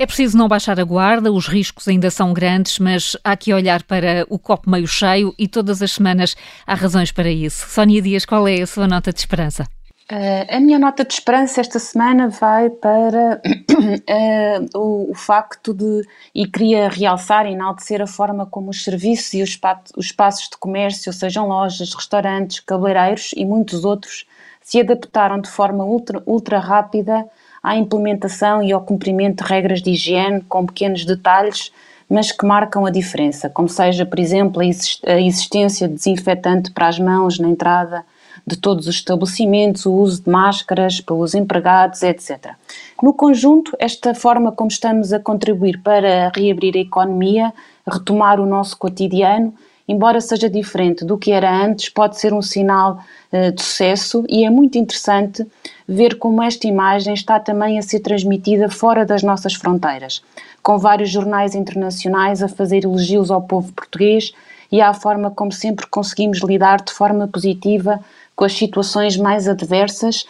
É 0.00 0.06
preciso 0.06 0.38
não 0.38 0.46
baixar 0.46 0.78
a 0.78 0.84
guarda, 0.84 1.32
os 1.32 1.48
riscos 1.48 1.88
ainda 1.88 2.08
são 2.08 2.32
grandes, 2.32 2.78
mas 2.78 3.16
há 3.24 3.36
que 3.36 3.52
olhar 3.52 3.82
para 3.82 4.24
o 4.30 4.38
copo 4.38 4.70
meio 4.70 4.86
cheio 4.86 5.34
e 5.36 5.48
todas 5.48 5.82
as 5.82 5.90
semanas 5.90 6.36
há 6.64 6.74
razões 6.74 7.10
para 7.10 7.28
isso. 7.28 7.68
Sónia 7.68 8.00
Dias, 8.00 8.24
qual 8.24 8.46
é 8.46 8.60
a 8.60 8.66
sua 8.66 8.86
nota 8.86 9.12
de 9.12 9.18
esperança? 9.18 9.64
Uh, 10.10 10.46
a 10.56 10.60
minha 10.60 10.78
nota 10.78 11.04
de 11.04 11.12
esperança 11.12 11.60
esta 11.60 11.80
semana 11.80 12.28
vai 12.28 12.70
para 12.70 13.42
uh, 13.44 14.78
o, 14.78 15.10
o, 15.10 15.14
facto 15.14 15.74
de, 15.74 16.02
e 16.32 16.46
queria 16.46 16.88
realçar 16.88 17.44
e 17.46 17.52
enaltecer 17.52 18.00
a 18.00 18.06
forma 18.06 18.46
como 18.46 18.70
os 18.70 18.84
serviços 18.84 19.34
e 19.34 19.42
os, 19.42 19.58
os 19.96 20.06
espaços 20.06 20.48
de 20.48 20.56
comércio, 20.58 21.12
sejam 21.12 21.48
lojas, 21.48 21.92
restaurantes, 21.92 22.60
cabeleireiros 22.60 23.32
e 23.36 23.44
muitos 23.44 23.84
outros, 23.84 24.24
se 24.62 24.80
adaptaram 24.80 25.40
de 25.40 25.50
forma 25.50 25.84
ultra, 25.84 26.22
ultra 26.24 26.58
rápida 26.60 27.28
à 27.68 27.76
implementação 27.76 28.62
e 28.62 28.72
ao 28.72 28.80
cumprimento 28.80 29.44
de 29.44 29.48
regras 29.48 29.82
de 29.82 29.90
higiene 29.90 30.40
com 30.42 30.64
pequenos 30.64 31.04
detalhes, 31.04 31.70
mas 32.08 32.32
que 32.32 32.46
marcam 32.46 32.86
a 32.86 32.90
diferença, 32.90 33.50
como 33.50 33.68
seja, 33.68 34.06
por 34.06 34.18
exemplo, 34.18 34.62
a 34.62 35.20
existência 35.20 35.86
de 35.86 35.94
desinfetante 35.94 36.70
para 36.70 36.88
as 36.88 36.98
mãos 36.98 37.38
na 37.38 37.48
entrada 37.48 38.04
de 38.46 38.56
todos 38.56 38.86
os 38.86 38.94
estabelecimentos, 38.94 39.84
o 39.84 39.92
uso 39.92 40.22
de 40.22 40.30
máscaras 40.30 41.02
pelos 41.02 41.34
empregados, 41.34 42.02
etc. 42.02 42.54
No 43.02 43.12
conjunto, 43.12 43.76
esta 43.78 44.14
forma 44.14 44.50
como 44.50 44.70
estamos 44.70 45.12
a 45.12 45.20
contribuir 45.20 45.82
para 45.82 46.32
reabrir 46.34 46.74
a 46.76 46.80
economia, 46.80 47.52
retomar 47.86 48.40
o 48.40 48.46
nosso 48.46 48.78
cotidiano, 48.78 49.52
embora 49.88 50.20
seja 50.20 50.50
diferente 50.50 51.04
do 51.04 51.16
que 51.16 51.32
era 51.32 51.50
antes, 51.50 51.88
pode 51.88 52.20
ser 52.20 52.34
um 52.34 52.42
sinal 52.42 53.00
uh, 53.32 53.52
de 53.52 53.62
sucesso 53.62 54.24
e 54.28 54.44
é 54.44 54.50
muito 54.50 54.76
interessante 54.76 55.46
ver 55.88 56.18
como 56.18 56.42
esta 56.42 56.68
imagem 56.68 57.14
está 57.14 57.40
também 57.40 57.78
a 57.78 57.82
ser 57.82 58.00
transmitida 58.00 58.68
fora 58.68 59.06
das 59.06 59.22
nossas 59.22 59.54
fronteiras, 59.54 60.22
com 60.62 60.76
vários 60.76 61.10
jornais 61.10 61.54
internacionais 61.54 62.42
a 62.42 62.48
fazer 62.48 62.84
elogios 62.84 63.30
ao 63.30 63.40
povo 63.40 63.72
português 63.72 64.32
e 64.70 64.82
à 64.82 64.92
forma 64.92 65.30
como 65.30 65.50
sempre 65.50 65.86
conseguimos 65.86 66.40
lidar 66.42 66.82
de 66.82 66.92
forma 66.92 67.26
positiva 67.26 67.98
com 68.36 68.44
as 68.44 68.52
situações 68.52 69.16
mais 69.16 69.48
adversas, 69.48 70.24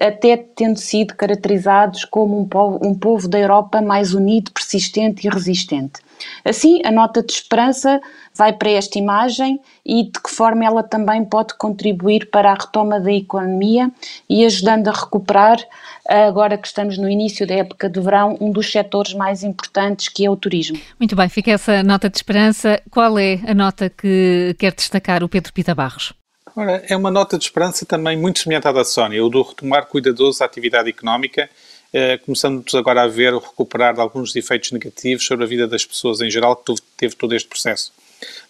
até 0.00 0.36
tendo 0.36 0.78
sido 0.78 1.14
caracterizados 1.14 2.04
como 2.04 2.38
um 2.38 2.46
povo, 2.46 2.78
um 2.82 2.94
povo 2.94 3.28
da 3.28 3.38
Europa 3.38 3.80
mais 3.80 4.14
unido, 4.14 4.50
persistente 4.50 5.26
e 5.26 5.30
resistente. 5.30 6.00
Assim, 6.44 6.80
a 6.84 6.90
nota 6.90 7.22
de 7.22 7.32
esperança 7.32 8.00
vai 8.34 8.52
para 8.52 8.70
esta 8.70 8.98
imagem 8.98 9.60
e 9.84 10.04
de 10.04 10.20
que 10.20 10.30
forma 10.30 10.64
ela 10.64 10.82
também 10.82 11.24
pode 11.24 11.56
contribuir 11.56 12.28
para 12.30 12.50
a 12.50 12.54
retoma 12.54 13.00
da 13.00 13.12
economia 13.12 13.90
e 14.28 14.44
ajudando 14.44 14.88
a 14.88 14.92
recuperar, 14.92 15.58
agora 16.06 16.58
que 16.58 16.66
estamos 16.66 16.98
no 16.98 17.08
início 17.08 17.46
da 17.46 17.54
época 17.54 17.88
de 17.88 18.00
verão, 18.00 18.36
um 18.40 18.50
dos 18.50 18.70
setores 18.70 19.14
mais 19.14 19.42
importantes 19.42 20.08
que 20.08 20.24
é 20.24 20.30
o 20.30 20.36
turismo. 20.36 20.78
Muito 20.98 21.16
bem, 21.16 21.28
fica 21.28 21.52
essa 21.52 21.82
nota 21.82 22.10
de 22.10 22.16
esperança. 22.16 22.82
Qual 22.90 23.18
é 23.18 23.40
a 23.46 23.54
nota 23.54 23.88
que 23.88 24.54
quer 24.58 24.74
destacar 24.74 25.22
o 25.24 25.28
Pedro 25.28 25.52
Pita 25.52 25.74
Barros? 25.74 26.19
Ora, 26.60 26.84
é 26.86 26.94
uma 26.94 27.10
nota 27.10 27.38
de 27.38 27.44
esperança 27.44 27.86
também 27.86 28.18
muito 28.18 28.40
semelhante 28.40 28.68
à 28.68 28.72
da 28.72 28.84
Sónia, 28.84 29.24
o 29.24 29.30
do 29.30 29.40
retomar 29.40 29.86
cuidadoso 29.86 30.42
a 30.42 30.46
atividade 30.46 30.90
económica, 30.90 31.48
eh, 31.90 32.18
começamos 32.18 32.74
agora 32.74 33.00
a 33.00 33.06
ver 33.06 33.32
o 33.32 33.38
recuperar 33.38 33.94
de 33.94 34.00
alguns 34.02 34.36
efeitos 34.36 34.70
negativos 34.70 35.24
sobre 35.24 35.46
a 35.46 35.48
vida 35.48 35.66
das 35.66 35.86
pessoas 35.86 36.20
em 36.20 36.30
geral 36.30 36.54
que 36.54 36.74
teve 36.98 37.16
todo 37.16 37.34
este 37.34 37.48
processo. 37.48 37.94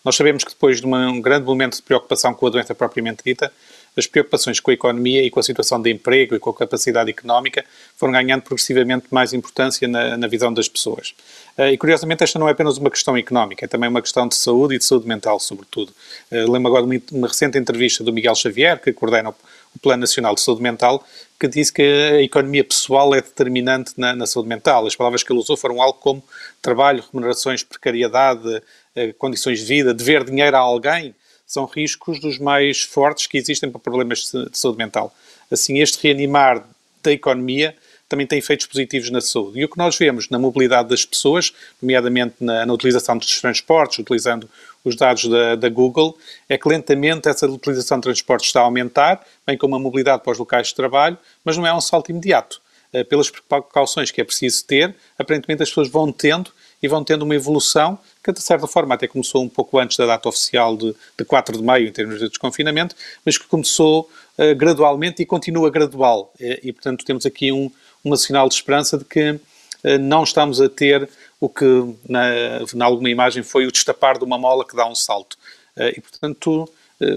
Nós 0.04 0.16
sabemos 0.16 0.42
que 0.42 0.50
depois 0.50 0.80
de 0.80 0.86
uma, 0.86 1.06
um 1.06 1.20
grande 1.20 1.46
momento 1.46 1.76
de 1.76 1.82
preocupação 1.82 2.34
com 2.34 2.48
a 2.48 2.50
doença 2.50 2.74
propriamente 2.74 3.22
dita, 3.24 3.52
as 4.00 4.06
preocupações 4.06 4.58
com 4.58 4.70
a 4.70 4.74
economia 4.74 5.22
e 5.22 5.30
com 5.30 5.38
a 5.38 5.42
situação 5.42 5.80
de 5.80 5.90
emprego 5.90 6.34
e 6.34 6.38
com 6.38 6.50
a 6.50 6.54
capacidade 6.54 7.10
económica 7.10 7.64
foram 7.96 8.12
ganhando 8.12 8.42
progressivamente 8.42 9.06
mais 9.10 9.32
importância 9.32 9.86
na, 9.86 10.16
na 10.16 10.26
visão 10.26 10.52
das 10.52 10.68
pessoas. 10.68 11.14
Uh, 11.56 11.66
e 11.66 11.78
curiosamente, 11.78 12.24
esta 12.24 12.38
não 12.38 12.48
é 12.48 12.52
apenas 12.52 12.78
uma 12.78 12.90
questão 12.90 13.16
económica, 13.16 13.64
é 13.64 13.68
também 13.68 13.88
uma 13.88 14.02
questão 14.02 14.26
de 14.26 14.34
saúde 14.34 14.74
e 14.74 14.78
de 14.78 14.84
saúde 14.84 15.06
mental, 15.06 15.38
sobretudo. 15.38 15.92
Uh, 16.30 16.50
lembro 16.50 16.68
agora 16.68 16.86
de 16.86 17.02
uma, 17.12 17.28
recente 17.28 17.58
entrevista 17.58 18.02
do 18.02 18.12
Miguel 18.12 18.34
Xavier, 18.34 18.80
que 18.80 18.92
coordena 18.92 19.30
o, 19.30 19.34
Plano 19.80 20.00
Nacional 20.00 20.34
de 20.34 20.40
Saúde 20.40 20.62
Mental, 20.62 21.04
que 21.38 21.46
disse 21.46 21.72
que 21.72 21.82
a 21.82 22.22
economia 22.22 22.64
pessoal 22.64 23.14
é 23.14 23.20
determinante 23.20 23.92
na, 23.96 24.16
na 24.16 24.26
saúde 24.26 24.48
mental. 24.48 24.84
As 24.84 24.96
palavras 24.96 25.22
que 25.22 25.32
ele 25.32 25.38
usou 25.38 25.56
foram 25.56 25.80
algo 25.80 25.98
como 26.00 26.24
trabalho, 26.60 27.04
remunerações, 27.12 27.62
precariedade, 27.62 28.48
uh, 28.48 29.14
condições 29.16 29.60
de 29.60 29.64
vida, 29.66 29.94
dever 29.94 30.24
dinheiro 30.24 30.56
a 30.56 30.60
alguém 30.60 31.14
são 31.50 31.64
riscos 31.64 32.20
dos 32.20 32.38
mais 32.38 32.82
fortes 32.82 33.26
que 33.26 33.36
existem 33.36 33.68
para 33.68 33.80
problemas 33.80 34.30
de 34.32 34.56
saúde 34.56 34.78
mental. 34.78 35.12
Assim, 35.50 35.80
este 35.80 36.00
reanimar 36.00 36.64
da 37.02 37.10
economia 37.10 37.76
também 38.08 38.24
tem 38.24 38.38
efeitos 38.38 38.66
positivos 38.66 39.10
na 39.10 39.20
saúde. 39.20 39.58
E 39.58 39.64
o 39.64 39.68
que 39.68 39.76
nós 39.76 39.98
vemos 39.98 40.28
na 40.28 40.38
mobilidade 40.38 40.88
das 40.88 41.04
pessoas, 41.04 41.52
nomeadamente 41.82 42.36
na, 42.38 42.64
na 42.64 42.72
utilização 42.72 43.18
dos 43.18 43.40
transportes, 43.40 43.98
utilizando 43.98 44.48
os 44.84 44.94
dados 44.94 45.24
da, 45.24 45.56
da, 45.56 45.68
Google, 45.68 46.16
é 46.48 46.56
que 46.56 46.68
lentamente 46.68 47.28
essa 47.28 47.48
utilização 47.48 47.98
de 47.98 48.04
transportes 48.04 48.46
está 48.46 48.60
a 48.60 48.64
aumentar, 48.64 49.26
bem 49.44 49.58
como 49.58 49.74
a 49.74 49.78
mobilidade 49.80 50.22
para 50.22 50.30
os 50.30 50.38
locais 50.38 50.68
de 50.68 50.76
trabalho, 50.76 51.18
mas 51.44 51.56
não 51.56 51.66
é 51.66 51.74
um 51.74 51.80
salto 51.80 52.10
imediato. 52.10 52.62
Eh, 52.92 53.02
pelas 53.02 53.28
precauções 53.28 54.12
que 54.12 54.20
é 54.20 54.24
preciso 54.24 54.64
ter, 54.66 54.94
aparentemente 55.18 55.64
as 55.64 55.68
pessoas 55.68 55.88
vão 55.88 56.12
tendo 56.12 56.52
e 56.82 56.88
vão 56.88 57.04
tendo 57.04 57.22
uma 57.22 57.34
evolução 57.34 57.98
que, 58.22 58.32
de 58.32 58.40
certa 58.40 58.66
forma, 58.66 58.94
até 58.94 59.06
começou 59.06 59.42
um 59.42 59.48
pouco 59.48 59.78
antes 59.78 59.96
da 59.96 60.06
data 60.06 60.28
oficial 60.28 60.76
de, 60.76 60.94
de 61.18 61.24
4 61.24 61.56
de 61.56 61.62
maio, 61.62 61.88
em 61.88 61.92
termos 61.92 62.18
de 62.18 62.28
desconfinamento, 62.28 62.94
mas 63.24 63.38
que 63.38 63.46
começou 63.46 64.08
uh, 64.38 64.54
gradualmente 64.54 65.22
e 65.22 65.26
continua 65.26 65.70
gradual. 65.70 66.32
E, 66.38 66.60
e, 66.64 66.72
portanto, 66.72 67.04
temos 67.04 67.24
aqui 67.26 67.52
um, 67.52 67.70
uma 68.04 68.16
sinal 68.16 68.48
de 68.48 68.54
esperança 68.54 68.98
de 68.98 69.04
que 69.04 69.30
uh, 69.32 69.98
não 70.00 70.22
estamos 70.22 70.60
a 70.60 70.68
ter 70.68 71.08
o 71.38 71.48
que, 71.48 71.64
na, 72.08 72.60
na 72.74 72.84
alguma 72.84 73.08
imagem, 73.08 73.42
foi 73.42 73.66
o 73.66 73.72
destapar 73.72 74.18
de 74.18 74.24
uma 74.24 74.38
mola 74.38 74.66
que 74.66 74.76
dá 74.76 74.86
um 74.86 74.94
salto. 74.94 75.34
Uh, 75.76 75.88
e, 75.96 76.00
portanto, 76.00 76.68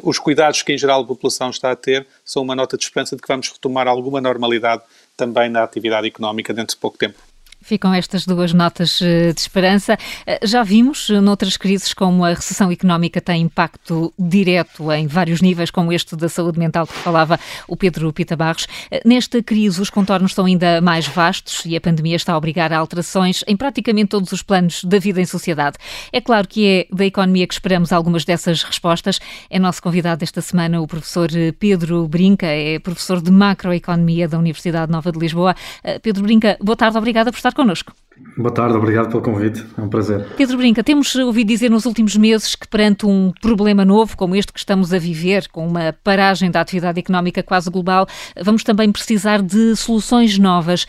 os 0.02 0.18
cuidados 0.18 0.62
que, 0.62 0.72
em 0.72 0.78
geral, 0.78 1.02
a 1.02 1.06
população 1.06 1.50
está 1.50 1.70
a 1.70 1.76
ter 1.76 2.08
são 2.24 2.42
uma 2.42 2.56
nota 2.56 2.78
de 2.78 2.86
esperança 2.86 3.18
de 3.18 3.22
que 3.22 3.28
vamos 3.28 3.50
retomar 3.50 3.86
alguma 3.86 4.22
normalidade 4.22 4.82
também 5.18 5.50
na 5.50 5.62
atividade 5.62 6.08
económica 6.08 6.54
dentro 6.54 6.74
de 6.74 6.80
pouco 6.80 6.98
tempo. 6.98 7.20
Ficam 7.64 7.94
estas 7.94 8.26
duas 8.26 8.52
notas 8.52 9.02
eh, 9.02 9.32
de 9.32 9.40
esperança. 9.40 9.98
Eh, 10.28 10.40
já 10.44 10.64
vimos 10.64 11.10
eh, 11.10 11.22
noutras 11.22 11.56
crises 11.56 11.94
como 11.94 12.26
a 12.26 12.34
recessão 12.34 12.70
económica 12.70 13.22
tem 13.22 13.42
impacto 13.42 14.14
direto 14.20 14.92
em 14.92 15.08
vários 15.08 15.42
níveis, 15.42 15.72
como 15.72 15.94
este 15.94 16.14
da 16.18 16.28
saúde 16.28 16.60
mental 16.60 16.86
que 16.86 16.94
falava 16.94 17.40
o 17.66 17.78
Pedro 17.78 18.12
Pita 18.12 18.36
Barros. 18.36 18.68
Nesta 19.06 19.42
crise, 19.42 19.82
os 19.82 19.90
contornos 19.90 20.34
são 20.34 20.44
ainda 20.44 20.82
mais 20.82 21.08
vastos 21.08 21.62
e 21.66 21.78
a 21.78 21.80
pandemia 21.80 22.18
está 22.18 22.34
a 22.34 22.38
obrigar 22.38 22.74
a 22.74 22.78
alterações 22.78 23.46
em 23.48 23.56
praticamente 23.56 24.10
todos 24.10 24.34
os 24.34 24.44
planos 24.44 24.84
da 24.84 25.00
vida 25.00 25.22
em 25.22 25.26
sociedade. 25.26 25.78
É 26.12 26.20
claro 26.20 26.46
que 26.46 26.68
é 26.68 26.88
da 26.94 27.06
economia 27.06 27.48
que 27.48 27.54
esperamos 27.54 27.94
algumas 27.94 28.26
dessas 28.26 28.62
respostas. 28.62 29.20
É 29.50 29.58
nosso 29.58 29.82
convidado 29.82 30.22
esta 30.22 30.42
semana 30.42 30.82
o 30.82 30.88
professor 30.88 31.30
Pedro 31.58 32.10
Brinca, 32.10 32.48
é 32.48 32.78
professor 32.78 33.22
de 33.22 33.32
macroeconomia 33.32 34.28
da 34.28 34.38
Universidade 34.38 34.92
Nova 34.92 35.14
de 35.14 35.20
Lisboa. 35.20 35.56
Pedro 36.02 36.24
Brinca, 36.24 36.58
boa 36.60 36.76
tarde, 36.76 36.98
obrigada 36.98 37.32
por 37.32 37.38
estar 37.38 37.53
estar 37.54 37.56
connosco. 37.56 37.94
Boa 38.38 38.52
tarde, 38.52 38.76
obrigado 38.76 39.10
pelo 39.10 39.22
convite, 39.22 39.64
é 39.78 39.82
um 39.82 39.88
prazer. 39.88 40.26
Pedro 40.36 40.58
Brinca, 40.58 40.84
temos 40.84 41.16
ouvido 41.16 41.48
dizer 41.48 41.70
nos 41.70 41.86
últimos 41.86 42.16
meses 42.16 42.56
que 42.56 42.68
perante 42.68 43.06
um 43.06 43.32
problema 43.42 43.86
novo 43.86 44.18
como 44.18 44.36
este 44.36 44.52
que 44.52 44.60
estamos 44.60 44.94
a 44.94 45.00
viver, 45.00 45.48
com 45.50 45.68
uma 45.68 45.96
paragem 46.04 46.52
da 46.52 46.62
atividade 46.62 47.00
económica 47.00 47.42
quase 47.42 47.70
global, 47.70 48.08
vamos 48.42 48.64
também 48.64 48.92
precisar 48.92 49.42
de 49.42 49.76
soluções 49.76 50.38
novas. 50.38 50.86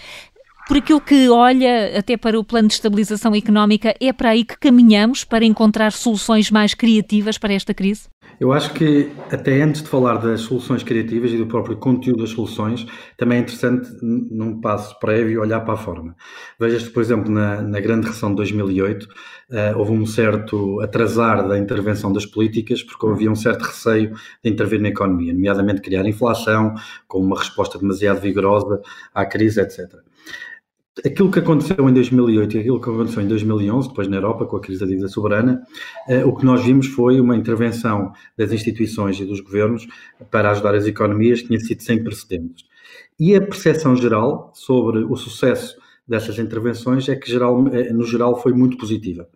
Por 0.67 0.79
aquilo 0.79 1.01
que 1.01 1.29
olha 1.29 1.99
até 1.99 2.17
para 2.17 2.39
o 2.41 2.45
plano 2.45 2.69
de 2.69 2.75
estabilização 2.75 3.35
económica, 3.35 3.95
é 4.01 4.13
para 4.13 4.31
aí 4.31 4.45
que 4.45 4.59
caminhamos 4.59 5.23
para 5.23 5.45
encontrar 5.45 5.93
soluções 5.93 6.51
mais 6.51 6.73
criativas 6.73 7.37
para 7.37 7.53
esta 7.53 7.75
crise? 7.75 8.09
Eu 8.41 8.53
acho 8.53 8.73
que, 8.75 9.11
até 9.31 9.63
antes 9.63 9.83
de 9.83 9.89
falar 9.89 10.17
das 10.17 10.43
soluções 10.43 10.83
criativas 10.83 11.31
e 11.33 11.37
do 11.37 11.47
próprio 11.47 11.77
conteúdo 11.77 12.21
das 12.21 12.31
soluções, 12.31 12.87
também 13.17 13.39
é 13.39 13.41
interessante, 13.43 13.89
num 14.03 14.61
passo 14.61 14.99
prévio, 14.99 15.41
olhar 15.41 15.61
para 15.61 15.75
a 15.75 15.77
forma. 15.77 16.17
Veja-se, 16.59 16.91
por 16.91 17.03
exemplo, 17.03 17.31
na, 17.31 17.63
na, 17.63 17.81
grande 17.81 18.07
recessão 18.07 18.31
de 18.31 18.37
2008, 18.37 19.05
uh, 19.05 19.09
eh, 19.51 19.77
houve 19.77 19.93
um 19.93 20.07
certo 20.07 20.81
atrasar 20.81 21.47
da 21.47 21.59
intervenção 21.59 22.13
das 22.13 22.27
políticas, 22.27 22.83
porque 22.83 23.07
havia 23.07 23.31
um 23.31 23.37
certo 23.37 23.63
receio 23.63 24.13
de 24.43 24.51
intervir 24.51 24.81
na 24.81 24.89
economia, 24.89 25.33
nomeadamente 25.33 25.81
criar 25.81 26.07
inflação, 26.07 26.75
com 27.07 27.21
uma 27.21 27.39
resposta 27.39 27.79
demasiado 27.79 28.21
vigorosa 28.21 28.81
à 29.15 29.25
crise, 29.25 29.61
etc 29.61 30.05
aquilo 31.05 31.31
que 31.31 31.39
aconteceu 31.39 31.89
em 31.89 31.93
2008 31.93 32.57
e 32.57 32.61
aquilo 32.61 32.81
que 32.81 32.91
aconteceu 32.91 33.23
em 33.23 33.27
2011, 33.27 33.89
depois 33.89 34.09
na 34.09 34.17
Europa, 34.17 34.47
com 34.47 34.57
a 34.57 34.61
crise 34.61 34.81
da 34.81 34.87
dívida 34.87 35.09
soberana, 35.09 35.63
eh, 36.09 36.25
o 36.25 36.35
que 36.35 36.45
nós 36.45 36.65
vimos 36.65 36.87
foi 36.87 37.21
uma 37.21 37.37
intervenção 37.37 38.13
das 38.37 38.53
instituições 38.53 39.19
e 39.19 39.25
dos 39.25 39.41
governos 39.41 39.87
para 40.31 40.51
ajudar 40.51 40.75
as 40.75 40.87
economias 40.87 41.41
que 41.41 41.49
tinha 41.49 41.61
sido 41.61 41.83
sem 41.83 42.03
precedentes. 42.03 42.65
E 43.19 43.35
a 43.35 43.41
percepção 43.41 43.97
geral 43.97 44.53
sobre 44.55 45.05
o 45.05 45.17
sucesso 45.17 45.77
dessas 46.07 46.39
intervenções 46.39 47.09
é 47.09 47.17
que 47.17 47.31
geral, 47.31 47.67
eh, 47.69 47.93
no 47.93 48.05
geral 48.05 48.41
foi 48.41 48.53
muito 48.53 48.77
positiva. 48.77 49.27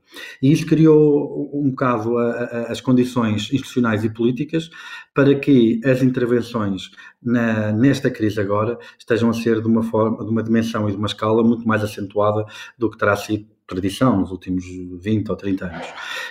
E 0.43 0.53
isso 0.53 0.67
criou 0.67 1.51
um 1.55 1.71
bocado 1.71 2.19
a, 2.19 2.31
a, 2.31 2.73
as 2.73 2.81
condições 2.81 3.51
institucionais 3.53 4.05
e 4.05 4.11
políticas 4.11 4.71
para 5.15 5.35
que 5.35 5.81
as 5.85 6.03
intervenções 6.03 6.91
na, 7.23 7.73
nesta 7.73 8.11
crise 8.11 8.41
agora 8.41 8.79
estejam 8.99 9.31
a 9.31 9.33
ser 9.33 9.61
de 9.63 9.67
uma 9.67 9.83
forma, 9.83 10.25
de 10.25 10.31
uma 10.31 10.43
dimensão 10.43 10.89
e 10.89 10.93
de 10.93 10.99
uma 10.99 11.07
escala 11.07 11.43
muito 11.43 11.67
mais 11.67 11.83
acentuada 11.83 12.45
do 12.79 12.91
que 12.91 12.99
terá 12.99 13.17
sido 13.17 13.47
tradição 13.69 14.19
nos 14.19 14.31
últimos 14.31 14.65
20 15.01 15.29
ou 15.29 15.37
30 15.37 15.67
anos. 15.67 15.87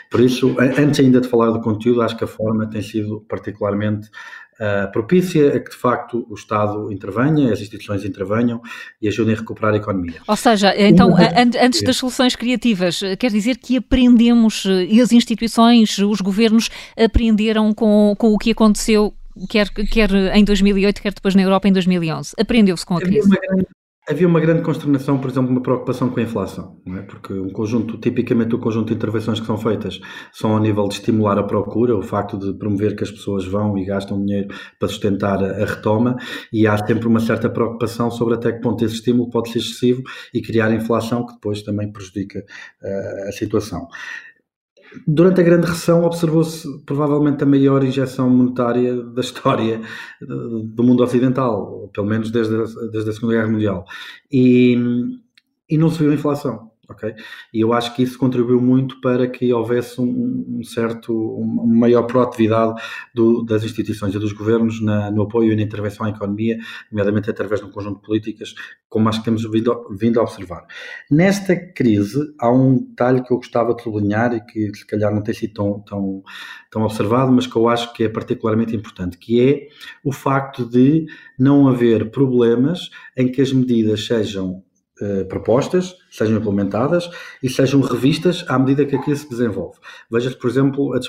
Por 0.10 0.20
isso, 0.20 0.56
antes 0.60 1.00
ainda 1.00 1.22
de 1.22 1.28
falar 1.28 1.52
do 1.52 1.62
conteúdo, 1.62 2.02
acho 2.02 2.18
que 2.18 2.24
a 2.24 2.28
forma 2.28 2.68
tem 2.68 2.82
sido 2.82 3.24
particularmente 3.30 4.10
uh, 4.60 4.92
propícia 4.92 5.56
a 5.56 5.60
que, 5.60 5.70
de 5.70 5.78
facto, 5.78 6.26
o 6.30 6.34
Estado 6.34 6.92
intervenha, 6.92 7.54
as 7.54 7.62
instituições 7.62 8.04
intervenham 8.04 8.60
e 9.02 9.08
ajudem 9.08 9.36
a 9.36 9.38
recuperar 9.38 9.74
a 9.74 9.78
economia. 9.78 10.20
Ou 10.28 10.36
seja, 10.36 10.74
então, 10.76 11.16
antes 11.62 11.84
das 11.84 11.98
soluções 11.98 12.36
criativas, 12.36 13.02
quer 13.20 13.32
dizer 13.32 13.58
que 13.58 13.78
aprendemos, 13.78 14.66
e 14.66 15.00
as 15.00 15.12
instituições, 15.12 16.00
os 16.00 16.20
governos, 16.20 16.70
aprenderam 16.98 17.72
com, 17.72 18.16
com 18.18 18.34
o 18.34 18.38
que 18.38 18.52
aconteceu 18.52 19.14
quer, 19.48 19.70
quer 19.70 20.10
em 20.34 20.44
2008, 20.44 21.02
quer 21.02 21.14
depois 21.14 21.36
na 21.36 21.44
Europa 21.44 21.68
em 21.68 21.72
2011. 21.72 22.34
Aprendeu-se 22.40 22.86
com 22.86 22.98
a 22.98 23.02
crise. 23.02 23.30
Havia 24.10 24.26
uma, 24.26 24.40
grande, 24.40 24.62
consternação, 24.62 25.20
por 25.20 25.30
exemplo, 25.30 25.52
uma 25.52 25.62
preocupação 25.62 26.10
com 26.10 26.18
a 26.18 26.24
inflação, 26.24 26.82
é? 26.96 27.02
porque 27.02 27.34
um 27.34 27.50
conjunto, 27.50 27.98
tipicamente 27.98 28.56
o 28.56 28.58
conjunto 28.58 28.88
de 28.88 28.94
intervenções 28.94 29.38
que 29.38 29.46
são 29.46 29.58
feitas 29.58 30.00
são 30.32 30.54
ao 30.54 30.62
nível 30.62 30.88
de 30.88 30.94
estimular 30.94 31.38
a 31.38 31.44
procura, 31.44 31.94
o 31.94 32.02
facto 32.02 32.38
de 32.40 32.58
promover 32.58 32.96
que 32.96 33.04
as 33.04 33.12
pessoas 33.12 33.46
vão 33.46 33.78
e 33.78 33.84
gastam 33.84 34.24
dinheiro 34.24 34.48
para 34.80 34.88
sustentar 34.88 35.44
a, 35.44 35.62
a 35.62 35.66
retoma, 35.66 36.16
e 36.54 36.66
há 36.66 36.78
sempre 36.78 37.06
uma 37.06 37.20
certa 37.20 37.50
preocupação 37.50 38.10
sobre 38.10 38.36
até 38.36 38.54
que 38.54 38.62
ponto 38.62 38.86
esse 38.86 38.96
estímulo 38.96 39.30
pode 39.30 39.50
ser 39.50 39.60
excessivo 39.60 40.02
e 40.34 40.42
criar 40.42 40.74
inflação 40.74 41.26
que 41.26 41.34
depois 41.34 41.62
também 41.62 41.92
prejudica 41.92 42.40
uh, 42.40 43.28
a 43.28 43.32
situação. 43.34 43.90
Durante 45.08 45.42
a 45.42 45.44
Grande 45.44 45.68
Recessão 45.68 46.04
observou-se 46.04 46.68
provavelmente 46.86 47.44
a 47.44 47.48
maior 47.48 47.84
injeção 47.84 48.30
monetária 48.30 48.96
da 48.96 49.22
história 49.22 49.82
do 50.22 50.84
mundo 50.84 51.04
ocidental, 51.04 51.90
pelo 51.94 52.08
menos 52.08 52.32
desde 52.32 52.56
a, 52.56 52.64
desde 52.92 53.10
a 53.10 53.14
Segunda 53.14 53.34
Guerra 53.34 53.50
Mundial. 53.50 53.86
E, 54.32 54.78
e 55.70 55.78
não 55.78 55.90
se 55.90 56.00
viu 56.00 56.14
inflação 56.14 56.72
ok? 56.90 57.14
E 57.54 57.60
eu 57.60 57.74
acho 57.74 57.96
que 57.96 58.04
isso 58.04 58.18
contribuiu 58.18 58.62
muito 58.62 59.00
para 59.02 59.28
que 59.28 59.52
houvesse 59.52 60.00
um, 60.00 60.60
um 60.60 60.64
certo, 60.64 61.14
uma 61.14 61.66
maior 61.66 62.04
proatividade 62.04 62.82
do, 63.14 63.44
das 63.44 63.64
instituições 63.64 64.16
e 64.16 64.20
dos 64.20 64.32
governos 64.32 64.82
na, 64.82 65.12
no 65.12 65.24
apoio 65.24 65.52
e 65.52 65.56
na 65.56 65.62
intervenção 65.62 66.06
à 66.06 66.10
economia, 66.10 66.58
nomeadamente 66.92 67.30
através 67.30 67.60
de 67.60 67.68
um 67.68 67.72
conjunto 67.72 68.02
de 68.02 68.08
políticas, 68.08 68.56
como 68.90 69.10
acho 69.10 69.20
que 69.20 69.26
temos 69.26 69.44
vindo, 69.50 69.86
vindo 69.98 70.20
a 70.20 70.24
observar. 70.24 70.66
Nesta 71.12 71.56
crise, 71.56 72.20
há 72.40 72.50
um 72.50 72.78
detalhe 72.78 73.24
que 73.24 73.34
eu 73.34 73.38
gostava 73.38 73.74
de 73.76 73.84
sublinhar 73.84 74.34
e 74.34 74.42
que 74.42 74.74
se 74.76 74.86
calhar 74.86 75.14
não 75.14 75.22
tem 75.22 75.34
sido 75.34 75.54
tão, 75.54 75.80
tão, 75.82 76.24
tão 76.72 76.84
observado, 76.84 77.32
mas 77.32 77.48
que 77.48 77.56
eu 77.56 77.68
acho 77.68 77.94
que 77.94 78.04
é 78.04 78.10
particularmente 78.10 78.76
importante, 78.76 79.18
que 79.18 79.42
é 79.42 79.68
o 80.04 80.12
facto 80.12 80.66
de 80.66 81.06
não 81.38 81.68
haver 81.68 82.10
problemas 82.12 82.90
em 83.16 83.30
que 83.32 83.42
as 83.42 83.52
medidas 83.52 84.06
sejam 84.06 84.64
uh, 85.02 85.26
propostas, 85.28 85.96
sejam 86.12 86.38
implementadas 86.38 87.10
e 87.42 87.50
sejam 87.50 87.82
revistas 87.82 88.46
à 88.48 88.58
medida 88.58 88.86
que 88.86 88.96
a 88.96 89.02
crise 89.02 89.22
se 89.22 89.30
desenvolve. 89.30 89.78
Veja-se, 90.12 90.36
por 90.36 90.50
exemplo, 90.50 90.94
a 90.94 91.00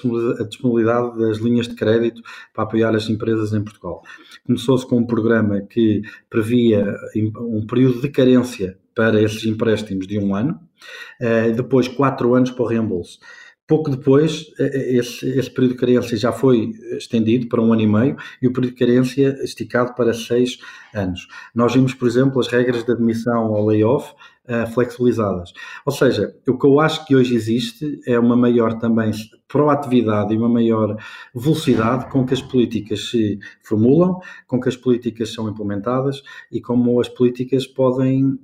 disponibilidade 0.45 1.19
das 1.19 1.39
linhas 1.39 1.69
de 1.69 1.75
crédito 1.75 2.23
para 2.53 2.65
apoiar 2.65 2.95
as 2.95 3.09
empresas 3.09 3.53
em 3.53 3.63
Portugal. 3.63 4.03
Começou-se 4.47 4.87
com 4.87 4.99
um 4.99 5.07
programa 5.07 5.61
que 5.61 6.03
previa 6.29 6.95
um 7.41 7.67
período 7.67 8.01
de 8.01 8.09
carência 8.09 8.79
para 8.95 9.23
esses 9.23 9.45
empréstimos 9.45 10.07
de 10.09 10.19
um 10.19 10.35
ano, 10.35 10.59
uh, 11.21 11.55
depois 11.55 11.87
quatro 11.87 12.35
anos 12.35 12.51
para 12.51 12.65
o 12.65 12.67
reembolso. 12.67 13.19
Pouco 13.69 13.91
depois, 13.91 14.51
esse, 14.59 15.29
esse, 15.29 15.51
período 15.51 15.75
de 15.75 15.79
carência 15.79 16.17
já 16.17 16.33
foi 16.33 16.71
estendido 16.97 17.49
para 17.49 17.61
um 17.61 17.71
ano 17.71 17.83
e 17.83 17.87
meio 17.87 18.17
e 18.41 18.47
o 18.47 18.53
período 18.53 18.73
de 18.73 18.79
carência 18.79 19.39
esticado 19.45 19.95
para 19.95 20.15
seis 20.15 20.59
anos. 20.95 21.29
Nós 21.55 21.75
vimos, 21.75 21.93
por 21.93 22.09
exemplo, 22.09 22.41
as 22.41 22.49
regras 22.49 22.83
de 22.83 22.93
admissão 22.93 23.55
ao 23.55 23.67
layoff 23.67 24.15
uh, 24.49 24.67
flexibilizadas. 24.73 25.53
Ou 25.85 25.93
seja, 25.93 26.35
o 26.49 26.57
que 26.59 26.67
eu 26.67 26.81
acho 26.81 27.05
que 27.05 27.15
hoje 27.15 27.35
existe 27.35 28.01
é 28.07 28.19
uma 28.19 28.35
maior 28.35 28.79
também 28.79 29.11
proatividade 29.47 30.33
e 30.33 30.39
uma 30.39 30.49
maior 30.49 30.97
velocidade 31.35 32.11
com 32.11 32.25
que 32.25 32.33
as 32.33 32.41
políticas 32.41 33.11
se 33.11 33.39
formulam, 33.63 34.19
com 34.47 34.59
que 34.59 34.71
as 34.71 34.77
políticas 34.77 35.35
são 35.35 35.47
implementadas 35.47 36.23
e 36.51 36.59
como 36.59 36.99
as 37.03 37.09
políticas 37.11 37.67
podem 37.67 38.39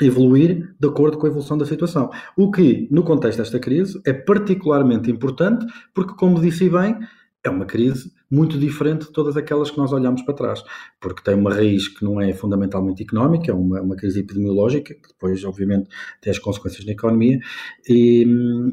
evoluir 0.00 0.74
de 0.78 0.88
acordo 0.88 1.18
com 1.18 1.26
a 1.26 1.28
evolução 1.28 1.56
da 1.56 1.64
situação. 1.64 2.10
O 2.36 2.50
que, 2.50 2.88
no 2.90 3.02
contexto 3.02 3.38
desta 3.38 3.58
crise, 3.58 4.00
é 4.04 4.12
particularmente 4.12 5.10
importante, 5.10 5.66
porque, 5.94 6.14
como 6.14 6.40
disse 6.40 6.68
bem, 6.68 6.98
é 7.42 7.50
uma 7.50 7.64
crise 7.64 8.12
muito 8.28 8.58
diferente 8.58 9.06
de 9.06 9.12
todas 9.12 9.36
aquelas 9.36 9.70
que 9.70 9.78
nós 9.78 9.92
olhamos 9.92 10.22
para 10.22 10.34
trás, 10.34 10.64
porque 11.00 11.22
tem 11.22 11.34
uma 11.34 11.54
raiz 11.54 11.86
que 11.86 12.04
não 12.04 12.20
é 12.20 12.32
fundamentalmente 12.32 13.04
económica, 13.04 13.52
é 13.52 13.54
uma, 13.54 13.80
uma 13.80 13.94
crise 13.94 14.20
epidemiológica, 14.20 14.94
que 14.94 15.08
depois, 15.08 15.44
obviamente, 15.44 15.88
tem 16.20 16.32
as 16.32 16.38
consequências 16.38 16.84
na 16.84 16.92
economia, 16.92 17.38
e, 17.88 18.26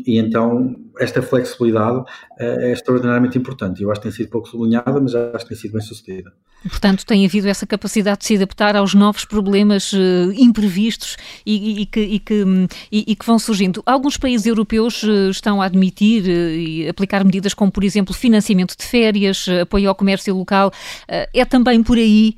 e 0.08 0.18
então 0.18 0.76
esta 1.00 1.22
flexibilidade 1.22 2.04
é, 2.40 2.70
é 2.70 2.74
extraordinariamente 2.74 3.38
importante. 3.38 3.84
Eu 3.84 3.92
acho 3.92 4.02
que 4.02 4.08
tem 4.08 4.16
sido 4.16 4.30
pouco 4.30 4.50
sublinhada, 4.50 5.00
mas 5.00 5.14
acho 5.14 5.46
que 5.46 5.50
tem 5.50 5.58
sido 5.58 5.74
bem 5.74 5.82
sucedida. 5.82 6.34
Portanto, 6.68 7.06
tem 7.06 7.26
havido 7.26 7.48
essa 7.48 7.66
capacidade 7.66 8.20
de 8.20 8.26
se 8.26 8.36
adaptar 8.36 8.76
aos 8.76 8.94
novos 8.94 9.26
problemas 9.26 9.92
uh, 9.94 10.32
imprevistos 10.36 11.18
e, 11.46 11.82
e, 11.82 11.86
que, 11.86 12.00
e, 12.00 12.20
que, 12.20 12.44
e, 12.92 13.16
que, 13.16 13.26
vão 13.26 13.38
surgindo. 13.38 13.84
Alguns 13.86 14.18
países 14.18 14.48
europeus 14.48 15.04
uh, 15.04 15.30
estão 15.30 15.62
a 15.62 15.66
admitir 15.66 16.24
uh, 16.24 16.28
e 16.28 16.88
aplicar 16.88 17.24
medidas 17.24 17.54
como, 17.54 17.72
por 17.72 17.84
exemplo, 17.84 18.14
financiamento 18.14 18.78
de 18.78 18.86
férias, 18.86 19.46
apoio 19.62 19.90
ao 19.90 19.96
comércio 19.96 20.36
local. 20.36 20.72
é 21.08 21.46
também 21.46 21.84
por 21.84 21.98
aí 21.98 22.38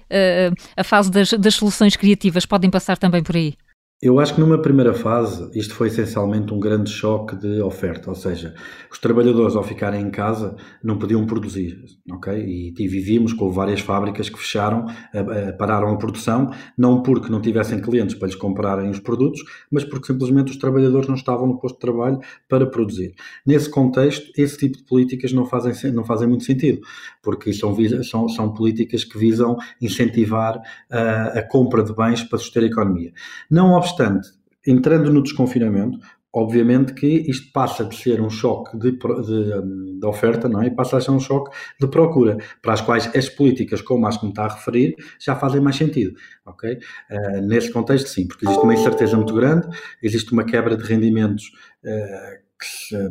a 0.75 0.83
fase 0.83 1.11
das, 1.11 1.31
das 1.31 1.55
soluções 1.55 1.95
criativas? 1.95 2.45
Podem 2.45 2.69
passar 2.69 2.97
também 2.97 3.23
por 3.23 3.35
aí? 3.35 3.55
Eu 4.01 4.19
acho 4.19 4.35
que 4.35 4.41
numa 4.41 4.61
primeira 4.61 4.93
fase 4.93 5.49
isto 5.57 5.73
foi 5.73 5.87
essencialmente 5.87 6.53
um 6.53 6.59
grande 6.59 6.89
choque 6.89 7.33
de 7.33 7.61
oferta, 7.61 8.09
ou 8.09 8.15
seja, 8.15 8.53
os 8.91 8.99
trabalhadores 8.99 9.55
ao 9.55 9.63
ficarem 9.63 10.01
em 10.01 10.11
casa 10.11 10.53
não 10.83 10.99
podiam 10.99 11.25
produzir, 11.25 11.81
ok? 12.11 12.33
E, 12.37 12.73
e 12.77 12.87
vivíamos 12.89 13.31
com 13.31 13.49
várias 13.49 13.79
fábricas 13.79 14.29
que 14.29 14.37
fecharam, 14.37 14.85
a, 15.13 15.19
a, 15.49 15.53
pararam 15.53 15.93
a 15.93 15.97
produção, 15.97 16.51
não 16.77 17.01
porque 17.01 17.29
não 17.29 17.39
tivessem 17.39 17.81
clientes 17.81 18.15
para 18.15 18.27
lhes 18.27 18.35
comprarem 18.35 18.89
os 18.89 18.99
produtos, 18.99 19.41
mas 19.71 19.85
porque 19.85 20.07
simplesmente 20.07 20.51
os 20.51 20.57
trabalhadores 20.57 21.07
não 21.07 21.15
estavam 21.15 21.47
no 21.47 21.57
posto 21.57 21.75
de 21.75 21.81
trabalho 21.81 22.19
para 22.49 22.67
produzir. 22.67 23.15
Nesse 23.45 23.69
contexto, 23.69 24.29
esse 24.37 24.57
tipo 24.57 24.77
de 24.77 24.83
políticas 24.83 25.31
não 25.31 25.45
fazem, 25.45 25.91
não 25.93 26.03
fazem 26.03 26.27
muito 26.27 26.43
sentido, 26.43 26.81
porque 27.25 27.51
são, 27.51 27.75
são, 28.03 28.29
são 28.29 28.53
políticas 28.53 29.03
que 29.03 29.17
visam 29.17 29.57
incentivar 29.81 30.61
a, 30.89 31.39
a 31.39 31.41
compra 31.41 31.83
de 31.83 31.93
bens 31.93 32.23
para 32.23 32.37
suster 32.37 32.63
a 32.63 32.67
economia. 32.67 33.11
Não 33.49 33.73
obstante, 33.73 34.29
entrando 34.65 35.11
no 35.11 35.23
desconfinamento, 35.23 35.97
obviamente 36.31 36.93
que 36.93 37.07
isto 37.07 37.51
passa 37.51 37.83
de 37.85 37.95
ser 37.95 38.21
um 38.21 38.29
choque 38.29 38.77
de, 38.77 38.91
de, 38.91 39.99
de, 39.99 40.05
oferta, 40.05 40.49
não 40.49 40.61
é? 40.61 40.69
Passa 40.69 40.97
a 40.97 41.01
ser 41.01 41.11
um 41.11 41.19
choque 41.19 41.55
de 41.79 41.87
procura, 41.87 42.37
para 42.61 42.73
as 42.73 42.81
quais 42.81 43.09
as 43.15 43.29
políticas, 43.29 43.81
como 43.81 44.05
as 44.05 44.17
que 44.17 44.25
me 44.25 44.31
está 44.31 44.43
a 44.45 44.53
referir, 44.53 44.95
já 45.19 45.35
fazem 45.35 45.61
mais 45.61 45.77
sentido, 45.77 46.13
ok? 46.45 46.77
Uh, 47.09 47.41
nesse 47.41 47.71
contexto, 47.71 48.09
sim, 48.09 48.27
porque 48.27 48.45
existe 48.45 48.63
uma 48.63 48.73
incerteza 48.73 49.15
muito 49.15 49.33
grande, 49.33 49.67
existe 50.03 50.31
uma 50.33 50.43
quebra 50.43 50.75
de 50.75 50.83
rendimentos 50.83 51.45
uh, 51.85 52.44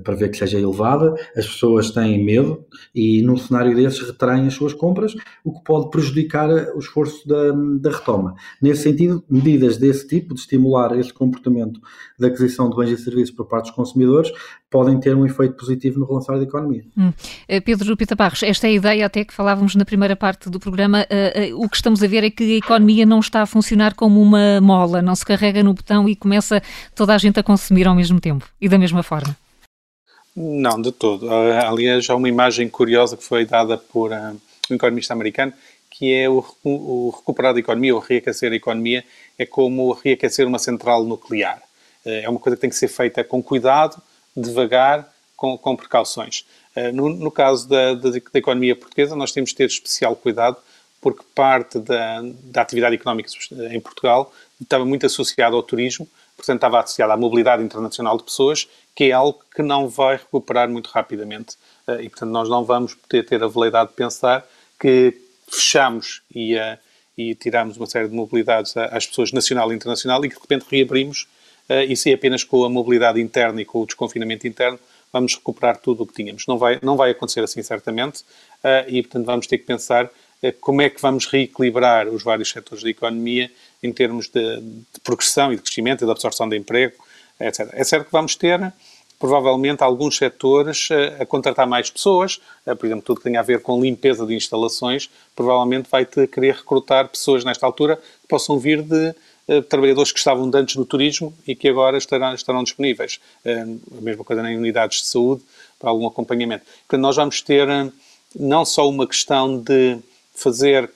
para 0.02 0.14
ver 0.14 0.30
que 0.30 0.36
seja 0.36 0.58
elevada, 0.58 1.14
as 1.36 1.46
pessoas 1.46 1.90
têm 1.90 2.24
medo 2.24 2.64
e 2.94 3.22
num 3.22 3.36
cenário 3.36 3.74
desses 3.74 4.00
retraem 4.00 4.46
as 4.46 4.54
suas 4.54 4.72
compras, 4.72 5.14
o 5.44 5.52
que 5.52 5.64
pode 5.64 5.90
prejudicar 5.90 6.48
o 6.74 6.78
esforço 6.78 7.26
da, 7.26 7.52
da 7.80 7.96
retoma. 7.96 8.34
Nesse 8.60 8.82
sentido, 8.82 9.24
medidas 9.28 9.76
desse 9.76 10.06
tipo, 10.06 10.34
de 10.34 10.40
estimular 10.40 10.98
esse 10.98 11.12
comportamento 11.12 11.80
de 12.18 12.26
aquisição 12.26 12.70
de 12.70 12.76
bens 12.76 12.90
e 12.90 13.02
serviços 13.02 13.34
por 13.34 13.46
parte 13.46 13.66
dos 13.66 13.74
consumidores, 13.74 14.30
podem 14.70 14.98
ter 14.98 15.14
um 15.14 15.24
efeito 15.24 15.54
positivo 15.54 16.00
no 16.00 16.06
relançar 16.06 16.36
da 16.36 16.42
economia. 16.42 16.84
Hum. 16.98 17.12
Eh, 17.46 17.60
Pedro 17.60 17.96
Pita 17.96 18.16
Barros, 18.16 18.42
esta 18.42 18.66
é 18.66 18.70
a 18.70 18.72
ideia 18.72 19.06
até 19.06 19.24
que 19.24 19.32
falávamos 19.32 19.76
na 19.76 19.84
primeira 19.84 20.16
parte 20.16 20.50
do 20.50 20.58
programa, 20.58 21.02
uh, 21.02 21.54
uh, 21.54 21.64
o 21.64 21.68
que 21.68 21.76
estamos 21.76 22.02
a 22.02 22.08
ver 22.08 22.24
é 22.24 22.30
que 22.30 22.54
a 22.54 22.56
economia 22.56 23.06
não 23.06 23.20
está 23.20 23.42
a 23.42 23.46
funcionar 23.46 23.94
como 23.94 24.20
uma 24.20 24.60
mola, 24.60 25.00
não 25.00 25.14
se 25.14 25.24
carrega 25.24 25.62
no 25.62 25.74
botão 25.74 26.08
e 26.08 26.16
começa 26.16 26.60
toda 26.94 27.14
a 27.14 27.18
gente 27.18 27.38
a 27.38 27.42
consumir 27.42 27.86
ao 27.86 27.94
mesmo 27.94 28.18
tempo 28.18 28.48
e 28.60 28.68
da 28.68 28.76
mesma 28.76 29.04
forma. 29.04 29.36
Não, 30.36 30.80
de 30.80 30.90
todo. 30.90 31.32
Aliás, 31.32 32.08
há 32.10 32.16
uma 32.16 32.28
imagem 32.28 32.68
curiosa 32.68 33.16
que 33.16 33.22
foi 33.22 33.44
dada 33.44 33.78
por 33.78 34.10
um 34.12 34.74
economista 34.74 35.12
americano, 35.12 35.52
que 35.90 36.12
é 36.12 36.28
o, 36.28 36.44
o 36.64 37.10
recuperar 37.16 37.54
da 37.54 37.60
economia, 37.60 37.94
ou 37.94 38.00
reaquecer 38.00 38.50
a 38.50 38.56
economia, 38.56 39.04
é 39.38 39.46
como 39.46 39.92
reaquecer 39.92 40.46
uma 40.46 40.58
central 40.58 41.04
nuclear. 41.04 41.62
É 42.04 42.28
uma 42.28 42.40
coisa 42.40 42.56
que 42.56 42.60
tem 42.60 42.70
que 42.70 42.76
ser 42.76 42.88
feita 42.88 43.22
com 43.22 43.42
cuidado, 43.42 44.02
devagar, 44.36 45.08
com, 45.36 45.56
com 45.56 45.76
precauções. 45.76 46.44
Uh, 46.76 46.92
no, 46.92 47.08
no, 47.08 47.30
caso 47.30 47.68
da, 47.68 47.94
da, 47.94 48.10
da, 48.10 48.38
economia 48.38 48.74
portuguesa, 48.74 49.14
nós 49.14 49.32
temos 49.32 49.50
de 49.50 49.56
ter 49.56 49.66
especial 49.66 50.16
cuidado, 50.16 50.56
porque 51.00 51.22
parte 51.34 51.78
da, 51.78 52.22
da 52.44 52.62
atividade 52.62 52.96
económica 52.96 53.28
em 53.70 53.80
Portugal 53.80 54.32
estava 54.60 54.84
muito 54.84 55.06
associada 55.06 55.54
ao 55.54 55.62
turismo, 55.62 56.08
portanto 56.36 56.56
estava 56.56 56.80
associada 56.80 57.12
à 57.12 57.16
mobilidade 57.16 57.62
internacional 57.62 58.16
de 58.16 58.24
pessoas, 58.24 58.68
que 58.94 59.04
é 59.04 59.12
algo 59.12 59.40
que 59.54 59.62
não 59.62 59.88
vai 59.88 60.16
recuperar 60.16 60.68
muito 60.68 60.88
rapidamente. 60.88 61.56
Uh, 61.86 62.00
e, 62.00 62.08
portanto, 62.08 62.30
nós 62.30 62.48
não 62.48 62.64
vamos 62.64 62.94
poder 62.94 63.24
ter 63.24 63.42
a 63.42 63.48
veleidade 63.48 63.90
de 63.90 63.96
pensar 63.96 64.46
que 64.78 65.14
fechamos 65.50 66.22
e, 66.34 66.56
uh, 66.56 66.78
e 67.18 67.34
tiramos 67.34 67.76
uma 67.76 67.86
série 67.86 68.08
de 68.08 68.14
mobilidades 68.14 68.76
às 68.76 69.06
pessoas 69.06 69.32
nacional 69.32 69.72
e 69.72 69.74
internacional 69.74 70.24
e 70.24 70.28
que 70.28 70.36
de 70.36 70.40
repente 70.40 70.66
reabrimos 70.70 71.26
uh, 71.68 71.82
e 71.88 71.96
se 71.96 72.12
apenas 72.12 72.44
com 72.44 72.64
a 72.64 72.70
mobilidade 72.70 73.20
interna 73.20 73.60
e 73.60 73.64
com 73.64 73.80
o 73.80 73.86
desconfinamento 73.86 74.46
interno 74.46 74.78
vamos 75.12 75.34
recuperar 75.34 75.76
tudo 75.78 76.02
o 76.02 76.06
que 76.06 76.14
tínhamos. 76.14 76.46
Não 76.46 76.58
vai, 76.58 76.78
não 76.82 76.96
vai 76.96 77.10
acontecer 77.10 77.40
assim, 77.40 77.62
certamente, 77.62 78.24
e, 78.88 79.00
portanto, 79.00 79.26
vamos 79.26 79.46
ter 79.46 79.58
que 79.58 79.64
pensar 79.64 80.10
como 80.60 80.82
é 80.82 80.90
que 80.90 81.00
vamos 81.00 81.26
reequilibrar 81.26 82.08
os 82.08 82.24
vários 82.24 82.50
setores 82.50 82.82
da 82.82 82.90
economia 82.90 83.48
em 83.80 83.92
termos 83.92 84.26
de, 84.26 84.60
de 84.60 85.00
progressão 85.04 85.52
e 85.52 85.56
de 85.56 85.62
crescimento 85.62 86.02
e 86.02 86.04
de 86.04 86.10
absorção 86.10 86.48
de 86.48 86.56
emprego, 86.56 86.96
etc. 87.40 87.68
É 87.72 87.84
certo 87.84 88.06
que 88.06 88.12
vamos 88.12 88.34
ter 88.36 88.72
provavelmente 89.18 89.82
alguns 89.82 90.16
setores 90.18 90.88
a 91.18 91.24
contratar 91.24 91.66
mais 91.66 91.88
pessoas, 91.88 92.40
por 92.64 92.84
exemplo, 92.84 93.02
tudo 93.02 93.18
que 93.18 93.22
tem 93.22 93.36
a 93.36 93.42
ver 93.42 93.62
com 93.62 93.80
limpeza 93.80 94.26
de 94.26 94.34
instalações, 94.34 95.08
provavelmente 95.34 95.88
vai 95.90 96.04
ter 96.04 96.26
querer 96.26 96.56
recrutar 96.56 97.08
pessoas 97.08 97.42
nesta 97.42 97.64
altura 97.64 97.96
que 97.96 98.28
possam 98.28 98.58
vir 98.58 98.82
de 98.82 99.14
eh, 99.46 99.60
trabalhadores 99.60 100.10
que 100.10 100.18
estavam 100.18 100.50
antes 100.54 100.76
no 100.76 100.86
turismo 100.86 101.34
e 101.46 101.54
que 101.54 101.68
agora 101.68 101.98
estarão, 101.98 102.34
estarão 102.34 102.64
disponíveis. 102.64 103.20
Eh, 103.44 103.66
a 103.98 104.00
mesma 104.00 104.24
coisa 104.24 104.50
em 104.50 104.56
unidades 104.56 105.02
de 105.02 105.06
saúde, 105.06 105.42
para 105.78 105.90
algum 105.90 106.06
acompanhamento. 106.06 106.64
Portanto, 106.64 107.02
nós 107.02 107.16
vamos 107.16 107.42
ter 107.42 107.68
eh, 107.68 107.90
não 108.34 108.64
só 108.64 108.88
uma 108.88 109.06
questão 109.06 109.58
de 109.58 109.98
fazer 110.34 110.90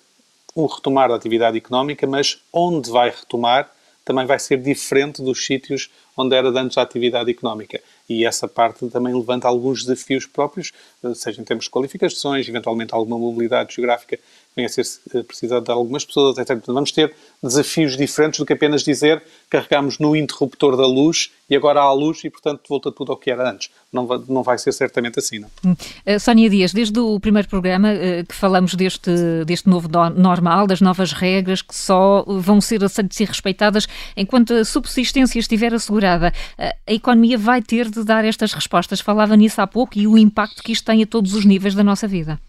um 0.56 0.64
retomar 0.64 1.10
da 1.10 1.14
atividade 1.14 1.58
económica, 1.58 2.06
mas 2.06 2.40
onde 2.50 2.90
vai 2.90 3.10
retomar 3.10 3.70
também 4.02 4.24
vai 4.24 4.38
ser 4.38 4.56
diferente 4.56 5.20
dos 5.20 5.44
sítios 5.44 5.90
onde 6.18 6.36
era 6.36 6.48
antes 6.48 6.76
a 6.76 6.82
atividade 6.82 7.30
económica. 7.30 7.80
E 8.08 8.24
essa 8.24 8.48
parte 8.48 8.88
também 8.88 9.14
levanta 9.14 9.46
alguns 9.46 9.84
desafios 9.84 10.24
próprios, 10.24 10.72
seja 11.14 11.40
em 11.40 11.44
termos 11.44 11.66
de 11.66 11.70
qualificações, 11.70 12.48
eventualmente 12.48 12.94
alguma 12.94 13.18
mobilidade 13.18 13.74
geográfica 13.74 14.18
vem 14.58 14.66
a 14.66 14.68
ser 14.68 14.84
eh, 15.14 15.22
precisado 15.22 15.64
de 15.64 15.70
algumas 15.70 16.04
pessoas, 16.04 16.36
etc. 16.36 16.60
Vamos 16.66 16.90
ter 16.90 17.14
desafios 17.42 17.96
diferentes 17.96 18.40
do 18.40 18.44
que 18.44 18.52
apenas 18.52 18.82
dizer 18.82 19.22
carregamos 19.48 19.98
no 20.00 20.16
interruptor 20.16 20.76
da 20.76 20.86
luz 20.86 21.30
e 21.48 21.56
agora 21.56 21.80
há 21.80 21.84
a 21.84 21.92
luz 21.92 22.24
e, 22.24 22.30
portanto, 22.30 22.62
volta 22.68 22.90
tudo 22.90 23.12
ao 23.12 23.16
que 23.16 23.30
era 23.30 23.50
antes. 23.50 23.70
Não 23.92 24.06
vai, 24.06 24.20
não 24.28 24.42
vai 24.42 24.58
ser 24.58 24.72
certamente 24.72 25.18
assim, 25.18 25.38
não? 25.38 25.48
Uh, 25.64 26.20
Sónia 26.20 26.50
Dias, 26.50 26.72
desde 26.72 26.98
o 26.98 27.18
primeiro 27.20 27.48
programa 27.48 27.88
que 28.28 28.34
falamos 28.34 28.74
deste, 28.74 29.10
deste 29.46 29.68
novo 29.68 29.88
normal, 30.16 30.66
das 30.66 30.80
novas 30.80 31.12
regras 31.12 31.62
que 31.62 31.74
só 31.74 32.24
vão 32.26 32.60
ser 32.60 32.84
aceitas 32.84 33.18
e 33.20 33.24
respeitadas 33.24 33.86
enquanto 34.16 34.52
a 34.52 34.64
subsistência 34.64 35.38
estiver 35.38 35.72
assegurada, 35.72 36.32
a 36.58 36.92
economia 36.92 37.38
vai 37.38 37.62
ter 37.62 37.88
de 37.88 37.97
dar 38.04 38.24
estas 38.24 38.52
respostas. 38.52 39.00
Falava 39.00 39.36
nisso 39.36 39.60
há 39.60 39.66
pouco 39.66 39.98
e 39.98 40.06
o 40.06 40.18
impacto 40.18 40.62
que 40.62 40.72
isto 40.72 40.84
tem 40.84 41.02
a 41.02 41.06
todos 41.06 41.34
os 41.34 41.44
níveis 41.44 41.74
da 41.74 41.84
nossa 41.84 42.06
vida. 42.08 42.40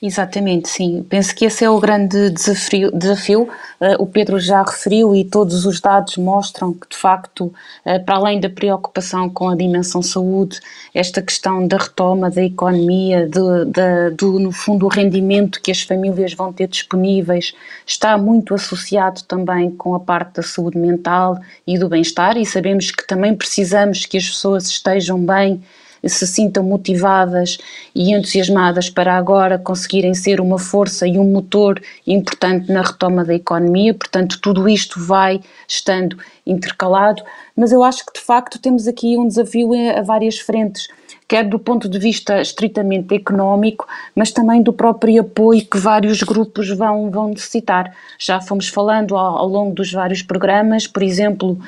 Exatamente, 0.00 0.68
sim. 0.68 1.04
Penso 1.08 1.34
que 1.34 1.44
esse 1.44 1.64
é 1.64 1.70
o 1.70 1.78
grande 1.78 2.30
desafio. 2.30 2.90
desafio. 2.92 3.42
Uh, 3.80 4.02
o 4.02 4.06
Pedro 4.06 4.38
já 4.38 4.62
referiu 4.62 5.14
e 5.14 5.24
todos 5.24 5.66
os 5.66 5.80
dados 5.80 6.16
mostram 6.16 6.72
que, 6.72 6.88
de 6.88 6.96
facto, 6.96 7.46
uh, 7.46 8.04
para 8.04 8.16
além 8.16 8.40
da 8.40 8.48
preocupação 8.48 9.28
com 9.28 9.48
a 9.48 9.56
dimensão 9.56 10.02
saúde, 10.02 10.60
esta 10.94 11.20
questão 11.22 11.66
da 11.66 11.76
retoma 11.76 12.30
da 12.30 12.42
economia, 12.42 13.26
de, 13.26 13.40
de, 13.66 14.10
do, 14.16 14.38
no 14.38 14.52
fundo, 14.52 14.86
o 14.86 14.88
rendimento 14.88 15.60
que 15.60 15.70
as 15.70 15.82
famílias 15.82 16.34
vão 16.34 16.52
ter 16.52 16.68
disponíveis, 16.68 17.54
está 17.86 18.16
muito 18.16 18.54
associado 18.54 19.22
também 19.24 19.70
com 19.70 19.94
a 19.94 20.00
parte 20.00 20.36
da 20.36 20.42
saúde 20.42 20.78
mental 20.78 21.38
e 21.66 21.78
do 21.78 21.88
bem-estar, 21.88 22.36
e 22.36 22.46
sabemos 22.46 22.90
que 22.90 23.06
também 23.06 23.34
precisamos 23.34 24.06
que 24.06 24.16
as 24.16 24.28
pessoas 24.28 24.66
estejam 24.66 25.18
bem 25.18 25.62
se 26.06 26.26
sintam 26.26 26.62
motivadas 26.62 27.58
e 27.94 28.12
entusiasmadas 28.12 28.90
para 28.90 29.16
agora 29.16 29.58
conseguirem 29.58 30.14
ser 30.14 30.40
uma 30.40 30.58
força 30.58 31.06
e 31.06 31.18
um 31.18 31.30
motor 31.30 31.80
importante 32.06 32.70
na 32.70 32.82
retoma 32.82 33.24
da 33.24 33.34
economia. 33.34 33.94
Portanto, 33.94 34.38
tudo 34.40 34.68
isto 34.68 35.00
vai 35.00 35.40
estando 35.66 36.16
intercalado, 36.46 37.22
mas 37.56 37.72
eu 37.72 37.82
acho 37.84 38.04
que 38.04 38.12
de 38.12 38.20
facto 38.20 38.58
temos 38.58 38.86
aqui 38.86 39.16
um 39.16 39.28
desafio 39.28 39.70
a 39.96 40.02
várias 40.02 40.38
frentes 40.38 40.88
quer 41.26 41.44
do 41.44 41.58
ponto 41.58 41.88
de 41.88 41.98
vista 41.98 42.40
estritamente 42.40 43.14
económico, 43.14 43.86
mas 44.14 44.30
também 44.30 44.62
do 44.62 44.72
próprio 44.72 45.22
apoio 45.22 45.64
que 45.64 45.78
vários 45.78 46.22
grupos 46.22 46.68
vão, 46.70 47.10
vão 47.10 47.28
necessitar. 47.28 47.94
Já 48.18 48.40
fomos 48.40 48.68
falando 48.68 49.16
ao, 49.16 49.38
ao 49.38 49.48
longo 49.48 49.74
dos 49.74 49.90
vários 49.92 50.22
programas, 50.22 50.86
por 50.86 51.02
exemplo, 51.02 51.58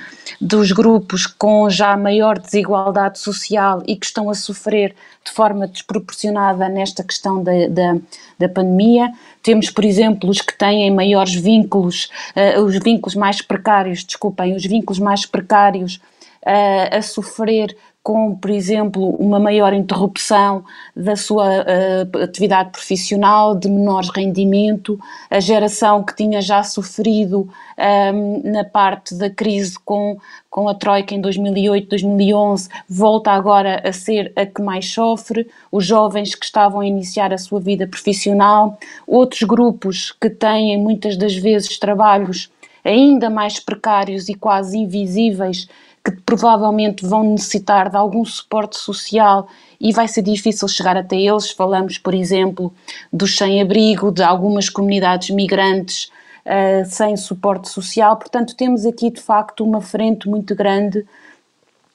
dos 0.40 0.72
grupos 0.72 1.26
com 1.26 1.68
já 1.70 1.96
maior 1.96 2.38
desigualdade 2.38 3.18
social 3.18 3.82
e 3.86 3.96
que 3.96 4.06
estão 4.06 4.28
a 4.28 4.34
sofrer 4.34 4.94
de 5.24 5.32
forma 5.32 5.66
desproporcionada 5.66 6.68
nesta 6.68 7.02
questão 7.02 7.42
da, 7.42 7.66
da, 7.68 7.96
da 8.38 8.48
pandemia. 8.48 9.10
Temos, 9.42 9.70
por 9.70 9.84
exemplo, 9.84 10.30
os 10.30 10.40
que 10.40 10.56
têm 10.56 10.90
maiores 10.90 11.34
vínculos, 11.34 12.08
uh, 12.36 12.60
os 12.62 12.78
vínculos 12.78 13.16
mais 13.16 13.42
precários, 13.42 14.04
desculpem, 14.04 14.54
os 14.54 14.64
vínculos 14.64 15.00
mais 15.00 15.26
precários 15.26 15.75
uh, 15.84 16.96
a 16.96 17.02
sofrer 17.02 17.76
com, 18.06 18.36
por 18.36 18.52
exemplo, 18.52 19.16
uma 19.16 19.40
maior 19.40 19.72
interrupção 19.72 20.64
da 20.94 21.16
sua 21.16 21.44
uh, 21.44 22.22
atividade 22.22 22.70
profissional, 22.70 23.56
de 23.56 23.68
menores 23.68 24.10
rendimento, 24.10 24.96
a 25.28 25.40
geração 25.40 26.04
que 26.04 26.14
tinha 26.14 26.40
já 26.40 26.62
sofrido 26.62 27.40
um, 27.40 27.48
ehm, 27.76 28.42
na 28.44 28.62
parte 28.62 29.12
da 29.12 29.28
crise 29.28 29.76
com, 29.84 30.18
com 30.48 30.68
a 30.68 30.74
Troika 30.76 31.16
em 31.16 31.20
2008, 31.20 31.88
2011, 31.88 32.68
volta 32.88 33.32
agora 33.32 33.82
a 33.84 33.92
ser 33.92 34.32
a 34.36 34.46
que 34.46 34.62
mais 34.62 34.88
sofre, 34.88 35.50
os 35.72 35.84
jovens 35.84 36.36
que 36.36 36.44
estavam 36.44 36.82
a 36.82 36.86
iniciar 36.86 37.32
a 37.32 37.38
sua 37.38 37.58
vida 37.58 37.88
profissional, 37.88 38.78
outros 39.04 39.42
grupos 39.42 40.12
que 40.12 40.30
têm 40.30 40.78
muitas 40.78 41.16
das 41.16 41.34
vezes 41.34 41.76
trabalhos 41.76 42.48
ainda 42.86 43.28
mais 43.28 43.58
precários 43.58 44.28
e 44.28 44.34
quase 44.34 44.78
invisíveis 44.78 45.68
que 46.04 46.12
provavelmente 46.24 47.04
vão 47.04 47.24
necessitar 47.24 47.90
de 47.90 47.96
algum 47.96 48.24
suporte 48.24 48.78
social 48.78 49.48
e 49.80 49.92
vai 49.92 50.06
ser 50.06 50.22
difícil 50.22 50.68
chegar 50.68 50.96
até 50.96 51.16
eles. 51.16 51.50
Falamos, 51.50 51.98
por 51.98 52.14
exemplo, 52.14 52.72
dos 53.12 53.36
sem-abrigo, 53.36 54.12
de 54.12 54.22
algumas 54.22 54.68
comunidades 54.68 55.30
migrantes 55.30 56.10
uh, 56.44 56.86
sem 56.86 57.16
suporte 57.16 57.68
social. 57.68 58.16
Portanto, 58.16 58.54
temos 58.54 58.86
aqui 58.86 59.10
de 59.10 59.20
facto 59.20 59.64
uma 59.64 59.80
frente 59.80 60.28
muito 60.28 60.54
grande 60.54 61.04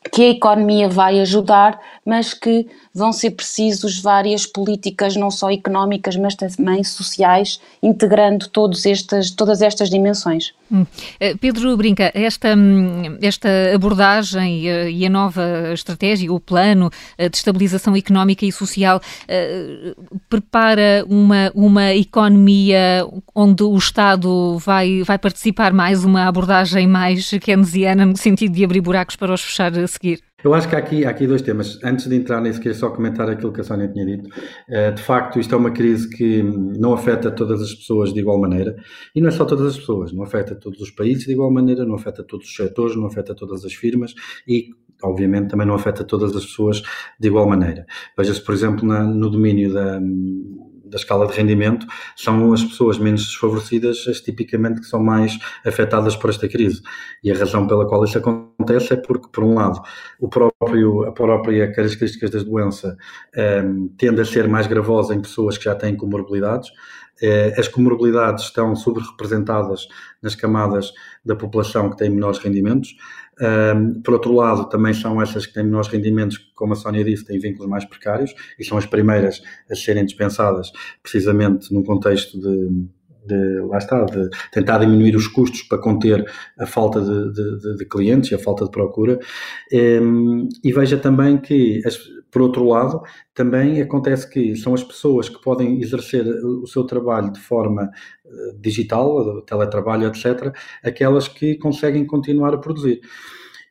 que 0.10 0.24
a 0.24 0.30
economia 0.30 0.90
vai 0.90 1.20
ajudar, 1.20 1.80
mas 2.06 2.34
que 2.34 2.68
vão 2.94 3.14
ser 3.14 3.32
precisos 3.32 4.00
várias 4.00 4.46
políticas, 4.46 5.16
não 5.16 5.30
só 5.30 5.52
económicas, 5.52 6.18
mas 6.18 6.36
também 6.36 6.84
sociais, 6.84 7.62
integrando 7.84 8.50
todos 8.50 8.84
todas 9.36 9.62
estas 9.62 9.90
dimensões. 9.90 10.54
Hum. 10.72 10.86
Eh, 11.20 11.36
Pedro 11.36 11.76
Brinca, 11.76 12.12
esta, 12.14 12.56
hum, 12.56 13.18
esta 13.22 13.50
abordagem 13.76 14.70
eh, 14.70 14.90
e 14.90 15.06
a 15.06 15.10
nova 15.10 15.74
estratégia, 15.74 16.32
o 16.32 16.40
plano 16.40 16.90
eh, 17.18 17.28
de 17.28 17.38
estabilização 17.38 17.96
económica 17.96 18.46
e 18.46 18.52
social, 18.52 19.02
prepara 20.30 21.06
uma, 21.08 21.52
uma 21.54 21.94
economia 21.94 23.06
onde 23.36 23.64
o 23.64 23.78
Estado 23.78 24.58
vai, 24.60 25.04
vai 25.04 25.18
participar 25.18 25.74
mais, 25.74 26.04
uma 26.04 26.28
abordagem 26.28 26.88
mais 26.88 27.30
keynesiana, 27.42 28.06
no 28.06 28.18
sentido 28.18 28.54
de 28.54 28.64
abrir 28.64 28.82
buracos 28.82 29.16
para 29.16 29.34
os 29.34 29.42
fechar 29.42 29.72
seguir? 29.92 30.20
Eu 30.44 30.54
acho 30.54 30.68
que 30.68 30.76
há 30.76 30.80
aqui, 30.80 31.06
há 31.06 31.10
aqui 31.10 31.28
dois 31.28 31.42
temas. 31.42 31.80
Antes 31.84 32.08
de 32.08 32.16
entrar 32.16 32.42
nisso, 32.42 32.60
queria 32.60 32.74
só 32.74 32.90
comentar 32.90 33.30
aquilo 33.30 33.54
que 33.54 33.62
a 33.62 33.64
Sónia 33.64 33.88
tinha 33.88 34.06
dito. 34.06 34.30
Eh, 34.68 34.92
de 34.92 35.02
facto, 35.02 35.40
isto 35.40 35.54
é 35.54 35.58
uma 35.58 35.72
crise 35.72 36.10
que 36.10 36.42
não 36.42 36.94
afeta 36.94 37.30
todas 37.30 37.62
as 37.62 37.74
pessoas 37.74 38.12
de 38.12 38.20
igual 38.20 38.40
maneira. 38.40 38.76
E 39.16 39.22
não 39.22 39.28
é 39.28 39.32
só 39.32 39.46
todas 39.46 39.68
as 39.68 39.78
pessoas, 39.78 40.12
não 40.12 40.24
afeta 40.24 40.56
todos 40.56 40.82
os 40.82 40.90
países 40.92 41.26
de 41.26 41.34
igual 41.34 41.52
maneira, 41.52 41.86
não 41.86 41.96
afeta 41.96 42.24
todos 42.24 42.48
os 42.48 42.56
setores, 42.56 42.96
não 42.96 43.06
afeta 43.06 43.36
todas 43.36 43.64
as 43.64 43.74
firmas 43.74 44.14
e, 44.48 44.70
obviamente, 45.04 45.50
também 45.50 45.68
não 45.68 45.76
afeta 45.76 46.04
todas 46.04 46.36
as 46.36 46.46
pessoas 46.46 46.82
de 47.20 47.28
igual 47.28 47.48
maneira. 47.48 47.86
Veja-se, 48.18 48.44
por 48.44 48.56
exemplo, 48.56 48.88
na, 48.88 49.04
no 49.04 49.30
domínio 49.30 49.72
da 49.72 50.00
da 50.92 50.98
escala 50.98 51.26
de 51.26 51.34
rendimento, 51.34 51.88
são 52.16 52.54
as 52.54 52.64
pessoas 52.64 52.98
menos 52.98 53.24
desfavorecidas, 53.24 54.06
as 54.08 54.20
tipicamente 54.20 54.82
que 54.82 54.86
são 54.86 55.02
mais 55.02 55.40
afetadas 55.66 56.16
por 56.16 56.30
esta 56.30 56.48
crise. 56.48 56.82
E 57.24 57.32
a 57.32 57.38
razão 57.38 57.66
pela 57.66 57.88
qual 57.88 58.04
isso 58.04 58.18
acontece 58.18 58.94
é 58.94 58.98
porque, 58.98 59.28
por 59.32 59.44
um 59.44 59.56
lado, 59.56 59.82
o 60.20 60.28
próprio, 60.28 61.06
a 61.06 61.12
própria 61.12 61.72
características 61.72 62.30
da 62.30 62.40
doença 62.44 62.98
um, 63.36 63.40
ehm, 63.40 63.88
tende 63.98 64.22
a 64.22 64.26
ser 64.26 64.48
mais 64.48 64.68
gravosa 64.68 65.16
em 65.16 65.22
pessoas 65.22 65.58
que 65.58 65.64
já 65.64 65.74
têm 65.74 65.96
comorbilidades, 65.96 66.70
as 67.58 67.68
comorbilidades 67.68 68.46
estão 68.46 68.76
subrepresentadas 68.76 69.88
nas 70.22 70.36
camadas 70.36 70.92
da 71.24 71.36
população 71.36 71.90
que 71.90 71.98
têm 71.98 72.10
menores 72.10 72.40
rendimentos. 72.40 72.96
Por 74.04 74.14
outro 74.14 74.34
lado, 74.34 74.70
também 74.70 74.94
são 74.94 75.22
essas 75.22 75.46
que 75.46 75.54
têm 75.54 75.64
menores 75.64 75.88
rendimentos, 75.88 76.38
como 76.56 76.74
a 76.74 76.76
Sónia 76.76 77.04
disse, 77.04 77.26
têm 77.26 77.40
vínculos 77.40 77.70
mais 77.70 77.86
precários 77.86 78.34
e 78.60 78.64
são 78.64 78.78
as 78.78 78.86
primeiras 78.86 79.42
a 79.70 79.76
serem 79.76 80.06
dispensadas, 80.06 80.72
precisamente 81.02 81.74
num 81.74 81.84
contexto 81.84 82.40
de, 82.40 82.86
de, 83.26 83.60
lá 83.62 83.78
está, 83.78 84.04
de 84.06 84.30
tentar 84.52 84.80
diminuir 84.80 85.16
os 85.16 85.28
custos 85.28 85.64
para 85.64 85.78
conter 85.78 86.24
a 86.60 86.66
falta 86.66 87.02
de, 87.02 87.34
de, 87.34 87.78
de 87.78 87.86
clientes 87.86 88.32
e 88.32 88.36
a 88.36 88.40
falta 88.40 88.66
de 88.66 88.72
procura. 88.72 89.20
E 89.72 90.74
veja 90.74 90.98
também 90.98 91.38
que 91.38 91.82
as, 91.86 92.00
por 92.32 92.42
outro 92.42 92.64
lado, 92.64 93.02
também 93.34 93.82
acontece 93.82 94.28
que 94.30 94.56
são 94.56 94.74
as 94.74 94.84
pessoas 94.84 95.28
que 95.28 95.42
podem 95.42 95.82
exercer 95.82 96.26
o 96.26 96.66
seu 96.66 96.86
trabalho 96.86 97.32
de 97.32 97.40
forma 97.40 97.92
eh, 98.26 98.56
digital, 98.60 99.42
teletrabalho, 99.42 100.08
etc., 100.08 100.56
aquelas 100.84 101.28
que 101.28 101.56
conseguem 101.56 102.06
continuar 102.06 102.54
a 102.54 102.58
produzir. 102.58 103.02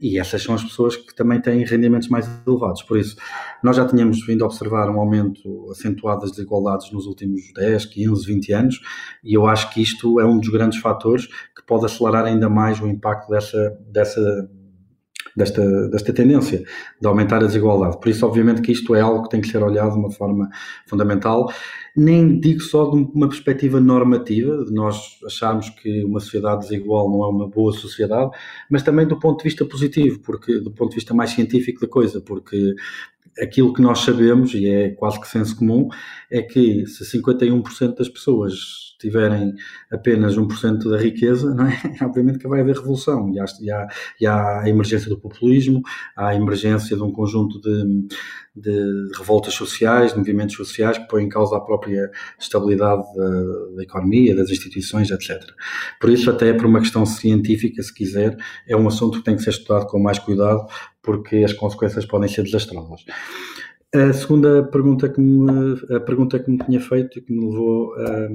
E 0.01 0.19
essas 0.19 0.43
são 0.43 0.55
as 0.55 0.65
pessoas 0.65 0.97
que 0.97 1.15
também 1.15 1.41
têm 1.41 1.63
rendimentos 1.65 2.09
mais 2.09 2.27
elevados. 2.47 2.83
Por 2.83 2.99
isso, 2.99 3.17
nós 3.63 3.77
já 3.77 3.87
tínhamos 3.87 4.25
vindo 4.25 4.43
a 4.43 4.47
observar 4.47 4.89
um 4.89 4.99
aumento 4.99 5.71
acentuado 5.71 6.23
das 6.23 6.31
desigualdades 6.31 6.91
nos 6.91 7.07
últimos 7.07 7.53
10, 7.55 7.85
15, 7.85 8.27
20 8.27 8.53
anos, 8.53 8.81
e 9.23 9.35
eu 9.35 9.47
acho 9.47 9.73
que 9.73 9.83
isto 9.83 10.19
é 10.19 10.25
um 10.25 10.39
dos 10.39 10.49
grandes 10.49 10.79
fatores 10.79 11.27
que 11.27 11.63
pode 11.67 11.85
acelerar 11.85 12.25
ainda 12.25 12.49
mais 12.49 12.81
o 12.81 12.87
impacto 12.87 13.29
dessa, 13.29 13.79
dessa 13.91 14.51
desta, 15.37 15.89
desta 15.89 16.13
tendência 16.13 16.63
de 17.01 17.07
aumentar 17.07 17.39
a 17.43 17.47
desigualdade. 17.47 17.99
Por 17.99 18.09
isso, 18.09 18.27
obviamente, 18.27 18.63
que 18.63 18.73
isto 18.73 18.95
é 18.95 19.01
algo 19.01 19.25
que 19.25 19.31
tem 19.31 19.41
que 19.41 19.49
ser 19.49 19.63
olhado 19.63 19.93
de 19.93 19.99
uma 19.99 20.11
forma 20.11 20.49
fundamental. 20.87 21.51
Nem 21.97 22.39
digo 22.39 22.61
só 22.61 22.91
de 22.91 22.97
uma 22.97 23.29
perspectiva 23.29 23.81
normativa, 23.81 24.65
de 24.65 24.73
nós 24.73 25.19
acharmos 25.27 25.71
que 25.71 26.05
uma 26.05 26.21
sociedade 26.21 26.63
desigual 26.63 27.11
não 27.11 27.25
é 27.25 27.29
uma 27.29 27.49
boa 27.49 27.73
sociedade, 27.73 28.31
mas 28.71 28.83
também 28.83 29.07
do 29.07 29.19
ponto 29.19 29.39
de 29.39 29.45
vista 29.45 29.65
positivo, 29.65 30.21
porque 30.21 30.61
do 30.61 30.71
ponto 30.71 30.91
de 30.91 30.97
vista 30.97 31.15
mais 31.15 31.31
científico 31.31 31.81
da 31.81 31.89
coisa, 31.89 32.21
porque 32.21 32.75
aquilo 33.41 33.73
que 33.73 33.83
nós 33.83 34.01
sabemos, 34.01 34.55
e 34.55 34.69
é 34.69 34.91
quase 34.91 35.21
que 35.21 35.29
senso 35.29 35.57
comum, 35.57 35.89
é 36.31 36.43
que 36.43 36.87
se 36.87 37.05
51% 37.19 37.97
das 37.97 38.09
pessoas 38.09 38.90
tiverem 39.01 39.55
apenas 39.91 40.37
1% 40.37 40.91
da 40.91 40.99
riqueza, 40.99 41.55
não 41.55 41.67
é? 41.67 41.81
obviamente 42.05 42.39
que 42.39 42.47
vai 42.47 42.61
haver 42.61 42.77
revolução. 42.77 43.33
E 43.33 43.41
há, 43.41 43.45
e, 43.61 43.71
há, 43.71 43.89
e 44.21 44.27
há, 44.27 44.61
a 44.61 44.69
emergência 44.69 45.09
do 45.09 45.19
populismo, 45.19 45.83
há 46.15 46.29
a 46.29 46.35
emergência 46.37 46.97
de 46.97 47.03
um 47.03 47.11
conjunto 47.11 47.61
de, 47.61 48.07
de 48.55 49.09
revoltas 49.17 49.55
sociais, 49.55 50.13
de 50.13 50.19
movimentos 50.19 50.55
sociais 50.55 50.99
que 50.99 51.09
põem 51.09 51.25
em 51.25 51.29
causa 51.29 51.57
a 51.57 51.61
própria 51.61 52.11
estabilidade 52.39 53.03
da, 53.17 53.31
da, 53.77 53.83
economia, 53.83 54.37
das 54.37 54.51
instituições, 54.51 55.11
etc. 55.11 55.43
Por 56.01 56.11
isso, 56.11 56.31
até 56.31 56.53
por 56.53 56.67
uma 56.67 56.81
questão 56.81 57.07
científica, 57.07 57.83
se 57.83 57.93
quiser, 57.93 58.37
é 58.69 58.77
um 58.77 58.87
assunto 58.87 59.19
que 59.19 59.25
tem 59.25 59.37
que 59.37 59.43
ser 59.43 59.51
estudado 59.51 59.87
com 59.87 59.99
mais 59.99 60.19
cuidado, 60.19 60.67
porque 61.03 61.37
as 61.39 61.53
consequências 61.53 62.05
podem 62.05 62.29
ser 62.29 62.43
desastrosas. 62.43 63.05
A 63.93 64.13
segunda 64.13 64.63
pergunta 64.63 65.09
que 65.09 65.21
me, 65.21 65.75
a 65.97 65.99
pergunta 65.99 66.39
que 66.39 66.49
me 66.49 66.59
tinha 66.59 66.81
feito 66.81 67.19
e 67.19 67.23
que 67.23 67.33
me 67.33 67.45
levou 67.45 67.93
a, 67.97 68.29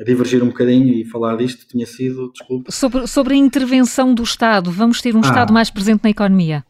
a 0.00 0.04
divergir 0.04 0.42
um 0.42 0.48
bocadinho 0.48 0.94
e 0.94 1.04
falar 1.04 1.36
disto 1.36 1.66
tinha 1.66 1.84
sido, 1.84 2.32
desculpa. 2.32 2.72
Sobre, 2.72 3.06
sobre 3.06 3.34
a 3.34 3.36
intervenção 3.36 4.14
do 4.14 4.22
Estado, 4.22 4.70
vamos 4.70 5.02
ter 5.02 5.14
um 5.14 5.18
ah. 5.18 5.26
Estado 5.26 5.52
mais 5.52 5.68
presente 5.68 6.02
na 6.02 6.10
economia? 6.10 6.64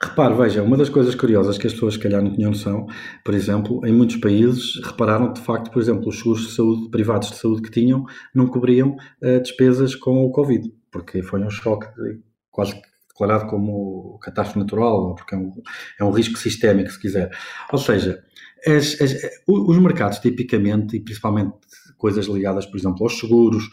Repare, 0.00 0.34
veja, 0.34 0.62
uma 0.62 0.76
das 0.76 0.88
coisas 0.88 1.16
curiosas 1.16 1.58
que 1.58 1.66
as 1.66 1.72
pessoas 1.72 1.94
se 1.94 2.00
calhar 2.00 2.22
não 2.22 2.32
tinham 2.32 2.50
noção, 2.50 2.86
por 3.24 3.34
exemplo, 3.34 3.84
em 3.84 3.92
muitos 3.92 4.16
países 4.16 4.80
repararam 4.84 5.32
de 5.32 5.40
facto, 5.40 5.72
por 5.72 5.82
exemplo, 5.82 6.08
os 6.08 6.18
seguros 6.18 6.46
de 6.46 6.52
saúde, 6.52 6.90
privados 6.90 7.30
de 7.30 7.36
saúde 7.38 7.62
que 7.62 7.70
tinham 7.70 8.04
não 8.32 8.46
cobriam 8.46 8.94
uh, 9.22 9.40
despesas 9.42 9.96
com 9.96 10.24
o 10.24 10.30
Covid, 10.30 10.72
porque 10.92 11.22
foi 11.22 11.40
um 11.42 11.50
choque 11.50 11.86
de, 11.96 12.20
quase 12.50 12.80
declarado 13.18 13.46
como 13.48 14.18
catástrofe 14.20 14.60
natural, 14.60 15.14
porque 15.16 15.34
é 15.34 15.38
um, 15.38 15.52
é 16.00 16.04
um 16.04 16.10
risco 16.10 16.38
sistémico, 16.38 16.90
se 16.90 17.00
quiser. 17.00 17.30
Ou 17.72 17.78
seja, 17.78 18.22
as, 18.64 19.00
as, 19.00 19.14
os 19.46 19.78
mercados 19.78 20.20
tipicamente, 20.20 20.96
e 20.96 21.00
principalmente 21.00 21.56
coisas 21.96 22.26
ligadas, 22.26 22.64
por 22.64 22.78
exemplo, 22.78 23.02
aos 23.02 23.18
seguros, 23.18 23.68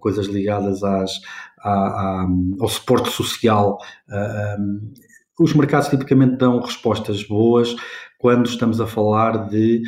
coisas 0.00 0.26
ligadas 0.26 0.82
às, 0.82 1.12
à, 1.60 1.70
à, 1.70 2.26
ao 2.60 2.68
suporte 2.68 3.10
social, 3.10 3.78
uh, 4.08 4.92
os 5.40 5.54
mercados 5.54 5.88
tipicamente 5.88 6.36
dão 6.36 6.60
respostas 6.60 7.22
boas 7.22 7.76
quando 8.18 8.46
estamos 8.46 8.80
a 8.80 8.86
falar 8.86 9.48
de 9.48 9.82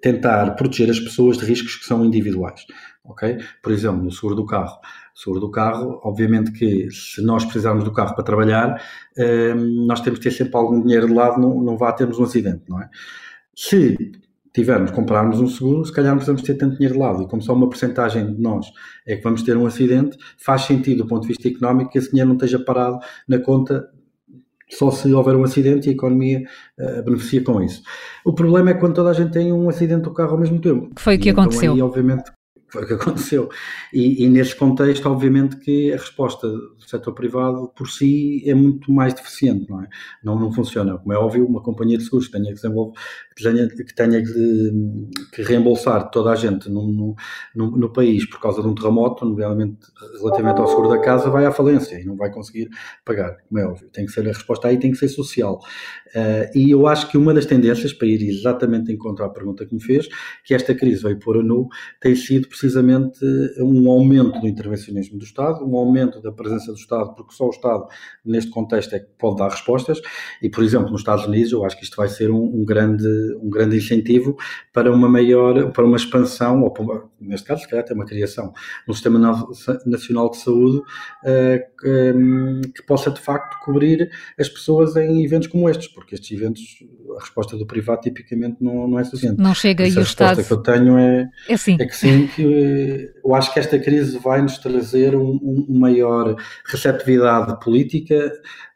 tentar 0.00 0.54
proteger 0.56 0.90
as 0.90 1.00
pessoas 1.00 1.38
de 1.38 1.44
riscos 1.44 1.76
que 1.76 1.84
são 1.84 2.04
individuais, 2.04 2.64
ok? 3.04 3.38
Por 3.62 3.72
exemplo, 3.72 4.02
no 4.02 4.10
seguro 4.10 4.34
do 4.34 4.46
carro. 4.46 4.78
O 5.14 5.18
seguro 5.18 5.40
do 5.40 5.50
carro, 5.50 6.00
obviamente 6.04 6.52
que 6.52 6.90
se 6.90 7.22
nós 7.22 7.44
precisarmos 7.44 7.84
do 7.84 7.92
carro 7.92 8.14
para 8.14 8.24
trabalhar, 8.24 8.82
hum, 9.16 9.86
nós 9.86 10.00
temos 10.00 10.18
que 10.18 10.24
ter 10.28 10.30
sempre 10.30 10.56
algum 10.56 10.80
dinheiro 10.80 11.06
de 11.06 11.14
lado, 11.14 11.40
não, 11.40 11.60
não 11.60 11.76
vá 11.76 11.92
termos 11.92 12.18
um 12.18 12.24
acidente, 12.24 12.62
não 12.68 12.80
é? 12.80 12.88
Se 13.54 13.96
tivermos, 14.52 14.90
comprarmos 14.90 15.40
um 15.40 15.46
seguro, 15.46 15.84
se 15.84 15.92
calhar 15.92 16.10
não 16.10 16.18
precisamos 16.18 16.42
ter 16.42 16.54
tanto 16.54 16.76
dinheiro 16.76 16.94
de 16.94 17.00
lado. 17.00 17.22
E 17.22 17.28
como 17.28 17.42
só 17.42 17.52
uma 17.52 17.68
porcentagem 17.68 18.34
de 18.34 18.40
nós 18.40 18.66
é 19.06 19.16
que 19.16 19.22
vamos 19.22 19.42
ter 19.42 19.56
um 19.56 19.66
acidente, 19.66 20.18
faz 20.36 20.62
sentido 20.62 21.04
do 21.04 21.08
ponto 21.08 21.22
de 21.22 21.28
vista 21.28 21.48
económico 21.48 21.90
que 21.90 21.98
esse 21.98 22.10
dinheiro 22.10 22.28
não 22.28 22.36
esteja 22.36 22.58
parado 22.58 22.98
na 23.26 23.38
conta 23.38 23.88
só 24.70 24.90
se 24.90 25.12
houver 25.12 25.36
um 25.36 25.44
acidente 25.44 25.88
e 25.88 25.90
a 25.90 25.92
economia 25.92 26.42
uh, 26.78 27.02
beneficia 27.02 27.42
com 27.42 27.62
isso. 27.62 27.82
O 28.24 28.32
problema 28.32 28.70
é 28.70 28.74
quando 28.74 28.94
toda 28.94 29.10
a 29.10 29.14
gente 29.14 29.32
tem 29.32 29.52
um 29.52 29.68
acidente 29.68 30.02
do 30.02 30.12
carro 30.12 30.32
ao 30.32 30.38
mesmo 30.38 30.60
tempo. 30.60 30.94
Que 30.94 31.02
foi 31.02 31.16
o 31.16 31.18
que 31.18 31.30
então, 31.30 31.44
aconteceu. 31.44 31.72
Aí, 31.72 31.82
obviamente, 31.82 32.30
foi 32.68 32.84
o 32.84 32.86
que 32.86 32.92
aconteceu. 32.94 33.48
E, 33.92 34.24
e, 34.24 34.28
nesse 34.28 34.54
contexto, 34.54 35.08
obviamente, 35.08 35.56
que 35.56 35.92
a 35.92 35.96
resposta 35.96 36.46
do 36.46 36.82
setor 36.86 37.12
privado 37.14 37.68
por 37.74 37.88
si 37.88 38.42
é 38.46 38.54
muito 38.54 38.92
mais 38.92 39.14
deficiente, 39.14 39.68
não 39.68 39.82
é? 39.82 39.88
Não, 40.22 40.38
não 40.38 40.52
funciona. 40.52 40.98
Como 40.98 41.12
é 41.12 41.18
óbvio, 41.18 41.46
uma 41.46 41.62
companhia 41.62 41.96
de 41.96 42.04
seguros 42.04 42.26
que 42.26 42.32
tenha 42.32 42.54
que, 42.54 42.60
que 42.60 43.42
tenha, 43.42 43.68
que, 43.68 43.94
tenha 43.94 44.22
que, 44.22 45.08
que 45.32 45.42
reembolsar 45.42 46.10
toda 46.10 46.30
a 46.30 46.34
gente 46.34 46.68
no, 46.68 46.86
no, 47.54 47.76
no, 47.76 47.92
país 47.92 48.28
por 48.28 48.40
causa 48.40 48.60
de 48.60 48.68
um 48.68 48.74
terremoto, 48.74 49.24
nomeadamente 49.24 49.78
relativamente 50.18 50.60
ao 50.60 50.68
seguro 50.68 50.88
da 50.88 50.98
casa, 50.98 51.30
vai 51.30 51.46
à 51.46 51.52
falência 51.52 51.98
e 51.98 52.04
não 52.04 52.16
vai 52.16 52.30
conseguir 52.30 52.68
pagar, 53.04 53.36
como 53.48 53.60
é 53.60 53.66
óbvio. 53.66 53.88
Tem 53.90 54.04
que 54.04 54.12
ser 54.12 54.28
a 54.28 54.32
resposta 54.32 54.68
aí, 54.68 54.78
tem 54.78 54.90
que 54.90 54.98
ser 54.98 55.08
social. 55.08 55.58
Uh, 56.08 56.58
e 56.58 56.70
eu 56.70 56.86
acho 56.86 57.08
que 57.10 57.16
uma 57.16 57.32
das 57.32 57.46
tendências, 57.46 57.92
para 57.92 58.08
ir 58.08 58.22
exatamente 58.28 58.92
em 58.92 58.96
contra 58.96 59.26
à 59.26 59.28
pergunta 59.28 59.64
que 59.64 59.74
me 59.74 59.82
fez, 59.82 60.08
que 60.44 60.54
esta 60.54 60.74
crise 60.74 61.02
veio 61.02 61.18
pôr 61.18 61.38
a 61.38 61.42
nu, 61.42 61.68
tem 62.00 62.14
sido 62.14 62.48
precisamente 62.58 63.24
um 63.58 63.88
aumento 63.88 64.40
do 64.40 64.48
intervencionismo 64.48 65.16
do 65.16 65.24
Estado, 65.24 65.64
um 65.64 65.76
aumento 65.76 66.20
da 66.20 66.32
presença 66.32 66.72
do 66.72 66.78
Estado, 66.78 67.14
porque 67.14 67.32
só 67.32 67.46
o 67.46 67.50
Estado, 67.50 67.86
neste 68.24 68.50
contexto, 68.50 68.94
é 68.94 68.98
que 68.98 69.06
pode 69.16 69.36
dar 69.36 69.48
respostas. 69.48 70.00
E, 70.42 70.48
por 70.48 70.64
exemplo, 70.64 70.90
nos 70.90 71.02
Estados 71.02 71.24
Unidos, 71.24 71.52
eu 71.52 71.64
acho 71.64 71.78
que 71.78 71.84
isto 71.84 71.96
vai 71.96 72.08
ser 72.08 72.30
um, 72.30 72.42
um 72.42 72.64
grande, 72.64 73.06
um 73.40 73.48
grande 73.48 73.76
incentivo 73.76 74.36
para 74.72 74.90
uma 74.92 75.08
maior, 75.08 75.70
para 75.70 75.84
uma 75.84 75.96
expansão, 75.96 76.62
ou 76.62 76.72
para, 76.72 77.04
neste 77.20 77.46
caso, 77.46 77.62
se 77.62 77.68
calhar 77.68 77.84
até 77.84 77.94
uma 77.94 78.04
criação, 78.04 78.52
no 78.86 78.94
Sistema 78.94 79.18
Nacional 79.86 80.30
de 80.30 80.38
Saúde 80.38 80.78
uh, 80.78 82.72
que, 82.74 82.82
possa, 82.86 83.10
de 83.10 83.20
facto, 83.20 83.56
cobrir 83.64 84.10
as 84.38 84.48
pessoas 84.48 84.96
em 84.96 85.24
eventos 85.24 85.48
como 85.48 85.68
estes 85.68 85.88
porque 85.88 86.14
estes 86.16 86.36
eventos, 86.36 86.62
a 87.16 87.20
resposta 87.20 87.56
do 87.56 87.66
privado 87.66 88.00
tipicamente 88.00 88.56
não, 88.60 88.88
não 88.88 88.98
é 88.98 89.04
suficiente. 89.04 89.40
Não 89.40 89.54
chega 89.54 89.86
e 89.86 89.96
o 89.96 90.00
Estado... 90.00 90.32
A 90.32 90.34
resposta 90.34 90.44
que 90.44 90.52
eu 90.52 90.74
tenho 90.74 90.98
é, 90.98 91.30
é, 91.48 91.54
assim. 91.54 91.76
é 91.78 91.86
que 91.86 91.96
sim, 91.96 92.26
que 92.34 92.44
eh, 92.50 93.12
eu 93.24 93.34
acho 93.34 93.52
que 93.52 93.58
esta 93.60 93.78
crise 93.78 94.18
vai 94.18 94.42
nos 94.42 94.58
trazer 94.58 95.14
um, 95.14 95.66
um 95.68 95.78
maior 95.78 96.36
receptividade 96.66 97.58
política 97.62 98.32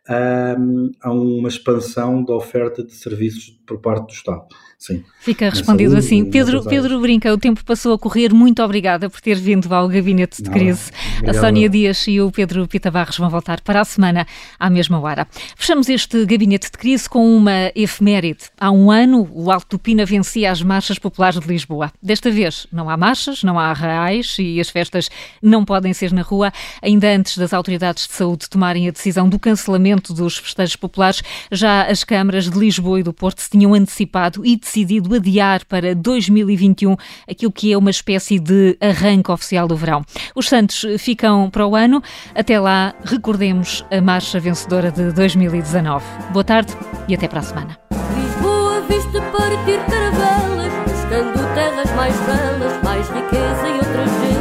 um, 0.09 0.90
a 1.00 1.12
uma 1.12 1.48
expansão 1.48 2.24
da 2.24 2.34
oferta 2.34 2.82
de 2.82 2.92
serviços 2.92 3.50
por 3.66 3.78
parte 3.78 4.07
do 4.07 4.12
Estado. 4.12 4.46
Sim. 4.76 5.05
Fica 5.20 5.48
respondido 5.48 5.92
saúde, 5.92 6.07
assim. 6.07 6.24
Pedro, 6.28 6.64
Pedro 6.64 7.00
Brinca, 7.00 7.32
o 7.32 7.38
tempo 7.38 7.64
passou 7.64 7.94
a 7.94 7.98
correr. 7.98 8.34
Muito 8.34 8.61
obrigada 8.64 9.09
por 9.09 9.20
ter 9.20 9.36
vindo 9.36 9.72
ao 9.72 9.86
Gabinete 9.86 10.42
de 10.42 10.50
Crise. 10.50 10.90
a 11.24 11.32
Sónia 11.32 11.68
Dias 11.68 12.05
e 12.09 12.20
o 12.20 12.32
Pedro 12.32 12.66
Pita 12.66 12.90
Barros 12.90 13.16
vão 13.16 13.30
voltar 13.30 13.61
para 13.61 13.80
a 13.80 13.84
semana 13.84 14.26
à 14.59 14.68
mesma 14.68 14.98
hora. 15.00 15.24
Fechamos 15.57 15.88
este 15.88 16.26
Gabinete 16.26 16.68
de 16.68 16.76
Crise 16.76 17.09
com 17.09 17.36
uma 17.36 17.70
efeméride. 17.76 18.46
Há 18.59 18.72
um 18.72 18.90
ano, 18.90 19.30
o 19.32 19.53
Alto 19.53 19.78
Pina 19.78 20.05
vencia 20.05 20.50
as 20.50 20.61
marchas 20.61 20.98
populares 20.98 21.38
de 21.38 21.46
Lisboa. 21.46 21.92
Desta 22.03 22.28
vez, 22.28 22.66
não 22.72 22.90
há 22.90 22.96
marchas, 22.96 23.44
não 23.44 23.61
há 23.61 23.66
arraiais 23.66 24.36
e 24.40 24.59
as 24.59 24.68
festas 24.68 25.09
não 25.40 25.64
podem 25.64 25.92
ser 25.92 26.12
na 26.12 26.22
rua. 26.22 26.53
Ainda 26.82 27.09
antes 27.09 27.38
das 27.38 27.53
autoridades 27.53 28.09
de 28.09 28.14
saúde 28.14 28.50
tomarem 28.50 28.88
a 28.88 28.90
decisão 28.90 29.28
do 29.28 29.38
cancelamento 29.38 29.91
dos 29.97 30.38
festejos 30.38 30.76
populares, 30.76 31.22
já 31.51 31.82
as 31.82 32.05
câmaras 32.05 32.49
de 32.49 32.59
Lisboa 32.59 33.01
e 33.01 33.03
do 33.03 33.12
Porto 33.12 33.40
se 33.40 33.51
tinham 33.51 33.74
antecipado 33.74 34.45
e 34.47 34.57
decidido 34.57 35.14
adiar 35.14 35.64
para 35.66 35.95
2021 35.95 36.97
aquilo 37.28 37.53
que 37.53 37.72
é 37.72 37.76
uma 37.76 37.90
espécie 37.90 38.38
de 38.38 38.76
arranque 38.80 39.30
oficial 39.30 39.66
do 39.66 39.76
verão. 39.76 40.05
Os 40.34 40.49
Santos 40.49 40.84
ficam 40.99 41.51
para 41.51 41.66
o 41.66 41.74
ano. 41.74 42.03
Até 42.34 42.59
lá, 42.59 42.95
recordemos 43.05 43.84
a 43.90 44.01
marcha 44.01 44.38
vencedora 44.38 44.90
de 44.90 45.12
2019. 45.12 46.05
Boa 46.32 46.45
tarde 46.45 46.72
e 47.09 47.14
até 47.14 47.28
para 47.28 47.40
a 47.40 47.43
semana. 47.43 47.78
Lisboa 48.14 48.80
viste 48.82 49.20
partir 49.32 49.78
caravelas, 49.90 50.72
buscando 50.86 51.55
terras 51.55 51.90
mais 51.97 52.14
belas, 52.20 52.82
mais 52.82 53.09
riqueza 53.09 53.68
e 53.68 53.72
outras 53.78 54.11
gentes. 54.11 54.32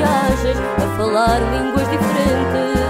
Viagens, 0.00 0.58
a 0.78 0.96
falar 0.96 1.40
línguas 1.52 1.86
diferentes. 1.90 2.89